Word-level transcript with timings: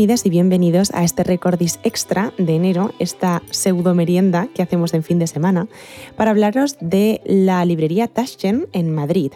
Bienvenidas 0.00 0.24
y 0.24 0.30
bienvenidos 0.30 0.90
a 0.94 1.04
este 1.04 1.24
Recordis 1.24 1.78
Extra 1.82 2.32
de 2.38 2.56
enero, 2.56 2.94
esta 2.98 3.42
pseudo 3.50 3.94
merienda 3.94 4.48
que 4.54 4.62
hacemos 4.62 4.94
en 4.94 5.02
fin 5.02 5.18
de 5.18 5.26
semana, 5.26 5.68
para 6.16 6.30
hablaros 6.30 6.78
de 6.80 7.20
la 7.26 7.62
librería 7.66 8.08
Taschen 8.08 8.66
en 8.72 8.94
Madrid. 8.94 9.32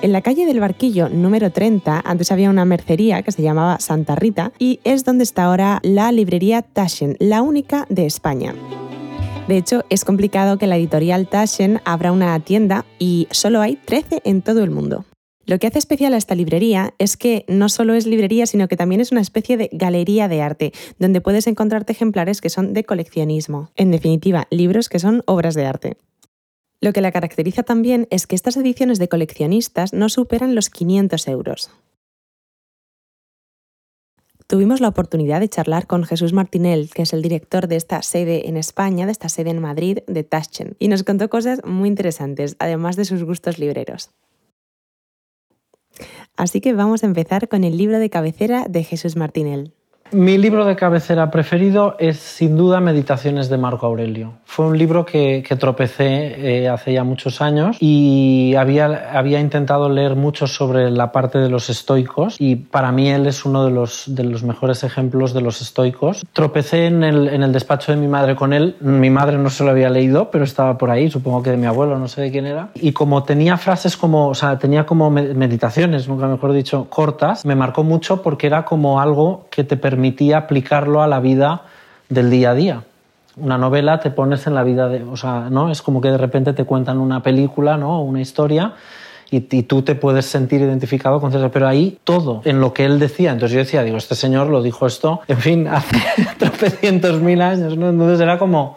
En 0.00 0.12
la 0.12 0.22
calle 0.22 0.46
del 0.46 0.60
Barquillo 0.60 1.10
número 1.10 1.52
30, 1.52 2.00
antes 2.06 2.32
había 2.32 2.48
una 2.48 2.64
mercería 2.64 3.20
que 3.20 3.32
se 3.32 3.42
llamaba 3.42 3.80
Santa 3.80 4.14
Rita 4.14 4.50
y 4.58 4.80
es 4.84 5.04
donde 5.04 5.24
está 5.24 5.44
ahora 5.44 5.80
la 5.82 6.10
librería 6.10 6.62
Taschen, 6.62 7.18
la 7.20 7.42
única 7.42 7.84
de 7.90 8.06
España. 8.06 8.54
De 9.46 9.58
hecho, 9.58 9.84
es 9.90 10.06
complicado 10.06 10.56
que 10.56 10.66
la 10.66 10.78
editorial 10.78 11.28
Taschen 11.28 11.82
abra 11.84 12.12
una 12.12 12.40
tienda 12.40 12.86
y 12.98 13.28
solo 13.30 13.60
hay 13.60 13.76
13 13.76 14.22
en 14.24 14.40
todo 14.40 14.64
el 14.64 14.70
mundo. 14.70 15.04
Lo 15.46 15.58
que 15.58 15.66
hace 15.66 15.78
especial 15.78 16.14
a 16.14 16.16
esta 16.16 16.34
librería 16.34 16.94
es 16.98 17.16
que 17.16 17.44
no 17.48 17.68
solo 17.68 17.94
es 17.94 18.06
librería, 18.06 18.46
sino 18.46 18.68
que 18.68 18.76
también 18.76 19.00
es 19.00 19.12
una 19.12 19.20
especie 19.20 19.56
de 19.56 19.68
galería 19.72 20.28
de 20.28 20.40
arte, 20.40 20.72
donde 20.98 21.20
puedes 21.20 21.46
encontrarte 21.46 21.92
ejemplares 21.92 22.40
que 22.40 22.50
son 22.50 22.72
de 22.72 22.84
coleccionismo. 22.84 23.70
En 23.76 23.90
definitiva, 23.90 24.46
libros 24.50 24.88
que 24.88 24.98
son 24.98 25.22
obras 25.26 25.54
de 25.54 25.66
arte. 25.66 25.96
Lo 26.80 26.92
que 26.92 27.00
la 27.00 27.12
caracteriza 27.12 27.62
también 27.62 28.06
es 28.10 28.26
que 28.26 28.36
estas 28.36 28.56
ediciones 28.56 28.98
de 28.98 29.08
coleccionistas 29.08 29.92
no 29.92 30.08
superan 30.08 30.54
los 30.54 30.70
500 30.70 31.28
euros. 31.28 31.70
Tuvimos 34.46 34.80
la 34.80 34.88
oportunidad 34.88 35.40
de 35.40 35.48
charlar 35.48 35.86
con 35.86 36.04
Jesús 36.04 36.34
Martinel, 36.34 36.90
que 36.92 37.02
es 37.02 37.14
el 37.14 37.22
director 37.22 37.66
de 37.66 37.76
esta 37.76 38.02
sede 38.02 38.48
en 38.48 38.58
España, 38.58 39.06
de 39.06 39.12
esta 39.12 39.30
sede 39.30 39.50
en 39.50 39.60
Madrid, 39.60 40.00
de 40.06 40.22
Taschen, 40.22 40.76
y 40.78 40.88
nos 40.88 41.02
contó 41.02 41.30
cosas 41.30 41.64
muy 41.64 41.88
interesantes, 41.88 42.56
además 42.58 42.96
de 42.96 43.06
sus 43.06 43.24
gustos 43.24 43.58
libreros. 43.58 44.10
Así 46.36 46.60
que 46.60 46.72
vamos 46.72 47.02
a 47.02 47.06
empezar 47.06 47.48
con 47.48 47.64
el 47.64 47.76
libro 47.76 47.98
de 47.98 48.10
cabecera 48.10 48.66
de 48.68 48.84
Jesús 48.84 49.16
Martinel. 49.16 49.72
Mi 50.12 50.38
libro 50.38 50.64
de 50.64 50.76
cabecera 50.76 51.30
preferido 51.30 51.96
es 51.98 52.18
sin 52.18 52.56
duda 52.56 52.78
Meditaciones 52.78 53.48
de 53.48 53.56
Marco 53.56 53.86
Aurelio. 53.86 54.34
Fue 54.44 54.66
un 54.66 54.78
libro 54.78 55.04
que, 55.04 55.42
tropecé 55.58 56.62
eh, 56.62 56.68
hace 56.68 56.92
ya 56.92 57.04
muchos 57.04 57.40
años 57.40 57.76
y 57.80 58.54
había, 58.56 59.10
había 59.12 59.40
intentado 59.40 59.88
leer 59.88 60.14
mucho 60.14 60.46
sobre 60.46 60.90
la 60.90 61.10
parte 61.10 61.38
de 61.38 61.48
los 61.48 61.70
estoicos 61.70 62.36
y 62.38 62.56
para 62.56 62.92
mí 62.92 63.08
él 63.08 63.26
es 63.26 63.44
uno 63.44 63.64
de 63.64 63.70
los, 63.70 64.04
de 64.06 64.24
los 64.24 64.44
mejores 64.44 64.84
ejemplos 64.84 65.32
de 65.32 65.40
los 65.40 65.60
estoicos. 65.62 66.24
Tropecé 66.32 66.86
en 66.86 67.02
el, 67.02 67.28
en 67.28 67.42
el 67.42 67.52
despacho 67.52 67.90
de 67.90 67.98
mi 67.98 68.06
madre 68.06 68.36
con 68.36 68.52
él. 68.52 68.76
Mi 68.80 69.10
madre 69.10 69.38
no 69.38 69.50
se 69.50 69.64
lo 69.64 69.70
había 69.70 69.90
leído, 69.90 70.30
pero 70.30 70.44
estaba 70.44 70.78
por 70.78 70.90
ahí, 70.90 71.10
supongo 71.10 71.42
que 71.42 71.50
de 71.50 71.56
mi 71.56 71.66
abuelo, 71.66 71.98
no 71.98 72.06
sé 72.08 72.20
de 72.20 72.30
quién 72.30 72.46
era. 72.46 72.68
Y 72.74 72.92
como 72.92 73.24
tenía 73.24 73.56
frases 73.56 73.96
como, 73.96 74.28
o 74.28 74.34
sea, 74.34 74.58
tenía 74.58 74.86
como 74.86 75.10
meditaciones, 75.10 76.08
nunca 76.08 76.28
mejor 76.28 76.52
dicho, 76.52 76.86
cortas, 76.88 77.44
me 77.44 77.56
marcó 77.56 77.82
mucho 77.82 78.22
porque 78.22 78.46
era 78.46 78.64
como 78.64 79.00
algo 79.00 79.46
que 79.50 79.64
te 79.64 79.76
permitía 79.76 79.93
permitía 79.94 80.38
aplicarlo 80.38 81.02
a 81.02 81.06
la 81.06 81.20
vida 81.20 81.62
del 82.08 82.28
día 82.28 82.50
a 82.50 82.54
día. 82.54 82.82
Una 83.36 83.58
novela 83.58 84.00
te 84.00 84.10
pones 84.10 84.44
en 84.48 84.54
la 84.54 84.64
vida 84.64 84.88
de, 84.88 85.04
o 85.04 85.16
sea, 85.16 85.48
¿no? 85.50 85.70
Es 85.70 85.82
como 85.82 86.00
que 86.00 86.10
de 86.10 86.18
repente 86.18 86.52
te 86.52 86.64
cuentan 86.64 86.98
una 86.98 87.22
película, 87.22 87.76
¿no? 87.76 88.02
Una 88.02 88.20
historia 88.20 88.74
y, 89.30 89.40
tú 89.40 89.82
te 89.82 89.94
puedes 89.94 90.26
sentir 90.26 90.60
identificado 90.60 91.20
con 91.20 91.30
César, 91.30 91.50
pero 91.52 91.68
ahí 91.68 91.98
todo 92.02 92.42
en 92.44 92.60
lo 92.60 92.72
que 92.72 92.84
él 92.84 92.98
decía. 92.98 93.30
Entonces 93.30 93.54
yo 93.54 93.58
decía, 93.60 93.84
digo, 93.84 93.96
este 93.96 94.16
señor 94.16 94.48
lo 94.48 94.62
dijo 94.62 94.84
esto, 94.84 95.20
en 95.28 95.38
fin, 95.38 95.68
hace 95.70 96.02
tropecientos 96.38 97.20
mil 97.20 97.40
años. 97.40 97.74
Entonces 97.74 98.20
era 98.20 98.36
como, 98.36 98.76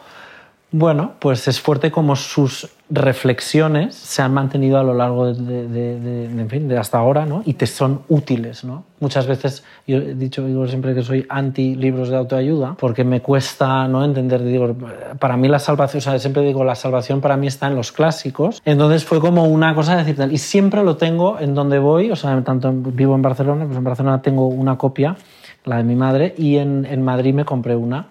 bueno, 0.77 1.13
pues 1.19 1.47
es 1.47 1.59
fuerte 1.59 1.89
como 1.89 2.15
sus 2.15 2.69
reflexiones 2.89 3.95
se 3.95 4.21
han 4.21 4.33
mantenido 4.33 4.77
a 4.77 4.83
lo 4.83 4.93
largo 4.93 5.33
de, 5.33 6.77
hasta 6.79 6.99
ahora, 6.99 7.25
¿no? 7.25 7.41
Y 7.45 7.55
te 7.55 7.65
son 7.65 8.01
útiles, 8.07 8.63
¿no? 8.63 8.83
Muchas 8.99 9.25
veces 9.27 9.63
yo 9.87 9.97
he 9.97 10.13
dicho 10.13 10.45
siempre 10.67 10.93
que 10.93 11.01
soy 11.01 11.25
anti 11.29 11.75
libros 11.75 12.09
de 12.09 12.17
autoayuda 12.17 12.75
porque 12.79 13.03
me 13.03 13.21
cuesta 13.21 13.87
no 13.87 14.05
entender. 14.05 14.43
Digo, 14.43 14.75
para 15.19 15.35
mí 15.35 15.47
la 15.47 15.59
salvación, 15.59 15.97
o 15.97 16.01
sea, 16.01 16.19
siempre 16.19 16.43
digo 16.43 16.63
la 16.63 16.75
salvación 16.75 17.21
para 17.21 17.37
mí 17.37 17.47
está 17.47 17.67
en 17.67 17.75
los 17.75 17.91
clásicos. 17.91 18.61
Entonces 18.63 19.03
fue 19.03 19.19
como 19.19 19.45
una 19.45 19.73
cosa 19.73 19.97
de 19.97 20.03
decir 20.03 20.31
y 20.31 20.37
siempre 20.37 20.83
lo 20.83 20.95
tengo 20.95 21.39
en 21.39 21.55
donde 21.55 21.79
voy, 21.79 22.11
o 22.11 22.15
sea, 22.15 22.39
tanto 22.43 22.71
vivo 22.71 23.15
en 23.15 23.23
Barcelona, 23.23 23.65
pues 23.65 23.77
en 23.77 23.83
Barcelona 23.83 24.21
tengo 24.21 24.47
una 24.47 24.77
copia, 24.77 25.17
la 25.65 25.77
de 25.77 25.83
mi 25.83 25.95
madre, 25.95 26.35
y 26.37 26.57
en 26.57 27.01
Madrid 27.01 27.33
me 27.33 27.43
compré 27.43 27.75
una 27.75 28.07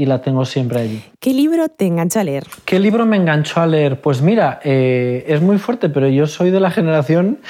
y 0.00 0.06
la 0.06 0.22
tengo 0.22 0.46
siempre 0.46 0.80
allí. 0.80 1.02
¿Qué 1.18 1.34
libro 1.34 1.68
te 1.68 1.84
enganchó 1.84 2.20
a 2.20 2.24
leer? 2.24 2.46
¿Qué 2.64 2.80
libro 2.80 3.04
me 3.04 3.18
enganchó 3.18 3.60
a 3.60 3.66
leer? 3.66 4.00
Pues 4.00 4.22
mira, 4.22 4.58
eh, 4.64 5.26
es 5.28 5.42
muy 5.42 5.58
fuerte, 5.58 5.90
pero 5.90 6.08
yo 6.08 6.26
soy 6.26 6.50
de 6.50 6.58
la 6.58 6.70
generación 6.70 7.40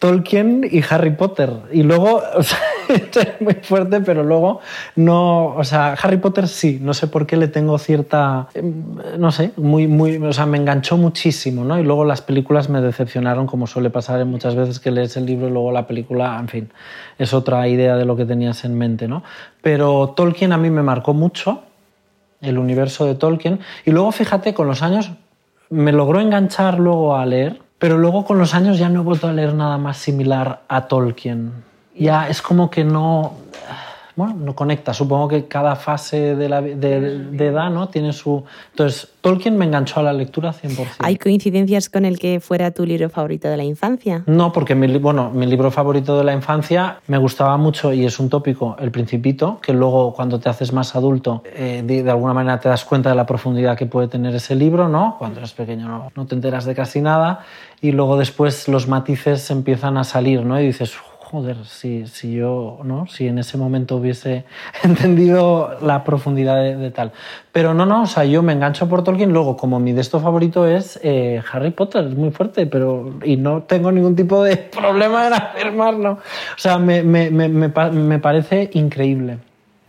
Tolkien 0.00 0.66
y 0.68 0.82
Harry 0.90 1.12
Potter. 1.12 1.50
Y 1.70 1.84
luego, 1.84 2.20
o 2.36 2.42
sea, 2.42 2.58
es 2.88 3.40
muy 3.40 3.54
fuerte, 3.62 4.00
pero 4.00 4.24
luego 4.24 4.58
no, 4.96 5.54
o 5.54 5.62
sea, 5.62 5.92
Harry 6.02 6.16
Potter 6.16 6.48
sí, 6.48 6.80
no 6.82 6.94
sé 6.94 7.06
por 7.06 7.28
qué 7.28 7.36
le 7.36 7.46
tengo 7.46 7.78
cierta, 7.78 8.48
em, 8.54 8.96
no 9.16 9.30
sé, 9.30 9.52
muy, 9.56 9.86
muy, 9.86 10.16
o 10.16 10.32
sea, 10.32 10.46
me 10.46 10.58
enganchó 10.58 10.96
muchísimo, 10.96 11.62
¿no? 11.62 11.78
Y 11.78 11.84
luego 11.84 12.04
las 12.04 12.22
películas 12.22 12.68
me 12.68 12.80
decepcionaron, 12.80 13.46
como 13.46 13.68
suele 13.68 13.90
pasar 13.90 14.24
muchas 14.24 14.56
veces 14.56 14.80
que 14.80 14.90
lees 14.90 15.16
el 15.16 15.26
libro 15.26 15.46
y 15.46 15.52
luego 15.52 15.70
la 15.70 15.86
película, 15.86 16.36
en 16.40 16.48
fin, 16.48 16.72
es 17.18 17.32
otra 17.32 17.68
idea 17.68 17.94
de 17.96 18.04
lo 18.04 18.16
que 18.16 18.24
tenías 18.24 18.64
en 18.64 18.76
mente, 18.76 19.06
¿no? 19.06 19.22
Pero 19.62 20.14
Tolkien 20.16 20.52
a 20.52 20.58
mí 20.58 20.70
me 20.70 20.82
marcó 20.82 21.14
mucho 21.14 21.62
el 22.40 22.58
universo 22.58 23.06
de 23.06 23.14
Tolkien. 23.14 23.60
Y 23.84 23.90
luego, 23.90 24.12
fíjate, 24.12 24.54
con 24.54 24.66
los 24.66 24.82
años 24.82 25.10
me 25.68 25.92
logró 25.92 26.20
enganchar 26.20 26.78
luego 26.78 27.16
a 27.16 27.24
leer, 27.26 27.60
pero 27.78 27.98
luego 27.98 28.24
con 28.24 28.38
los 28.38 28.54
años 28.54 28.78
ya 28.78 28.88
no 28.88 29.00
he 29.00 29.04
vuelto 29.04 29.28
a 29.28 29.32
leer 29.32 29.54
nada 29.54 29.78
más 29.78 29.96
similar 29.98 30.62
a 30.68 30.88
Tolkien. 30.88 31.52
Ya 31.96 32.28
es 32.28 32.42
como 32.42 32.70
que 32.70 32.84
no 32.84 33.34
bueno, 34.20 34.34
no 34.34 34.54
conecta. 34.54 34.92
Supongo 34.92 35.28
que 35.28 35.46
cada 35.46 35.76
fase 35.76 36.36
de, 36.36 36.48
la, 36.48 36.60
de, 36.60 37.46
edad 37.46 37.70
¿no? 37.70 37.88
tiene 37.88 38.12
su... 38.12 38.44
Entonces, 38.70 39.08
Tolkien 39.22 39.56
me 39.56 39.64
enganchó 39.64 40.00
a 40.00 40.02
la 40.02 40.12
lectura 40.12 40.52
100%. 40.52 40.96
¿Hay 40.98 41.16
coincidencias 41.16 41.88
con 41.88 42.04
el 42.04 42.18
que 42.18 42.40
fuera 42.40 42.70
tu 42.70 42.84
libro 42.84 43.08
favorito 43.08 43.48
de 43.48 43.56
la 43.56 43.64
infancia? 43.64 44.22
No, 44.26 44.52
porque 44.52 44.74
mi, 44.74 44.98
bueno, 44.98 45.30
mi 45.30 45.46
libro 45.46 45.70
favorito 45.70 46.18
de 46.18 46.24
la 46.24 46.34
infancia 46.34 47.00
me 47.06 47.16
gustaba 47.16 47.56
mucho 47.56 47.94
y 47.94 48.04
es 48.04 48.20
un 48.20 48.28
tópico, 48.28 48.76
El 48.78 48.90
Principito, 48.90 49.58
que 49.62 49.72
luego 49.72 50.12
cuando 50.12 50.38
te 50.38 50.50
haces 50.50 50.72
más 50.72 50.94
adulto, 50.94 51.42
eh, 51.54 51.82
de, 51.84 52.10
alguna 52.10 52.34
manera 52.34 52.60
te 52.60 52.68
das 52.68 52.84
cuenta 52.84 53.08
de 53.08 53.16
la 53.16 53.24
profundidad 53.24 53.76
que 53.76 53.86
puede 53.86 54.08
tener 54.08 54.34
ese 54.34 54.54
libro, 54.54 54.88
¿no? 54.88 55.16
Cuando 55.18 55.38
eres 55.38 55.52
pequeño 55.52 55.88
no, 55.88 56.12
no 56.14 56.26
te 56.26 56.34
enteras 56.34 56.66
de 56.66 56.74
casi 56.74 57.00
nada 57.00 57.40
y 57.80 57.92
luego 57.92 58.18
después 58.18 58.68
los 58.68 58.86
matices 58.86 59.50
empiezan 59.50 59.96
a 59.96 60.04
salir, 60.04 60.44
¿no? 60.44 60.60
Y 60.60 60.66
dices, 60.66 60.94
joder, 61.30 61.64
si, 61.64 62.08
si 62.08 62.34
yo, 62.34 62.80
¿no? 62.82 63.06
Si 63.06 63.28
en 63.28 63.38
ese 63.38 63.56
momento 63.56 63.96
hubiese 63.96 64.44
entendido 64.82 65.78
la 65.80 66.02
profundidad 66.02 66.56
de, 66.60 66.90
tal. 66.90 67.12
Pero 67.52 67.72
no, 67.72 67.86
no, 67.86 68.02
o 68.02 68.06
sea, 68.06 68.24
yo 68.24 68.42
me 68.42 68.52
engancho 68.52 68.88
por 68.88 69.04
Tolkien, 69.04 69.32
luego 69.32 69.56
como 69.56 69.78
mi 69.78 69.92
de 69.92 70.00
esto 70.00 70.18
favorito 70.18 70.66
es 70.66 70.98
eh, 71.04 71.40
Harry 71.52 71.70
Potter, 71.70 72.06
es 72.06 72.16
muy 72.16 72.32
fuerte, 72.32 72.66
pero 72.66 73.14
y 73.24 73.36
no 73.36 73.62
tengo 73.62 73.92
ningún 73.92 74.16
tipo 74.16 74.42
de 74.42 74.56
problema 74.76 75.28
en 75.28 75.34
afirmarlo. 75.34 76.12
O 76.12 76.58
sea, 76.58 76.78
me, 76.78 77.04
me, 77.04 77.30
me, 77.30 77.48
me 77.48 78.18
parece 78.18 78.68
increíble, 78.74 79.38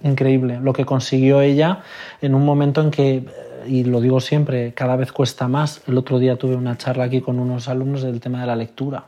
increíble 0.04 0.60
lo 0.62 0.74
que 0.74 0.86
consiguió 0.86 1.42
ella 1.42 1.80
en 2.22 2.36
un 2.36 2.46
momento 2.46 2.82
en 2.82 2.92
que 2.92 3.26
y 3.66 3.84
lo 3.84 4.02
digo 4.02 4.20
siempre, 4.20 4.74
cada 4.74 4.96
vez 4.96 5.12
cuesta 5.12 5.48
más. 5.48 5.84
El 5.88 5.96
otro 5.98 6.18
día 6.18 6.36
tuve 6.36 6.56
una 6.56 6.78
charla 6.78 7.04
aquí 7.04 7.22
con 7.22 7.40
unos 7.40 7.68
alumnos 7.68 8.02
del 8.02 8.20
tema 8.20 8.42
de 8.42 8.48
la 8.48 8.56
lectura 8.56 9.06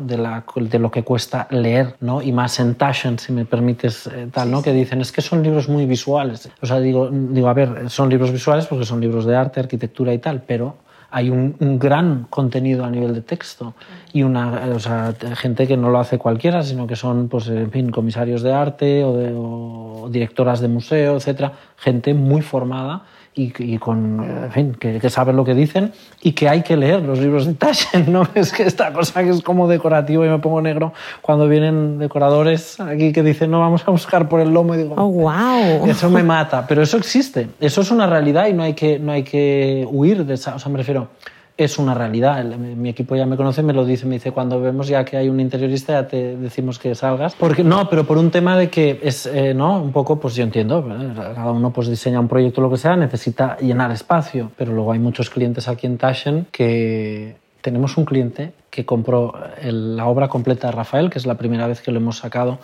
de, 0.00 0.18
la, 0.18 0.44
de, 0.54 0.78
lo 0.78 0.90
que 0.90 1.02
cuesta 1.02 1.46
leer, 1.50 1.96
¿no? 2.00 2.22
y 2.22 2.32
más 2.32 2.58
en 2.60 2.74
Taschen, 2.74 3.18
si 3.18 3.32
me 3.32 3.44
permites, 3.44 4.06
eh, 4.06 4.28
tal, 4.32 4.50
¿no? 4.50 4.62
que 4.62 4.72
dicen 4.72 5.00
es 5.00 5.12
que 5.12 5.20
son 5.20 5.42
libros 5.42 5.68
muy 5.68 5.86
visuales. 5.86 6.48
O 6.62 6.66
sea, 6.66 6.80
digo, 6.80 7.10
digo, 7.10 7.48
a 7.48 7.54
ver, 7.54 7.90
son 7.90 8.08
libros 8.08 8.32
visuales 8.32 8.66
porque 8.66 8.84
son 8.84 9.00
libros 9.00 9.26
de 9.26 9.36
arte, 9.36 9.60
arquitectura 9.60 10.14
y 10.14 10.18
tal, 10.18 10.42
pero 10.46 10.76
hay 11.10 11.30
un, 11.30 11.54
gran 11.78 12.26
contenido 12.30 12.84
a 12.84 12.90
nivel 12.90 13.14
de 13.14 13.20
texto 13.20 13.74
y 14.12 14.22
una 14.22 14.68
o 14.74 14.80
sea, 14.80 15.14
gente 15.34 15.66
que 15.66 15.76
no 15.76 15.90
lo 15.90 16.00
hace 16.00 16.18
cualquiera, 16.18 16.62
sino 16.62 16.86
que 16.86 16.96
son, 16.96 17.28
pues, 17.28 17.48
en 17.48 17.70
fin, 17.70 17.90
comisarios 17.90 18.42
de 18.42 18.52
arte 18.52 19.04
o, 19.04 19.16
de, 19.16 19.32
o 19.36 20.08
directoras 20.10 20.60
de 20.60 20.68
museo, 20.68 21.16
etcétera, 21.16 21.52
gente 21.76 22.14
muy 22.14 22.42
formada 22.42 23.04
y, 23.38 23.76
con, 23.76 24.24
en 24.24 24.50
fin, 24.50 24.74
que, 24.80 24.98
que, 24.98 25.10
saben 25.10 25.36
lo 25.36 25.44
que 25.44 25.54
dicen 25.54 25.92
y 26.22 26.32
que 26.32 26.48
hay 26.48 26.62
que 26.62 26.74
leer 26.74 27.02
los 27.02 27.18
libros 27.18 27.44
de 27.44 27.52
Taschen, 27.52 28.10
¿no? 28.12 28.26
Es 28.34 28.50
que 28.50 28.62
esta 28.62 28.94
cosa 28.94 29.22
que 29.22 29.28
es 29.28 29.42
como 29.42 29.68
decorativo 29.68 30.24
y 30.24 30.28
me 30.30 30.38
pongo 30.38 30.62
negro 30.62 30.94
cuando 31.20 31.46
vienen 31.46 31.98
decoradores 31.98 32.80
aquí 32.80 33.12
que 33.12 33.22
dicen, 33.22 33.50
no, 33.50 33.60
vamos 33.60 33.82
a 33.86 33.90
buscar 33.90 34.30
por 34.30 34.40
el 34.40 34.54
lomo 34.54 34.74
y 34.74 34.78
digo, 34.78 34.94
oh, 34.96 35.10
wow. 35.10 35.86
Eso 35.86 36.08
me 36.08 36.22
mata, 36.22 36.66
pero 36.66 36.80
eso 36.82 36.96
existe, 36.96 37.48
eso 37.60 37.82
es 37.82 37.90
una 37.90 38.06
realidad 38.06 38.46
y 38.46 38.54
no 38.54 38.62
hay 38.62 38.72
que, 38.72 38.98
no 38.98 39.12
hay 39.12 39.22
que 39.22 39.86
huir 39.90 40.24
de 40.24 40.34
esa, 40.34 40.54
o 40.54 40.58
sea, 40.58 40.72
me 40.72 40.78
refiero, 40.78 41.08
es 41.56 41.78
una 41.78 41.94
realidad. 41.94 42.44
Mi 42.44 42.90
equipo 42.90 43.16
ya 43.16 43.24
me 43.26 43.36
conoce, 43.36 43.62
me 43.62 43.72
lo 43.72 43.84
dice, 43.84 44.06
me 44.06 44.16
dice, 44.16 44.32
cuando 44.32 44.60
vemos 44.60 44.88
ya 44.88 45.04
que 45.04 45.16
hay 45.16 45.28
un 45.28 45.40
interiorista 45.40 45.94
ya 45.94 46.06
te 46.06 46.36
decimos 46.36 46.78
que 46.78 46.94
salgas. 46.94 47.34
Porque, 47.34 47.64
no, 47.64 47.88
pero 47.88 48.06
por 48.06 48.18
un 48.18 48.30
tema 48.30 48.58
de 48.58 48.68
que 48.68 49.00
es, 49.02 49.26
eh, 49.26 49.54
¿no? 49.54 49.80
Un 49.80 49.92
poco, 49.92 50.20
pues 50.20 50.34
yo 50.34 50.44
entiendo, 50.44 50.86
cada 51.16 51.52
uno 51.52 51.72
pues 51.72 51.88
diseña 51.88 52.20
un 52.20 52.28
proyecto 52.28 52.60
lo 52.60 52.70
que 52.70 52.76
sea, 52.76 52.96
necesita 52.96 53.56
llenar 53.58 53.90
espacio, 53.90 54.50
pero 54.56 54.72
luego 54.72 54.92
hay 54.92 54.98
muchos 54.98 55.30
clientes 55.30 55.68
aquí 55.68 55.86
en 55.86 55.96
Taschen 55.96 56.46
que 56.52 57.36
tenemos 57.62 57.96
un 57.96 58.04
cliente 58.04 58.52
que 58.70 58.84
compró 58.84 59.34
la 59.62 60.06
obra 60.06 60.28
completa 60.28 60.68
de 60.68 60.72
Rafael, 60.72 61.10
que 61.10 61.18
es 61.18 61.26
la 61.26 61.36
primera 61.36 61.66
vez 61.66 61.80
que 61.80 61.90
lo 61.90 61.96
hemos 61.96 62.18
sacado 62.18 62.58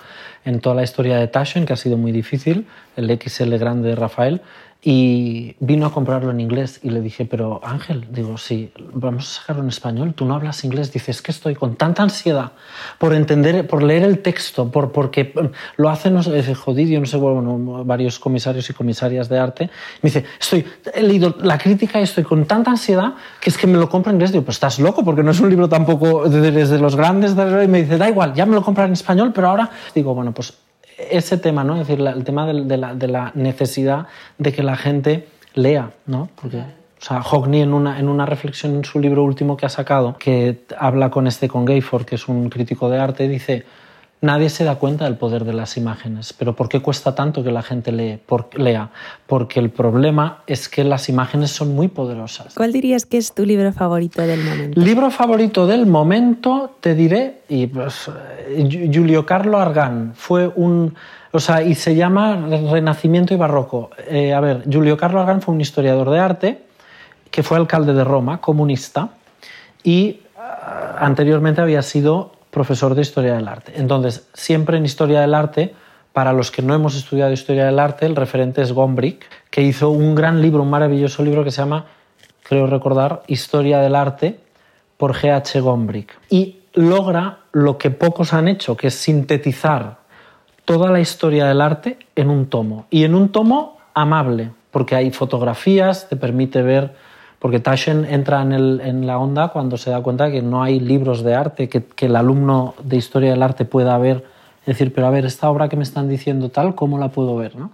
en 0.45 0.61
toda 0.61 0.77
la 0.77 0.83
historia 0.83 1.17
de 1.17 1.27
Taschen, 1.27 1.65
que 1.65 1.73
ha 1.73 1.77
sido 1.77 1.97
muy 1.97 2.13
difícil, 2.13 2.67
el 2.97 3.11
XL 3.19 3.57
grande 3.57 3.89
de 3.89 3.97
Rafael, 3.97 4.43
y 4.85 5.55
vino 5.61 5.87
a 5.87 5.93
comprarlo 5.93 6.33
en 6.33 6.41
inglés 6.41 6.81
y 6.83 6.91
le 6.91 7.01
dije, 7.01 7.25
pero 7.25 7.61
Ángel, 7.63 8.09
digo, 8.11 8.37
sí, 8.37 8.73
vamos 8.93 9.31
a 9.31 9.41
sacarlo 9.41 9.63
en 9.63 9.69
español, 9.69 10.13
tú 10.13 10.25
no 10.25 10.35
hablas 10.35 10.65
inglés, 10.65 10.93
dices 10.93 11.23
que 11.23 11.31
estoy 11.31 11.55
con 11.55 11.77
tanta 11.77 12.03
ansiedad 12.03 12.51
por 12.99 13.15
entender, 13.15 13.65
por 13.69 13.85
leer 13.85 14.03
el 14.03 14.19
texto, 14.19 14.73
por, 14.73 14.91
porque 14.91 15.33
lo 15.77 15.89
hacen, 15.89 16.15
no 16.15 16.23
sé, 16.25 16.55
jodido, 16.57 16.99
no 16.99 17.07
sé, 17.07 17.17
bueno, 17.17 17.85
varios 17.85 18.19
comisarios 18.19 18.69
y 18.71 18.73
comisarias 18.73 19.29
de 19.29 19.39
arte, 19.39 19.71
me 20.03 20.09
dice, 20.09 20.25
estoy, 20.41 20.65
he 20.93 21.03
leído 21.05 21.37
la 21.41 21.59
crítica 21.59 22.01
y 22.01 22.03
estoy 22.03 22.25
con 22.25 22.45
tanta 22.47 22.73
ansiedad 22.73 23.15
que 23.41 23.51
es 23.51 23.57
que 23.57 23.69
me 23.69 23.79
lo 23.79 23.89
compro 23.89 24.11
en 24.11 24.17
inglés, 24.17 24.33
digo, 24.33 24.45
pues 24.45 24.57
estás 24.57 24.81
loco, 24.81 25.05
porque 25.05 25.23
no 25.23 25.31
es 25.31 25.39
un 25.39 25.49
libro 25.49 25.69
tampoco 25.69 26.29
desde 26.29 26.79
los 26.81 26.97
grandes, 26.97 27.33
y 27.33 27.69
me 27.69 27.83
dice, 27.83 27.99
da 27.99 28.09
igual, 28.09 28.35
ya 28.35 28.47
me 28.47 28.57
lo 28.57 28.65
compro 28.65 28.85
en 28.85 28.95
español, 28.95 29.31
pero 29.33 29.49
ahora, 29.49 29.71
digo, 29.95 30.13
bueno, 30.13 30.33
pues 30.33 30.53
ese 31.11 31.39
tema, 31.39 31.65
¿no? 31.65 31.75
Es 31.75 31.87
decir, 31.87 32.07
el 32.07 32.25
tema 32.25 32.47
de, 32.47 32.77
la, 32.77 33.33
necesidad 33.35 34.07
de 34.39 34.53
que 34.53 34.63
la 34.63 34.77
gente 34.77 35.29
lea, 35.55 35.91
¿no? 36.07 36.29
Porque, 36.41 36.59
o 36.59 37.05
sea, 37.05 37.23
Hockney 37.23 37.63
en 37.63 37.75
una, 37.75 37.99
en 37.99 38.09
una 38.09 38.27
reflexión 38.27 38.77
en 38.77 38.85
su 38.85 39.01
libro 39.01 39.25
último 39.25 39.57
que 39.57 39.67
ha 39.67 39.71
sacado, 39.71 40.17
que 40.19 40.65
habla 40.79 41.11
con 41.11 41.27
este 41.27 41.49
con 41.49 41.65
Gayford, 41.65 42.05
que 42.05 42.15
es 42.15 42.29
un 42.29 42.49
crítico 42.49 42.89
de 42.89 42.99
arte, 42.99 43.29
dice 43.29 43.65
Nadie 44.23 44.51
se 44.51 44.63
da 44.63 44.77
cuenta 44.77 45.05
del 45.07 45.17
poder 45.17 45.45
de 45.45 45.53
las 45.53 45.77
imágenes. 45.77 46.33
¿Pero 46.33 46.55
por 46.55 46.69
qué 46.69 46.81
cuesta 46.81 47.13
tanto 47.17 47.43
que 47.43 47.51
la 47.51 47.63
gente 47.63 47.91
lee, 47.91 48.21
lea? 48.55 48.91
Porque 49.27 49.59
el 49.59 49.71
problema 49.71 50.45
es 50.47 50.69
que 50.69 50.85
las 50.85 51.09
imágenes 51.09 51.51
son 51.51 51.75
muy 51.75 51.89
poderosas. 51.89 52.55
¿Cuál 52.55 52.73
dirías 52.73 53.05
que 53.05 53.19
es 53.19 53.35
tu 53.35 53.45
libro 53.45 53.73
favorito 53.73 54.23
del 54.23 54.45
momento? 54.45 54.81
Libro 54.81 55.11
favorito 55.11 55.67
del 55.67 55.87
momento, 55.87 56.77
te 56.79 56.95
diré, 56.95 57.41
y 57.49 57.67
pues, 57.67 58.09
Julio 58.95 59.27
Carlo 59.27 59.59
Argan 59.59 60.13
fue 60.15 60.47
un... 60.55 60.95
O 61.33 61.41
sea, 61.41 61.63
y 61.63 61.75
se 61.75 61.97
llama 61.97 62.47
Renacimiento 62.71 63.35
y 63.35 63.37
Barroco. 63.37 63.91
Eh, 64.09 64.33
a 64.33 64.39
ver, 64.39 64.63
Julio 64.73 64.97
Carlo 64.97 65.21
Argan 65.21 65.43
fue 65.43 65.53
un 65.53 65.61
historiador 65.61 66.11
de 66.11 66.21
arte 66.21 66.63
que 67.33 67.43
fue 67.43 67.57
alcalde 67.57 67.93
de 67.93 68.05
Roma, 68.05 68.41
comunista, 68.41 69.09
y 69.83 70.21
ah, 70.39 70.99
anteriormente 71.01 71.61
había 71.61 71.83
sido 71.83 72.42
profesor 72.53 72.95
de 72.95 73.01
historia 73.01 73.35
del 73.35 73.49
arte. 73.49 73.73
Entonces, 73.77 74.29
siempre 74.35 74.77
en 74.77 74.85
historia 74.85 75.23
del 75.23 75.35
arte, 75.35 75.75
para 76.13 76.35
los 76.35 76.51
que 76.51 76.61
no 76.61 76.75
hemos 76.75 76.95
estudiado 76.95 77.33
historia 77.33 77.65
del 77.65 77.79
arte, 77.79 78.05
el 78.05 78.15
referente 78.15 78.61
es 78.61 78.73
Gombrich, 78.73 79.25
que 79.51 79.63
hizo 79.63 79.89
un 79.89 80.15
gran 80.15 80.43
libro, 80.43 80.63
un 80.63 80.69
maravilloso 80.69 81.25
libro 81.25 81.43
que 81.43 81.51
se 81.51 81.63
llama, 81.63 81.87
creo 82.43 82.67
recordar, 82.67 83.23
Historia 83.27 83.79
del 83.79 83.97
arte 83.97 84.39
por 84.99 85.15
G.H. 85.15 85.61
Gombrich. 85.61 86.11
Y 86.29 86.59
logra 86.75 87.39
lo 87.53 87.79
que 87.79 87.91
pocos 87.91 88.35
han 88.35 88.49
hecho, 88.49 88.77
que 88.77 88.89
es 88.89 88.95
sintetizar 88.95 90.01
toda 90.67 90.91
la 90.91 91.01
historia 91.01 91.47
del 91.47 91.63
arte 91.63 91.99
en 92.15 92.29
un 92.29 92.51
tomo. 92.51 92.87
Y 92.91 93.05
en 93.05 93.15
un 93.15 93.31
tomo 93.33 93.79
amable, 93.95 94.51
porque 94.71 94.95
hay 94.95 95.11
fotografías, 95.11 96.07
te 96.11 96.17
permite 96.17 96.61
ver 96.61 96.95
porque 97.43 97.59
Taschen 97.59 98.05
entra 98.05 98.41
en, 98.43 99.05
la 99.05 99.19
onda 99.19 99.49
cuando 99.49 99.77
se 99.77 99.91
da 99.91 100.01
cuenta 100.01 100.31
que 100.31 100.43
no 100.43 100.63
hay 100.63 100.79
libros 100.79 101.25
de 101.25 101.35
arte, 101.35 101.69
que, 101.69 101.83
el 102.07 102.15
alumno 102.15 102.77
de 102.85 102.97
historia 102.97 103.33
del 103.33 103.43
arte 103.43 103.65
pueda 103.65 103.99
ver, 103.99 104.25
decir, 104.65 104.95
pero 104.95 105.09
a 105.09 105.11
ver, 105.11 105.27
esta 105.27 105.51
obra 105.51 105.69
que 105.69 105.77
me 105.77 105.83
están 105.83 106.09
diciendo 106.09 106.51
tal, 106.51 106.77
¿cómo 106.77 106.99
la 107.01 107.09
puedo 107.09 107.35
ver? 107.35 107.57
¿no? 107.57 107.73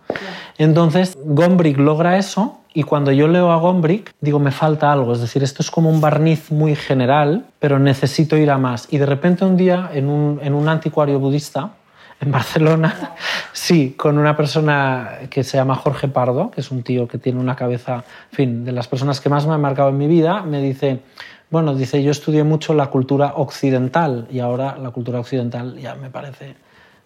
Entonces, 0.56 1.18
Gombrich 1.22 1.76
logra 1.76 2.16
eso 2.16 2.60
y 2.72 2.84
cuando 2.84 3.12
yo 3.12 3.28
leo 3.28 3.52
a 3.52 3.58
Gombrich, 3.58 4.10
digo, 4.22 4.38
me 4.38 4.52
falta 4.52 4.90
algo, 4.90 5.12
es 5.12 5.20
decir, 5.20 5.42
esto 5.42 5.62
es 5.62 5.70
como 5.70 5.90
un 5.90 6.00
barniz 6.00 6.50
muy 6.50 6.74
general, 6.74 7.44
pero 7.58 7.78
necesito 7.78 8.38
ir 8.38 8.50
a 8.50 8.56
más. 8.56 8.88
Y 8.90 8.96
de 8.96 9.04
repente 9.04 9.44
un 9.44 9.58
día, 9.58 9.90
en 9.92 10.08
un, 10.08 10.40
en 10.42 10.54
un 10.54 10.66
anticuario 10.70 11.18
budista, 11.20 11.72
en 12.20 12.32
Barcelona, 12.32 13.14
sí, 13.52 13.94
con 13.96 14.18
una 14.18 14.36
persona 14.36 15.20
que 15.30 15.44
se 15.44 15.56
llama 15.56 15.76
Jorge 15.76 16.08
Pardo, 16.08 16.50
que 16.50 16.60
es 16.60 16.70
un 16.70 16.82
tío 16.82 17.06
que 17.06 17.18
tiene 17.18 17.38
una 17.38 17.54
cabeza, 17.54 18.04
en 18.32 18.36
fin, 18.36 18.64
de 18.64 18.72
las 18.72 18.88
personas 18.88 19.20
que 19.20 19.28
más 19.28 19.46
me 19.46 19.54
han 19.54 19.60
marcado 19.60 19.90
en 19.90 19.98
mi 19.98 20.08
vida, 20.08 20.42
me 20.42 20.60
dice, 20.60 21.00
bueno, 21.50 21.74
dice, 21.74 22.02
yo 22.02 22.10
estudié 22.10 22.44
mucho 22.44 22.74
la 22.74 22.88
cultura 22.88 23.34
occidental 23.36 24.26
y 24.30 24.40
ahora 24.40 24.76
la 24.78 24.90
cultura 24.90 25.20
occidental 25.20 25.78
ya 25.78 25.94
me 25.94 26.10
parece, 26.10 26.56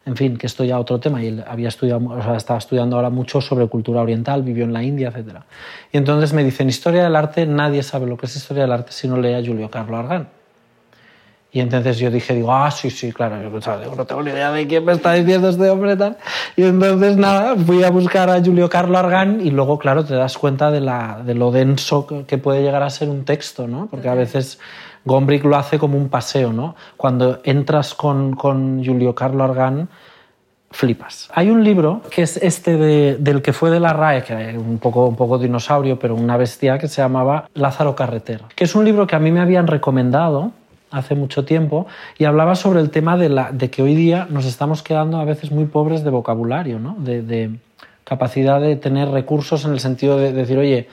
en 0.06 0.16
fin, 0.16 0.38
que 0.38 0.46
esto 0.46 0.64
ya 0.64 0.78
otro 0.78 0.98
tema 0.98 1.22
y 1.22 1.28
él 1.28 1.44
había 1.46 1.68
estudiado, 1.68 2.04
o 2.08 2.22
sea, 2.22 2.36
estaba 2.36 2.58
estudiando 2.58 2.96
ahora 2.96 3.10
mucho 3.10 3.40
sobre 3.40 3.66
cultura 3.68 4.00
oriental, 4.00 4.42
vivió 4.42 4.64
en 4.64 4.72
la 4.72 4.82
India, 4.82 5.12
etc. 5.14 5.40
Y 5.92 5.98
entonces 5.98 6.32
me 6.32 6.42
dice, 6.42 6.62
en 6.62 6.70
historia 6.70 7.04
del 7.04 7.16
arte 7.16 7.44
nadie 7.46 7.82
sabe 7.82 8.06
lo 8.06 8.16
que 8.16 8.26
es 8.26 8.34
historia 8.34 8.62
del 8.62 8.72
arte 8.72 8.92
si 8.92 9.08
no 9.08 9.18
lee 9.18 9.34
a 9.34 9.44
Julio 9.44 9.70
Carlo 9.70 9.98
Argan. 9.98 10.28
Y 11.54 11.60
entonces 11.60 11.98
yo 11.98 12.10
dije, 12.10 12.34
digo, 12.34 12.50
ah, 12.50 12.70
sí, 12.70 12.88
sí, 12.88 13.12
claro, 13.12 13.36
yo 13.42 13.94
no 13.94 14.06
tengo 14.06 14.22
ni 14.22 14.30
idea 14.30 14.50
de 14.52 14.66
quién 14.66 14.86
me 14.86 14.92
está 14.92 15.12
diciendo 15.12 15.50
este 15.50 15.68
hombre 15.68 15.96
tal. 15.96 16.16
Y 16.56 16.62
entonces 16.62 17.18
nada, 17.18 17.54
fui 17.56 17.84
a 17.84 17.90
buscar 17.90 18.30
a 18.30 18.42
Julio 18.42 18.70
Carlo 18.70 18.96
Argan 18.96 19.38
y 19.42 19.50
luego, 19.50 19.78
claro, 19.78 20.02
te 20.02 20.14
das 20.14 20.38
cuenta 20.38 20.70
de, 20.70 20.80
la, 20.80 21.20
de 21.22 21.34
lo 21.34 21.50
denso 21.50 22.06
que 22.26 22.38
puede 22.38 22.62
llegar 22.62 22.82
a 22.82 22.88
ser 22.88 23.10
un 23.10 23.26
texto, 23.26 23.68
¿no? 23.68 23.86
Porque 23.90 24.08
a 24.08 24.14
veces 24.14 24.58
Gombrich 25.04 25.44
lo 25.44 25.56
hace 25.56 25.78
como 25.78 25.98
un 25.98 26.08
paseo, 26.08 26.54
¿no? 26.54 26.74
Cuando 26.96 27.40
entras 27.44 27.94
con, 27.94 28.34
con 28.34 28.82
Julio 28.82 29.14
Carlo 29.14 29.44
Argan, 29.44 29.90
flipas. 30.70 31.28
Hay 31.34 31.50
un 31.50 31.62
libro 31.62 32.00
que 32.10 32.22
es 32.22 32.38
este 32.38 32.78
de, 32.78 33.16
del 33.18 33.42
que 33.42 33.52
fue 33.52 33.70
de 33.70 33.78
la 33.78 33.92
RAE, 33.92 34.22
que 34.22 34.50
es 34.50 34.56
un 34.56 34.78
poco, 34.78 35.06
un 35.06 35.16
poco 35.16 35.38
dinosaurio, 35.38 35.98
pero 35.98 36.14
una 36.14 36.38
bestia, 36.38 36.78
que 36.78 36.88
se 36.88 37.02
llamaba 37.02 37.50
Lázaro 37.52 37.94
Carreter, 37.94 38.42
que 38.54 38.64
es 38.64 38.74
un 38.74 38.86
libro 38.86 39.06
que 39.06 39.14
a 39.14 39.18
mí 39.18 39.30
me 39.30 39.40
habían 39.40 39.66
recomendado 39.66 40.52
hace 40.92 41.14
mucho 41.14 41.44
tiempo 41.44 41.86
y 42.18 42.24
hablaba 42.24 42.54
sobre 42.54 42.80
el 42.80 42.90
tema 42.90 43.16
de, 43.16 43.28
la, 43.28 43.50
de 43.52 43.70
que 43.70 43.82
hoy 43.82 43.94
día 43.94 44.26
nos 44.30 44.44
estamos 44.44 44.82
quedando 44.82 45.18
a 45.18 45.24
veces 45.24 45.50
muy 45.50 45.64
pobres 45.64 46.04
de 46.04 46.10
vocabulario, 46.10 46.78
¿no? 46.78 46.96
de, 46.98 47.22
de 47.22 47.50
capacidad 48.04 48.60
de 48.60 48.76
tener 48.76 49.08
recursos 49.08 49.64
en 49.64 49.72
el 49.72 49.80
sentido 49.80 50.18
de 50.18 50.32
decir, 50.32 50.58
oye, 50.58 50.88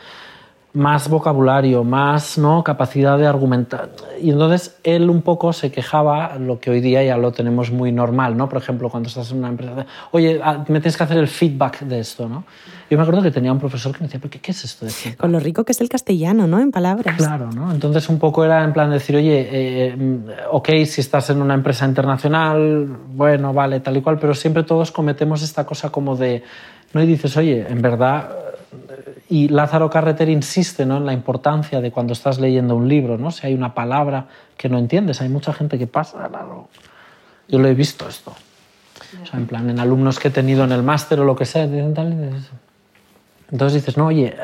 más 0.74 1.10
vocabulario, 1.10 1.84
más 1.84 2.38
¿no? 2.38 2.64
capacidad 2.64 3.18
de 3.18 3.26
argumentar. 3.26 3.90
Y 4.22 4.30
entonces 4.30 4.78
él 4.84 5.10
un 5.10 5.24
poco 5.24 5.52
se 5.52 5.72
quejaba, 5.72 6.36
lo 6.38 6.60
que 6.60 6.70
hoy 6.70 6.80
día 6.80 7.04
ya 7.04 7.18
lo 7.18 7.32
tenemos 7.32 7.72
muy 7.72 7.92
normal, 7.92 8.38
¿no? 8.38 8.48
Por 8.48 8.62
ejemplo, 8.62 8.90
cuando 8.90 9.10
estás 9.10 9.32
en 9.32 9.40
una 9.40 9.50
empresa, 9.50 9.86
oye, 10.12 10.40
ah, 10.44 10.60
me 10.68 10.80
tienes 10.80 10.96
que 10.96 11.04
hacer 11.04 11.18
el 11.18 11.28
feedback 11.28 11.82
de 11.82 12.00
esto, 12.00 12.30
¿no? 12.30 12.44
Yo 12.90 12.98
me 12.98 13.04
acuerdo 13.04 13.22
que 13.24 13.32
tenía 13.32 13.52
un 13.52 13.60
profesor 13.60 13.94
que 13.94 14.00
me 14.00 14.08
decía, 14.08 14.20
¿qué, 14.30 14.40
qué 14.40 14.52
es 14.52 14.64
esto 14.64 14.86
de 14.86 15.16
Con 15.16 15.32
lo 15.32 15.40
rico 15.40 15.64
que 15.64 15.72
es 15.72 15.82
el 15.82 15.90
castellano, 15.90 16.48
¿no? 16.48 16.60
En 16.60 16.72
palabras. 16.72 17.16
Claro, 17.18 17.52
¿no? 17.52 17.72
Entonces 17.72 18.08
un 18.10 18.20
poco 18.20 18.46
era 18.46 18.64
en 18.64 18.74
plan 18.74 18.90
de 18.90 18.96
decir, 18.96 19.16
oye, 19.16 19.48
eh, 19.52 19.98
ok, 20.52 20.70
si 20.86 21.02
estás 21.02 21.30
en 21.32 21.42
una 21.42 21.56
empresa 21.56 21.86
internacional, 21.86 22.86
bueno, 23.14 23.54
vale, 23.54 23.80
tal 23.80 23.98
y 23.98 24.02
cual, 24.02 24.20
pero 24.20 24.36
siempre 24.36 24.64
todos 24.64 24.92
cometemos 24.92 25.42
esta 25.42 25.66
cosa 25.66 25.92
como 25.92 26.16
de, 26.16 26.44
¿no? 26.94 27.02
Y 27.02 27.08
dices, 27.08 27.36
oye, 27.38 27.66
en 27.68 27.82
verdad 27.82 28.49
y 29.30 29.48
Lázaro 29.48 29.90
Carreter 29.90 30.28
insiste 30.28 30.86
¿no? 30.86 30.98
en 30.98 31.06
la 31.06 31.14
importancia 31.14 31.82
de 31.82 31.92
cuando 31.92 32.14
estás 32.14 32.40
leyendo 32.40 32.76
un 32.76 32.90
libro, 32.90 33.18
¿no? 33.18 33.30
si 33.30 33.46
hay 33.46 33.54
una 33.54 33.76
palabra 33.76 34.26
que 34.58 34.70
no 34.70 34.80
entiendes, 34.80 35.22
hay 35.22 35.30
mucha 35.30 35.54
gente 35.54 35.78
que 35.78 35.86
pasa. 35.86 36.30
Yo 37.48 37.60
lo 37.60 37.68
he 37.68 37.76
visto 37.76 38.10
esto. 38.10 38.34
O 39.22 39.26
sea, 39.26 39.40
en 39.40 39.46
plan, 39.46 39.70
en 39.70 39.80
alumnos 39.80 40.20
que 40.20 40.30
he 40.30 40.32
tenido 40.32 40.64
en 40.64 40.72
el 40.72 40.84
máster 40.84 41.20
o 41.20 41.26
lo 41.26 41.36
que 41.36 41.46
sea, 41.46 41.64
entonces 41.64 43.74
dices, 43.74 43.98
no, 43.98 44.08
oye, 44.08 44.36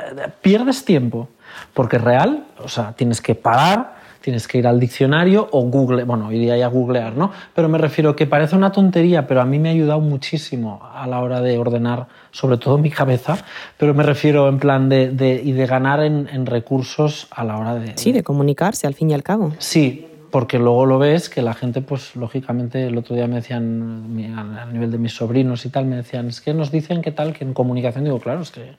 pierdes 0.42 0.86
tiempo, 0.86 1.30
porque 1.74 1.98
real, 1.98 2.46
o 2.60 2.68
sea, 2.68 2.94
tienes 2.94 3.22
que 3.22 3.36
parar, 3.36 3.96
tienes 4.26 4.48
que 4.48 4.58
ir 4.58 4.66
al 4.66 4.80
diccionario 4.80 5.48
o 5.52 5.62
Google, 5.62 6.04
bueno, 6.04 6.32
iría 6.32 6.58
ya 6.58 6.66
a 6.66 6.70
googlear, 6.70 7.16
¿no? 7.16 7.32
Pero 7.54 7.70
me 7.70 7.78
refiero 7.78 8.16
que 8.16 8.26
parece 8.26 8.56
una 8.56 8.72
tontería, 8.72 9.28
pero 9.28 9.40
a 9.40 9.46
mí 9.46 9.60
me 9.60 9.70
ha 9.70 9.72
ayudado 9.72 10.00
muchísimo 10.00 10.82
a 10.96 11.06
la 11.06 11.22
hora 11.22 11.42
de 11.42 11.60
ordenar, 11.60 12.08
sobre 12.32 12.58
todo 12.58 12.80
mi 12.80 12.90
cabeza, 12.90 13.38
pero 13.78 13.94
me 13.94 14.02
refiero 14.02 14.50
en 14.50 14.58
plan 14.58 14.90
de, 14.90 15.12
de 15.12 15.40
y 15.44 15.52
de 15.52 15.68
ganar 15.68 16.00
en, 16.02 16.28
en, 16.34 16.48
recursos 16.48 17.28
a 17.30 17.44
la 17.44 17.56
hora 17.56 17.76
de... 17.76 17.96
Sí, 17.98 18.12
de 18.14 18.24
comunicarse 18.24 18.88
al 18.88 18.96
fin 18.96 19.12
y 19.12 19.14
al 19.14 19.22
cabo. 19.22 19.54
Sí, 19.60 20.08
porque 20.32 20.58
luego 20.58 20.88
lo 20.88 20.98
ves 20.98 21.30
que 21.30 21.44
la 21.44 21.54
gente, 21.54 21.82
pues 21.82 22.16
lógicamente, 22.16 22.88
el 22.88 22.98
otro 22.98 23.16
día 23.16 23.28
me 23.28 23.36
decían, 23.36 24.36
a 24.58 24.66
nivel 24.66 24.90
de 24.90 24.98
mis 24.98 25.14
sobrinos 25.14 25.64
y 25.68 25.70
tal, 25.70 25.86
me 25.86 25.98
decían, 25.98 26.30
es 26.30 26.42
que 26.42 26.56
nos 26.56 26.72
dicen 26.72 27.04
que 27.04 27.12
tal, 27.12 27.32
que 27.32 27.44
en 27.44 27.54
comunicación, 27.54 28.06
digo, 28.06 28.20
claro, 28.20 28.42
es 28.42 28.50
que 28.50 28.72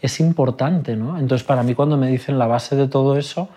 es 0.00 0.20
importante, 0.20 0.94
¿no? 0.94 1.18
Entonces, 1.18 1.44
para 1.44 1.64
mí, 1.64 1.74
cuando 1.74 1.96
me 1.96 2.06
dicen 2.06 2.38
la 2.38 2.46
base 2.46 2.76
de 2.76 2.86
todo 2.86 3.18
eso, 3.18 3.48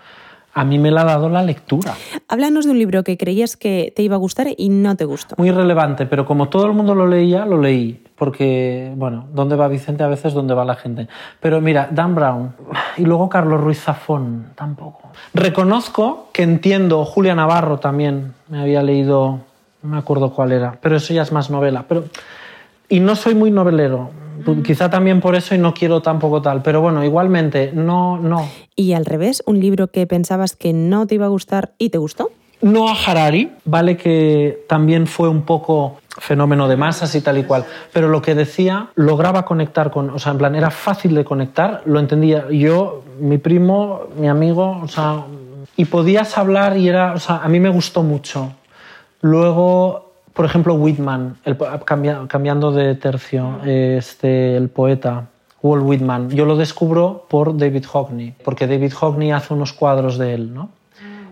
a 0.52 0.64
mí 0.64 0.78
me 0.78 0.90
la 0.90 1.02
ha 1.02 1.04
dado 1.04 1.28
la 1.28 1.42
lectura. 1.42 1.94
Háblanos 2.28 2.64
de 2.64 2.72
un 2.72 2.78
libro 2.78 3.04
que 3.04 3.16
creías 3.16 3.56
que 3.56 3.92
te 3.94 4.02
iba 4.02 4.16
a 4.16 4.18
gustar 4.18 4.48
y 4.56 4.68
no 4.68 4.96
te 4.96 5.04
gustó. 5.04 5.36
Muy 5.38 5.50
relevante, 5.50 6.06
pero 6.06 6.26
como 6.26 6.48
todo 6.48 6.66
el 6.66 6.72
mundo 6.72 6.94
lo 6.94 7.06
leía, 7.06 7.46
lo 7.46 7.60
leí. 7.60 8.02
Porque, 8.16 8.92
bueno, 8.96 9.26
¿dónde 9.32 9.56
va 9.56 9.68
Vicente? 9.68 10.02
A 10.02 10.08
veces, 10.08 10.34
¿dónde 10.34 10.52
va 10.52 10.64
la 10.64 10.74
gente? 10.74 11.08
Pero 11.40 11.60
mira, 11.60 11.88
Dan 11.90 12.14
Brown 12.14 12.54
y 12.98 13.02
luego 13.02 13.28
Carlos 13.28 13.60
Ruiz 13.60 13.80
Zafón, 13.80 14.48
tampoco. 14.56 15.10
Reconozco 15.32 16.28
que 16.32 16.42
entiendo, 16.42 17.04
Julia 17.04 17.34
Navarro 17.34 17.78
también 17.78 18.34
me 18.48 18.60
había 18.60 18.82
leído, 18.82 19.40
no 19.82 19.88
me 19.88 19.98
acuerdo 19.98 20.32
cuál 20.32 20.52
era, 20.52 20.76
pero 20.82 20.96
eso 20.96 21.14
ya 21.14 21.22
es 21.22 21.32
más 21.32 21.48
novela. 21.48 21.84
Pero, 21.88 22.04
y 22.88 23.00
no 23.00 23.16
soy 23.16 23.34
muy 23.34 23.50
novelero, 23.50 24.10
Quizá 24.64 24.90
también 24.90 25.20
por 25.20 25.34
eso 25.34 25.54
y 25.54 25.58
no 25.58 25.74
quiero 25.74 26.02
tampoco 26.02 26.42
tal, 26.42 26.62
pero 26.62 26.80
bueno, 26.80 27.04
igualmente, 27.04 27.72
no, 27.74 28.18
no. 28.18 28.48
Y 28.76 28.92
al 28.92 29.04
revés, 29.04 29.42
un 29.46 29.60
libro 29.60 29.88
que 29.88 30.06
pensabas 30.06 30.56
que 30.56 30.72
no 30.72 31.06
te 31.06 31.16
iba 31.16 31.26
a 31.26 31.28
gustar 31.28 31.72
y 31.78 31.90
te 31.90 31.98
gustó. 31.98 32.30
No 32.62 32.88
a 32.88 32.92
Harari, 32.92 33.50
vale 33.64 33.96
que 33.96 34.64
también 34.68 35.06
fue 35.06 35.28
un 35.28 35.42
poco 35.42 35.96
fenómeno 36.18 36.68
de 36.68 36.76
masas 36.76 37.14
y 37.14 37.22
tal 37.22 37.38
y 37.38 37.44
cual, 37.44 37.64
pero 37.92 38.08
lo 38.08 38.20
que 38.20 38.34
decía 38.34 38.88
lograba 38.96 39.46
conectar 39.46 39.90
con, 39.90 40.10
o 40.10 40.18
sea, 40.18 40.32
en 40.32 40.38
plan, 40.38 40.54
era 40.54 40.70
fácil 40.70 41.14
de 41.14 41.24
conectar, 41.24 41.82
lo 41.86 41.98
entendía 41.98 42.50
yo, 42.50 43.02
mi 43.18 43.38
primo, 43.38 44.02
mi 44.16 44.28
amigo, 44.28 44.78
o 44.82 44.88
sea, 44.88 45.24
y 45.76 45.86
podías 45.86 46.36
hablar 46.36 46.76
y 46.76 46.88
era, 46.88 47.14
o 47.14 47.18
sea, 47.18 47.36
a 47.36 47.48
mí 47.48 47.60
me 47.60 47.70
gustó 47.70 48.02
mucho. 48.02 48.52
Luego, 49.22 50.09
por 50.32 50.44
ejemplo, 50.44 50.74
Whitman, 50.74 51.36
el, 51.44 51.56
cambiando 52.28 52.72
de 52.72 52.94
tercio, 52.94 53.58
este, 53.64 54.56
el 54.56 54.68
poeta, 54.68 55.26
Walt 55.62 55.84
Whitman, 55.84 56.30
yo 56.30 56.46
lo 56.46 56.56
descubro 56.56 57.26
por 57.28 57.56
David 57.56 57.84
Hockney, 57.84 58.34
porque 58.44 58.66
David 58.66 58.92
Hockney 58.94 59.32
hace 59.32 59.52
unos 59.52 59.72
cuadros 59.72 60.18
de 60.18 60.34
él, 60.34 60.54
¿no? 60.54 60.70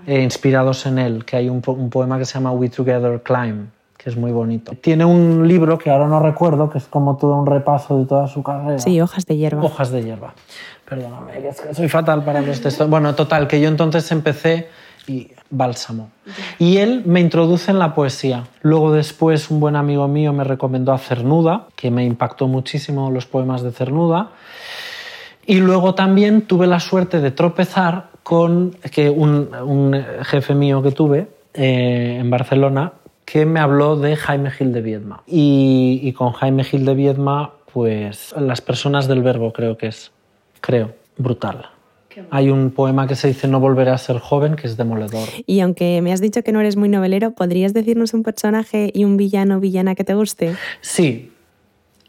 Eh, 0.07 0.23
inspirados 0.23 0.87
en 0.87 0.99
él, 0.99 1.25
que 1.25 1.37
hay 1.37 1.49
un, 1.49 1.63
un 1.67 1.91
poema 1.91 2.19
que 2.19 2.25
se 2.25 2.35
llama 2.35 2.51
We 2.53 2.69
Together 2.71 3.23
Climb, 3.23 3.69
que 3.97 4.11
es 4.11 4.17
muy 4.17 4.33
bonito. 4.33 4.73
Tiene 4.81 5.05
un 5.05 5.47
libro 5.47 5.77
que 5.77 5.91
ahora 5.91 6.07
no 6.07 6.21
recuerdo, 6.21 6.71
que 6.71 6.79
es 6.79 6.85
como 6.85 7.17
todo 7.17 7.37
un 7.37 7.47
repaso 7.47 7.99
de 7.99 8.07
toda 8.07 8.27
su 8.27 8.43
carrera. 8.43 8.79
Sí, 8.79 9.01
hojas 9.01 9.27
de 9.27 9.37
hierba. 9.37 9.63
Hojas 9.63 9.91
de 9.91 10.03
hierba. 10.03 10.33
Perdóname, 10.89 11.47
es 11.47 11.61
que 11.61 11.75
soy 11.75 11.89
fatal 11.89 12.25
para 12.25 12.41
los 12.41 12.61
textos. 12.61 12.89
Bueno, 12.89 13.15
total, 13.15 13.49
que 13.49 13.61
yo 13.61 13.69
entonces 13.69 14.11
empecé 14.11 14.69
y 15.09 15.33
bálsamo. 15.51 16.11
Y 16.59 16.79
él 16.79 17.03
me 17.07 17.21
introduce 17.21 17.71
en 17.71 17.79
la 17.79 17.95
poesía. 17.95 18.45
Luego 18.63 18.93
después 18.93 19.51
un 19.51 19.61
buen 19.61 19.77
amigo 19.77 20.09
mío 20.09 20.33
me 20.33 20.45
recomendó 20.45 20.93
a 20.93 20.99
Cernuda, 20.99 21.69
que 21.77 21.91
me 21.91 22.05
impactó 22.05 22.47
muchísimo 22.49 23.11
los 23.11 23.27
poemas 23.27 23.63
de 23.63 23.73
Cernuda. 23.73 24.31
Y 25.47 25.61
luego 25.61 25.95
también 25.95 26.43
tuve 26.43 26.67
la 26.67 26.81
suerte 26.81 27.21
de 27.21 27.31
tropezar 27.31 28.11
con 28.23 28.77
que 28.93 29.09
un, 29.09 29.49
jefe 30.25 30.55
mío 30.55 30.83
que 30.83 30.91
tuve 30.91 31.29
eh, 31.55 32.19
en 32.21 32.29
Barcelona 32.29 32.93
que 33.25 33.45
me 33.45 33.61
habló 33.61 33.97
de 33.97 34.17
Jaime 34.17 34.51
Gil 34.51 34.73
de 34.73 34.81
Viedma. 34.81 35.23
Y, 35.27 36.13
con 36.15 36.33
Jaime 36.33 36.65
Gil 36.65 36.87
de 36.87 36.95
Viedma, 36.95 37.53
pues 37.73 38.35
las 38.39 38.63
personas 38.63 39.07
del 39.07 39.23
verbo 39.23 39.53
creo 39.53 39.77
que 39.77 39.89
es, 39.89 40.13
creo, 40.63 40.95
brutal. 41.19 41.69
Hay 42.31 42.51
un 42.51 42.71
poema 42.71 43.07
que 43.07 43.15
se 43.15 43.29
dice 43.29 43.49
No 43.49 43.61
volveré 43.61 43.91
a 43.91 43.99
ser 43.99 44.19
joven, 44.19 44.57
que 44.57 44.67
es 44.67 44.77
demoledor. 44.77 45.29
Y 45.47 45.61
aunque 45.61 46.01
me 46.03 46.13
has 46.13 46.21
dicho 46.21 46.43
que 46.43 46.53
no 46.53 46.61
eres 46.61 46.77
muy 46.77 46.89
novelero, 46.89 47.33
¿podrías 47.33 47.75
decirnos 47.75 48.15
un 48.15 48.23
personaje 48.23 48.91
y 48.95 49.05
un 49.05 49.17
villano 49.17 49.61
villana 49.61 49.95
que 49.95 50.05
te 50.05 50.15
guste? 50.15 50.57
Sí. 50.81 51.33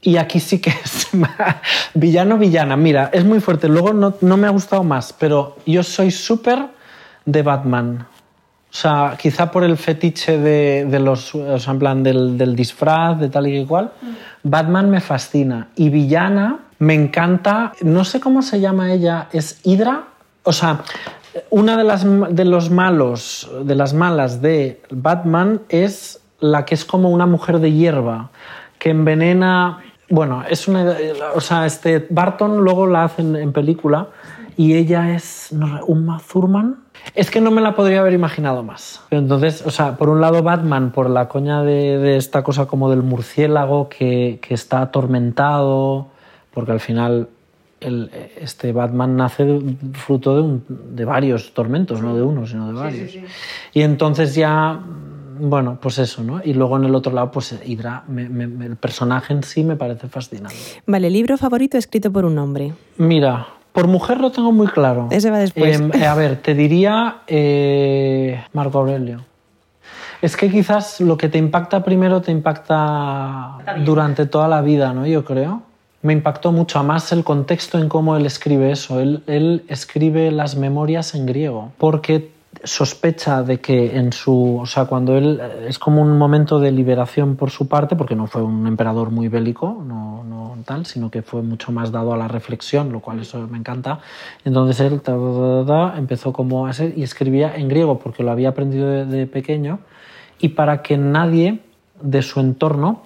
Y 0.02 0.16
aquí 0.18 0.40
sí 0.40 0.60
que 0.60 0.70
es 0.70 1.10
villano 1.94 2.38
villana. 2.38 2.78
Mira, 2.78 3.10
es 3.14 3.26
muy 3.26 3.40
fuerte. 3.40 3.68
Luego 3.68 3.94
no, 3.94 4.16
no 4.22 4.38
me 4.38 4.48
ha 4.48 4.52
gustado 4.52 4.84
más, 4.84 5.14
pero 5.14 5.58
yo 5.66 5.84
soy 5.84 6.12
súper 6.12 6.68
de 7.26 7.42
Batman. 7.42 8.08
O 8.72 8.76
sea, 8.76 9.18
quizá 9.20 9.50
por 9.50 9.64
el 9.64 9.78
fetiche 9.78 10.38
de, 10.38 11.00
los, 11.00 11.34
o 11.34 11.58
sea, 11.58 11.74
en 11.74 11.80
plan 11.80 12.04
del, 12.04 12.56
disfraz, 12.56 13.20
de 13.20 13.28
tal 13.30 13.48
y 13.48 13.58
igual, 13.58 13.92
Batman 14.44 14.92
me 14.92 15.02
fascina. 15.02 15.70
Y 15.76 15.90
villana 15.90 16.60
me 16.80 16.94
encanta, 16.96 17.74
no 17.82 18.04
sé 18.06 18.20
cómo 18.20 18.42
se 18.42 18.60
llama 18.60 18.92
ella, 18.94 19.28
es 19.32 19.60
Hydra. 19.64 20.06
O 20.44 20.54
sea, 20.54 20.82
una 21.50 21.78
de 21.78 21.84
las 21.84 22.06
de 22.06 22.46
los 22.46 22.70
malos, 22.70 23.50
de 23.64 23.76
las 23.76 23.94
malas 23.94 24.42
de 24.42 24.82
Batman 24.90 25.62
es 25.70 26.22
la 26.40 26.66
que 26.66 26.76
es 26.76 26.86
como 26.86 27.10
una 27.10 27.26
mujer 27.26 27.60
de 27.60 27.72
hierba, 27.72 28.32
que 28.80 28.90
envenena. 28.90 29.80
Bueno, 30.10 30.44
es 30.50 30.68
una. 30.68 30.96
O 31.36 31.42
sea, 31.42 31.66
este 31.66 32.08
Barton 32.10 32.64
luego 32.64 32.88
la 32.88 33.04
hacen 33.04 33.36
en 33.36 33.54
película 33.54 34.08
y 34.58 34.76
ella 34.76 35.14
es 35.14 35.52
no, 35.52 35.86
Uma 35.86 36.20
es 37.16 37.32
que 37.32 37.42
no 37.42 37.52
me 37.52 37.62
la 37.62 37.76
podría 37.76 38.00
haber 38.00 38.14
imaginado 38.14 38.64
más. 38.64 39.02
Entonces, 39.10 39.64
o 39.66 39.72
sea, 39.72 39.98
por 39.98 40.10
un 40.10 40.22
lado 40.22 40.44
Batman, 40.44 40.92
por 40.92 41.10
la 41.10 41.28
coña 41.28 41.64
de, 41.64 42.18
esta 42.18 42.44
cosa 42.44 42.66
como 42.66 42.90
del 42.90 43.04
murciélago 43.04 43.90
que, 43.90 44.40
está 44.50 44.82
atormentado, 44.82 46.08
porque 46.54 46.72
al 46.72 46.80
final 46.80 47.30
este 47.82 48.72
Batman 48.74 49.16
nace 49.16 49.60
fruto 49.94 50.60
de, 50.68 51.06
varios 51.06 51.54
tormentos, 51.54 52.02
no 52.02 52.16
de 52.16 52.22
uno, 52.22 52.46
sino 52.46 52.68
de 52.68 52.74
varios. 52.74 53.12
Y 53.74 53.82
entonces 53.82 54.36
ya, 54.36 54.80
bueno, 55.40 55.78
pues 55.82 55.98
eso, 56.00 56.24
¿no? 56.24 56.42
Y 56.44 56.54
luego 56.54 56.78
en 56.78 56.86
el 56.86 56.96
otro 56.96 57.14
lado, 57.14 57.32
pues 57.32 57.58
Hydra, 57.66 58.04
el 58.10 58.76
personaje 58.76 59.34
en 59.34 59.44
sí 59.44 59.64
me 59.64 59.76
parece 59.76 60.08
fascinante. 60.08 60.56
Vale, 60.86 61.10
libro 61.10 61.38
favorito 61.38 61.78
escrito 61.78 62.12
por 62.12 62.26
un 62.26 62.38
hombre. 62.38 62.74
Mira, 62.98 63.48
por 63.72 63.88
mujer 63.88 64.20
lo 64.20 64.32
tengo 64.32 64.52
muy 64.52 64.68
claro. 64.68 65.08
Ese 65.12 65.32
va 65.32 65.40
después. 65.40 65.80
Em, 65.80 65.92
a 66.04 66.16
ver, 66.16 66.42
te 66.42 66.54
diría 66.54 67.20
eh, 67.28 68.44
Marco 68.54 68.80
Aurelio. 68.80 69.26
Es 70.22 70.36
que 70.36 70.52
quizás 70.52 71.00
lo 71.00 71.18
que 71.18 71.30
te 71.30 71.38
impacta 71.38 71.82
primero 71.82 72.22
te 72.22 72.34
impacta 72.34 73.58
durante 73.86 74.26
toda 74.26 74.50
la 74.50 74.62
vida, 74.62 74.94
¿no? 74.94 75.08
Yo 75.08 75.24
creo. 75.24 75.69
Me 76.02 76.14
impactó 76.14 76.52
mucho, 76.52 76.82
más 76.84 77.12
el 77.12 77.24
contexto 77.24 77.78
en 77.78 77.90
cómo 77.90 78.16
él 78.16 78.26
escribe 78.26 78.72
eso. 78.72 79.00
Él, 79.00 79.64
escribe 79.68 80.32
las 80.32 80.56
memorias 80.56 81.14
en 81.16 81.26
griego, 81.26 81.72
porque 81.78 82.32
sospecha 82.64 83.44
de 83.44 83.60
que 83.60 83.98
en 83.98 84.12
su, 84.12 84.60
o 84.62 84.66
sea, 84.66 84.86
cuando 84.86 85.18
él 85.18 85.40
es 85.68 85.78
como 85.78 86.02
un 86.02 86.18
momento 86.18 86.60
de 86.60 86.72
liberación 86.72 87.36
por 87.36 87.52
su 87.52 87.68
parte, 87.68 87.96
porque 87.96 88.16
no 88.16 88.28
fue 88.28 88.42
un 88.42 88.66
emperador 88.66 89.12
muy 89.12 89.28
bélico, 89.28 89.84
no, 89.86 90.24
no 90.24 90.40
tal, 90.64 90.86
sino 90.86 91.10
que 91.10 91.22
fue 91.22 91.42
mucho 91.42 91.72
más 91.72 91.92
dado 91.92 92.14
a 92.14 92.18
la 92.18 92.28
reflexión, 92.28 92.92
lo 92.92 93.00
cual 93.00 93.20
eso 93.20 93.48
me 93.48 93.58
encanta. 93.58 94.00
Entonces 94.46 94.80
él 94.80 95.02
empezó 95.98 96.34
como 96.34 96.68
a 96.68 96.74
ser 96.74 96.98
y 96.98 97.04
escribía 97.04 97.56
en 97.56 97.68
griego 97.68 98.00
porque 98.00 98.24
lo 98.24 98.32
había 98.32 98.50
aprendido 98.50 99.06
de, 99.06 99.28
pequeño 99.28 99.80
y 100.40 100.50
para 100.50 100.82
que 100.82 100.98
nadie 100.98 101.60
de 102.02 102.22
su 102.22 102.40
entorno 102.40 103.04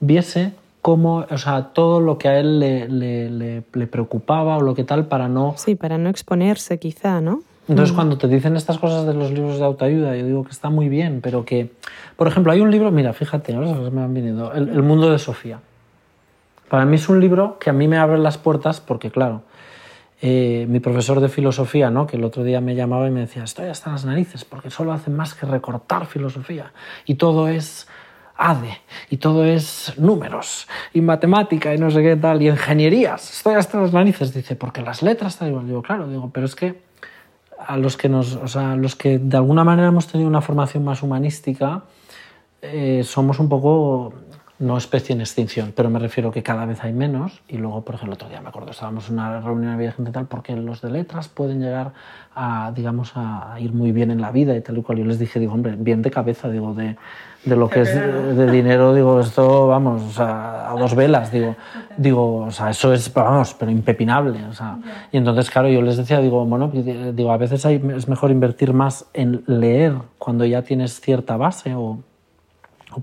viese 0.00 0.52
cómo, 0.86 1.26
o 1.28 1.36
sea, 1.36 1.70
todo 1.72 1.98
lo 1.98 2.16
que 2.16 2.28
a 2.28 2.38
él 2.38 2.60
le, 2.60 2.88
le, 2.88 3.64
le 3.72 3.86
preocupaba 3.88 4.56
o 4.56 4.60
lo 4.60 4.72
que 4.76 4.84
tal 4.84 5.06
para 5.06 5.28
no... 5.28 5.54
Sí, 5.56 5.74
para 5.74 5.98
no 5.98 6.08
exponerse 6.08 6.78
quizá, 6.78 7.20
¿no? 7.20 7.40
Entonces, 7.66 7.92
cuando 7.92 8.16
te 8.18 8.28
dicen 8.28 8.54
estas 8.54 8.78
cosas 8.78 9.04
de 9.04 9.12
los 9.12 9.32
libros 9.32 9.58
de 9.58 9.64
autoayuda, 9.64 10.14
yo 10.14 10.24
digo 10.24 10.44
que 10.44 10.52
está 10.52 10.70
muy 10.70 10.88
bien, 10.88 11.22
pero 11.24 11.44
que, 11.44 11.72
por 12.14 12.28
ejemplo, 12.28 12.52
hay 12.52 12.60
un 12.60 12.70
libro, 12.70 12.92
mira, 12.92 13.12
fíjate, 13.14 13.52
ahora 13.52 13.90
me 13.90 14.00
han 14.00 14.14
venido, 14.14 14.52
el, 14.52 14.80
mundo 14.84 15.10
de 15.10 15.18
Sofía. 15.18 15.58
Para 16.68 16.84
mí 16.84 16.94
es 16.94 17.08
un 17.08 17.18
libro 17.18 17.58
que 17.58 17.68
a 17.68 17.72
mí 17.72 17.88
me 17.88 17.98
abre 17.98 18.18
las 18.18 18.38
puertas 18.38 18.78
porque, 18.78 19.10
claro, 19.10 19.42
eh, 20.22 20.66
mi 20.68 20.78
profesor 20.78 21.18
de 21.18 21.28
filosofía, 21.28 21.90
¿no? 21.90 22.06
que 22.06 22.16
el 22.16 22.22
otro 22.22 22.44
día 22.44 22.60
me 22.60 22.76
llamaba 22.76 23.08
y 23.08 23.10
me 23.10 23.22
decía, 23.22 23.42
estoy 23.42 23.66
hasta 23.66 23.90
las 23.90 24.04
narices 24.04 24.44
porque 24.44 24.70
solo 24.70 24.92
hacen 24.92 25.16
más 25.16 25.34
que 25.34 25.46
recortar 25.46 26.06
filosofía 26.06 26.72
y 27.06 27.16
todo 27.16 27.48
es 27.48 27.88
ADE 28.36 28.78
y 29.10 29.16
todo 29.16 29.44
es 29.44 29.94
números 29.96 30.68
y 30.92 31.00
matemática 31.00 31.74
y 31.74 31.78
no 31.78 31.90
sé 31.90 32.02
qué 32.02 32.16
tal 32.16 32.42
y 32.42 32.48
ingenierías, 32.48 33.30
estoy 33.32 33.54
hasta 33.54 33.80
las 33.80 33.92
narices, 33.92 34.34
dice, 34.34 34.56
porque 34.56 34.82
las 34.82 35.02
letras 35.02 35.34
están 35.34 35.48
igual. 35.48 35.66
Digo, 35.66 35.82
claro, 35.82 36.08
digo, 36.08 36.30
pero 36.32 36.46
es 36.46 36.54
que 36.54 36.86
a 37.58 37.76
los 37.76 37.96
que, 37.96 38.08
nos, 38.08 38.36
o 38.36 38.48
sea, 38.48 38.76
los 38.76 38.94
que 38.96 39.18
de 39.18 39.36
alguna 39.36 39.64
manera 39.64 39.88
hemos 39.88 40.06
tenido 40.06 40.28
una 40.28 40.40
formación 40.40 40.84
más 40.84 41.02
humanística, 41.02 41.84
eh, 42.62 43.02
somos 43.04 43.38
un 43.38 43.48
poco, 43.48 44.12
no 44.58 44.76
especie 44.76 45.14
en 45.14 45.20
extinción, 45.20 45.72
pero 45.74 45.90
me 45.90 45.98
refiero 45.98 46.30
que 46.30 46.42
cada 46.42 46.66
vez 46.66 46.82
hay 46.84 46.92
menos. 46.92 47.42
Y 47.48 47.58
luego, 47.58 47.84
por 47.84 47.94
ejemplo, 47.94 48.12
el 48.12 48.16
otro 48.16 48.28
día 48.28 48.40
me 48.40 48.48
acuerdo, 48.48 48.70
estábamos 48.70 49.08
en 49.08 49.14
una 49.14 49.40
reunión, 49.40 49.72
había 49.72 49.92
gente 49.92 50.12
tal, 50.12 50.26
porque 50.26 50.54
los 50.56 50.80
de 50.80 50.90
letras 50.90 51.28
pueden 51.28 51.60
llegar 51.60 51.92
a, 52.34 52.72
digamos, 52.74 53.12
a 53.14 53.56
ir 53.58 53.72
muy 53.72 53.92
bien 53.92 54.10
en 54.10 54.20
la 54.20 54.30
vida 54.30 54.56
y 54.56 54.60
tal 54.60 54.78
y 54.78 54.82
cual. 54.82 54.98
Yo 54.98 55.04
les 55.04 55.18
dije, 55.18 55.40
digo, 55.40 55.54
hombre, 55.54 55.76
bien 55.76 56.02
de 56.02 56.10
cabeza, 56.10 56.48
digo, 56.48 56.74
de 56.74 56.96
de 57.44 57.56
lo 57.56 57.68
que 57.68 57.82
es 57.82 57.94
de 57.94 58.50
dinero, 58.50 58.94
digo, 58.94 59.20
esto, 59.20 59.68
vamos, 59.68 60.18
a 60.18 60.74
dos 60.78 60.94
velas, 60.94 61.30
digo, 61.30 61.56
digo, 61.96 62.36
o 62.38 62.50
sea, 62.50 62.70
eso 62.70 62.92
es, 62.92 63.12
vamos, 63.12 63.54
pero 63.54 63.70
impepinable, 63.70 64.44
o 64.46 64.52
sea. 64.52 64.78
Y 65.12 65.16
entonces, 65.16 65.50
claro, 65.50 65.68
yo 65.68 65.82
les 65.82 65.96
decía, 65.96 66.20
digo, 66.20 66.44
bueno, 66.44 66.68
digo, 66.68 67.32
a 67.32 67.36
veces 67.36 67.64
es 67.64 68.08
mejor 68.08 68.30
invertir 68.30 68.72
más 68.72 69.06
en 69.14 69.42
leer 69.46 69.94
cuando 70.18 70.44
ya 70.44 70.62
tienes 70.62 71.00
cierta 71.00 71.36
base 71.36 71.74
o, 71.74 71.98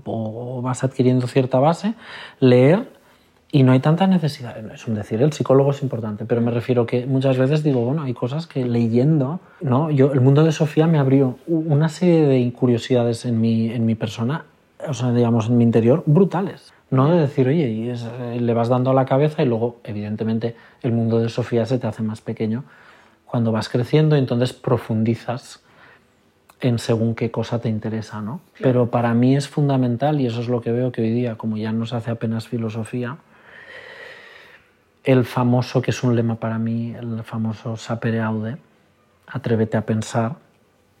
o, 0.04 0.62
vas 0.62 0.84
adquiriendo 0.84 1.26
cierta 1.26 1.58
base, 1.58 1.94
leer 2.40 2.92
y 3.54 3.62
no 3.62 3.70
hay 3.70 3.78
tanta 3.78 4.08
necesidad, 4.08 4.58
es 4.74 4.88
un 4.88 4.96
decir, 4.96 5.22
el 5.22 5.32
psicólogo 5.32 5.70
es 5.70 5.80
importante, 5.80 6.24
pero 6.24 6.40
me 6.40 6.50
refiero 6.50 6.86
que 6.86 7.06
muchas 7.06 7.38
veces 7.38 7.62
digo, 7.62 7.84
bueno, 7.84 8.02
hay 8.02 8.12
cosas 8.12 8.48
que 8.48 8.64
leyendo, 8.64 9.38
¿no? 9.60 9.92
Yo, 9.92 10.12
el 10.12 10.20
mundo 10.20 10.42
de 10.42 10.50
Sofía 10.50 10.88
me 10.88 10.98
abrió 10.98 11.38
una 11.46 11.88
serie 11.88 12.26
de 12.26 12.52
curiosidades 12.52 13.24
en 13.24 13.40
mi, 13.40 13.70
en 13.70 13.86
mi 13.86 13.94
persona, 13.94 14.46
o 14.88 14.92
sea, 14.92 15.12
digamos, 15.12 15.46
en 15.46 15.56
mi 15.56 15.62
interior, 15.62 16.02
brutales. 16.04 16.72
No 16.90 17.08
de 17.08 17.20
decir, 17.20 17.46
oye, 17.46 17.70
y 17.70 17.90
eh, 17.90 18.40
le 18.40 18.54
vas 18.54 18.68
dando 18.68 18.90
a 18.90 18.94
la 18.94 19.04
cabeza 19.04 19.44
y 19.44 19.46
luego, 19.46 19.76
evidentemente, 19.84 20.56
el 20.82 20.90
mundo 20.90 21.20
de 21.20 21.28
Sofía 21.28 21.64
se 21.64 21.78
te 21.78 21.86
hace 21.86 22.02
más 22.02 22.20
pequeño 22.20 22.64
cuando 23.24 23.52
vas 23.52 23.68
creciendo 23.68 24.16
y 24.16 24.18
entonces 24.18 24.52
profundizas 24.52 25.62
en 26.60 26.80
según 26.80 27.14
qué 27.14 27.30
cosa 27.30 27.60
te 27.60 27.68
interesa, 27.68 28.20
¿no? 28.20 28.40
Pero 28.60 28.90
para 28.90 29.14
mí 29.14 29.36
es 29.36 29.46
fundamental, 29.46 30.20
y 30.20 30.26
eso 30.26 30.40
es 30.40 30.48
lo 30.48 30.60
que 30.60 30.72
veo 30.72 30.90
que 30.90 31.02
hoy 31.02 31.12
día, 31.12 31.36
como 31.36 31.56
ya 31.56 31.70
no 31.70 31.86
se 31.86 31.94
hace 31.94 32.10
apenas 32.10 32.48
filosofía, 32.48 33.18
el 35.04 35.24
famoso, 35.24 35.82
que 35.82 35.90
es 35.90 36.02
un 36.02 36.16
lema 36.16 36.36
para 36.36 36.58
mí, 36.58 36.94
el 36.98 37.22
famoso 37.22 37.76
sapere 37.76 38.20
aude, 38.20 38.56
atrévete 39.26 39.76
a 39.76 39.84
pensar 39.84 40.36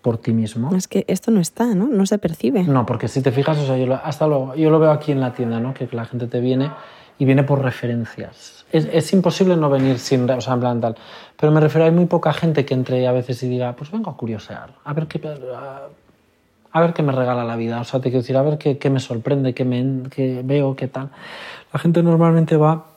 por 0.02 0.18
ti 0.18 0.32
mismo. 0.32 0.74
Es 0.76 0.86
que 0.86 1.06
esto 1.08 1.30
no 1.30 1.40
está, 1.40 1.74
¿no? 1.74 1.88
No 1.88 2.04
se 2.04 2.18
percibe. 2.18 2.62
No, 2.64 2.84
porque 2.84 3.08
si 3.08 3.22
te 3.22 3.32
fijas, 3.32 3.58
o 3.58 3.66
sea, 3.66 3.78
yo 3.78 3.86
lo, 3.86 3.94
hasta 3.94 4.26
lo, 4.26 4.54
yo 4.54 4.68
lo 4.70 4.78
veo 4.78 4.90
aquí 4.90 5.12
en 5.12 5.20
la 5.20 5.32
tienda, 5.32 5.60
¿no? 5.60 5.72
Que 5.72 5.88
la 5.92 6.04
gente 6.04 6.26
te 6.26 6.40
viene 6.40 6.70
y 7.18 7.24
viene 7.24 7.42
por 7.42 7.62
referencias. 7.62 8.66
Es, 8.70 8.86
es 8.92 9.12
imposible 9.14 9.56
no 9.56 9.70
venir 9.70 9.98
sin, 9.98 10.28
o 10.28 10.40
sea, 10.42 10.54
en 10.54 10.60
plan 10.60 10.80
tal. 10.82 10.96
Pero 11.38 11.52
me 11.52 11.60
refiero, 11.60 11.86
hay 11.86 11.90
muy 11.90 12.04
poca 12.04 12.34
gente 12.34 12.66
que 12.66 12.74
entre 12.74 13.06
a 13.06 13.12
veces 13.12 13.42
y 13.42 13.48
diga, 13.48 13.74
pues 13.76 13.90
vengo 13.90 14.10
a 14.10 14.16
curiosear, 14.16 14.74
a 14.84 14.92
ver 14.92 15.06
qué, 15.06 15.26
a, 15.26 15.88
a 16.70 16.80
ver 16.80 16.92
qué 16.92 17.02
me 17.02 17.12
regala 17.12 17.44
la 17.44 17.56
vida. 17.56 17.80
O 17.80 17.84
sea, 17.84 18.00
te 18.00 18.10
quiero 18.10 18.20
decir, 18.20 18.36
a 18.36 18.42
ver 18.42 18.58
qué, 18.58 18.76
qué 18.76 18.90
me 18.90 19.00
sorprende, 19.00 19.54
qué, 19.54 19.64
me, 19.64 20.10
qué 20.10 20.42
veo, 20.44 20.76
qué 20.76 20.88
tal. 20.88 21.08
La 21.72 21.78
gente 21.78 22.02
normalmente 22.02 22.58
va 22.58 22.93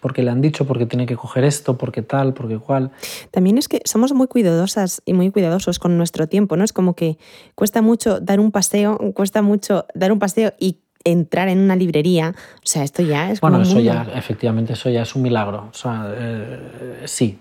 porque 0.00 0.22
le 0.22 0.30
han 0.30 0.40
dicho, 0.40 0.66
porque 0.66 0.86
tiene 0.86 1.06
que 1.06 1.16
coger 1.16 1.44
esto, 1.44 1.76
porque 1.76 2.02
tal, 2.02 2.34
porque 2.34 2.58
cual. 2.58 2.90
También 3.30 3.58
es 3.58 3.68
que 3.68 3.80
somos 3.84 4.12
muy 4.12 4.26
cuidadosas 4.28 5.02
y 5.04 5.12
muy 5.12 5.30
cuidadosos 5.30 5.78
con 5.78 5.96
nuestro 5.98 6.28
tiempo, 6.28 6.56
¿no? 6.56 6.64
Es 6.64 6.72
como 6.72 6.94
que 6.94 7.18
cuesta 7.54 7.82
mucho 7.82 8.20
dar 8.20 8.40
un 8.40 8.52
paseo, 8.52 8.98
cuesta 9.14 9.42
mucho 9.42 9.86
dar 9.94 10.12
un 10.12 10.18
paseo 10.18 10.52
y 10.58 10.78
entrar 11.04 11.48
en 11.48 11.58
una 11.60 11.76
librería, 11.76 12.34
o 12.56 12.66
sea, 12.66 12.84
esto 12.84 13.02
ya 13.02 13.30
es 13.30 13.40
Bueno, 13.40 13.56
como 13.56 13.62
eso 13.64 13.76
mundo. 13.76 13.92
ya, 13.92 14.06
efectivamente, 14.14 14.74
eso 14.74 14.90
ya 14.90 15.02
es 15.02 15.14
un 15.14 15.22
milagro. 15.22 15.68
O 15.70 15.74
sea, 15.74 16.12
eh, 16.14 17.02
sí, 17.06 17.38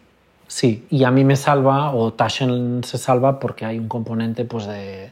sí. 0.47 0.85
Y 0.89 1.03
a 1.03 1.11
mí 1.11 1.23
me 1.23 1.35
salva, 1.35 1.93
o 1.93 2.13
Taschen 2.13 2.83
se 2.83 2.97
salva, 2.97 3.39
porque 3.39 3.65
hay 3.65 3.77
un 3.77 3.89
componente, 3.89 4.45
pues, 4.45 4.65
de, 4.65 5.11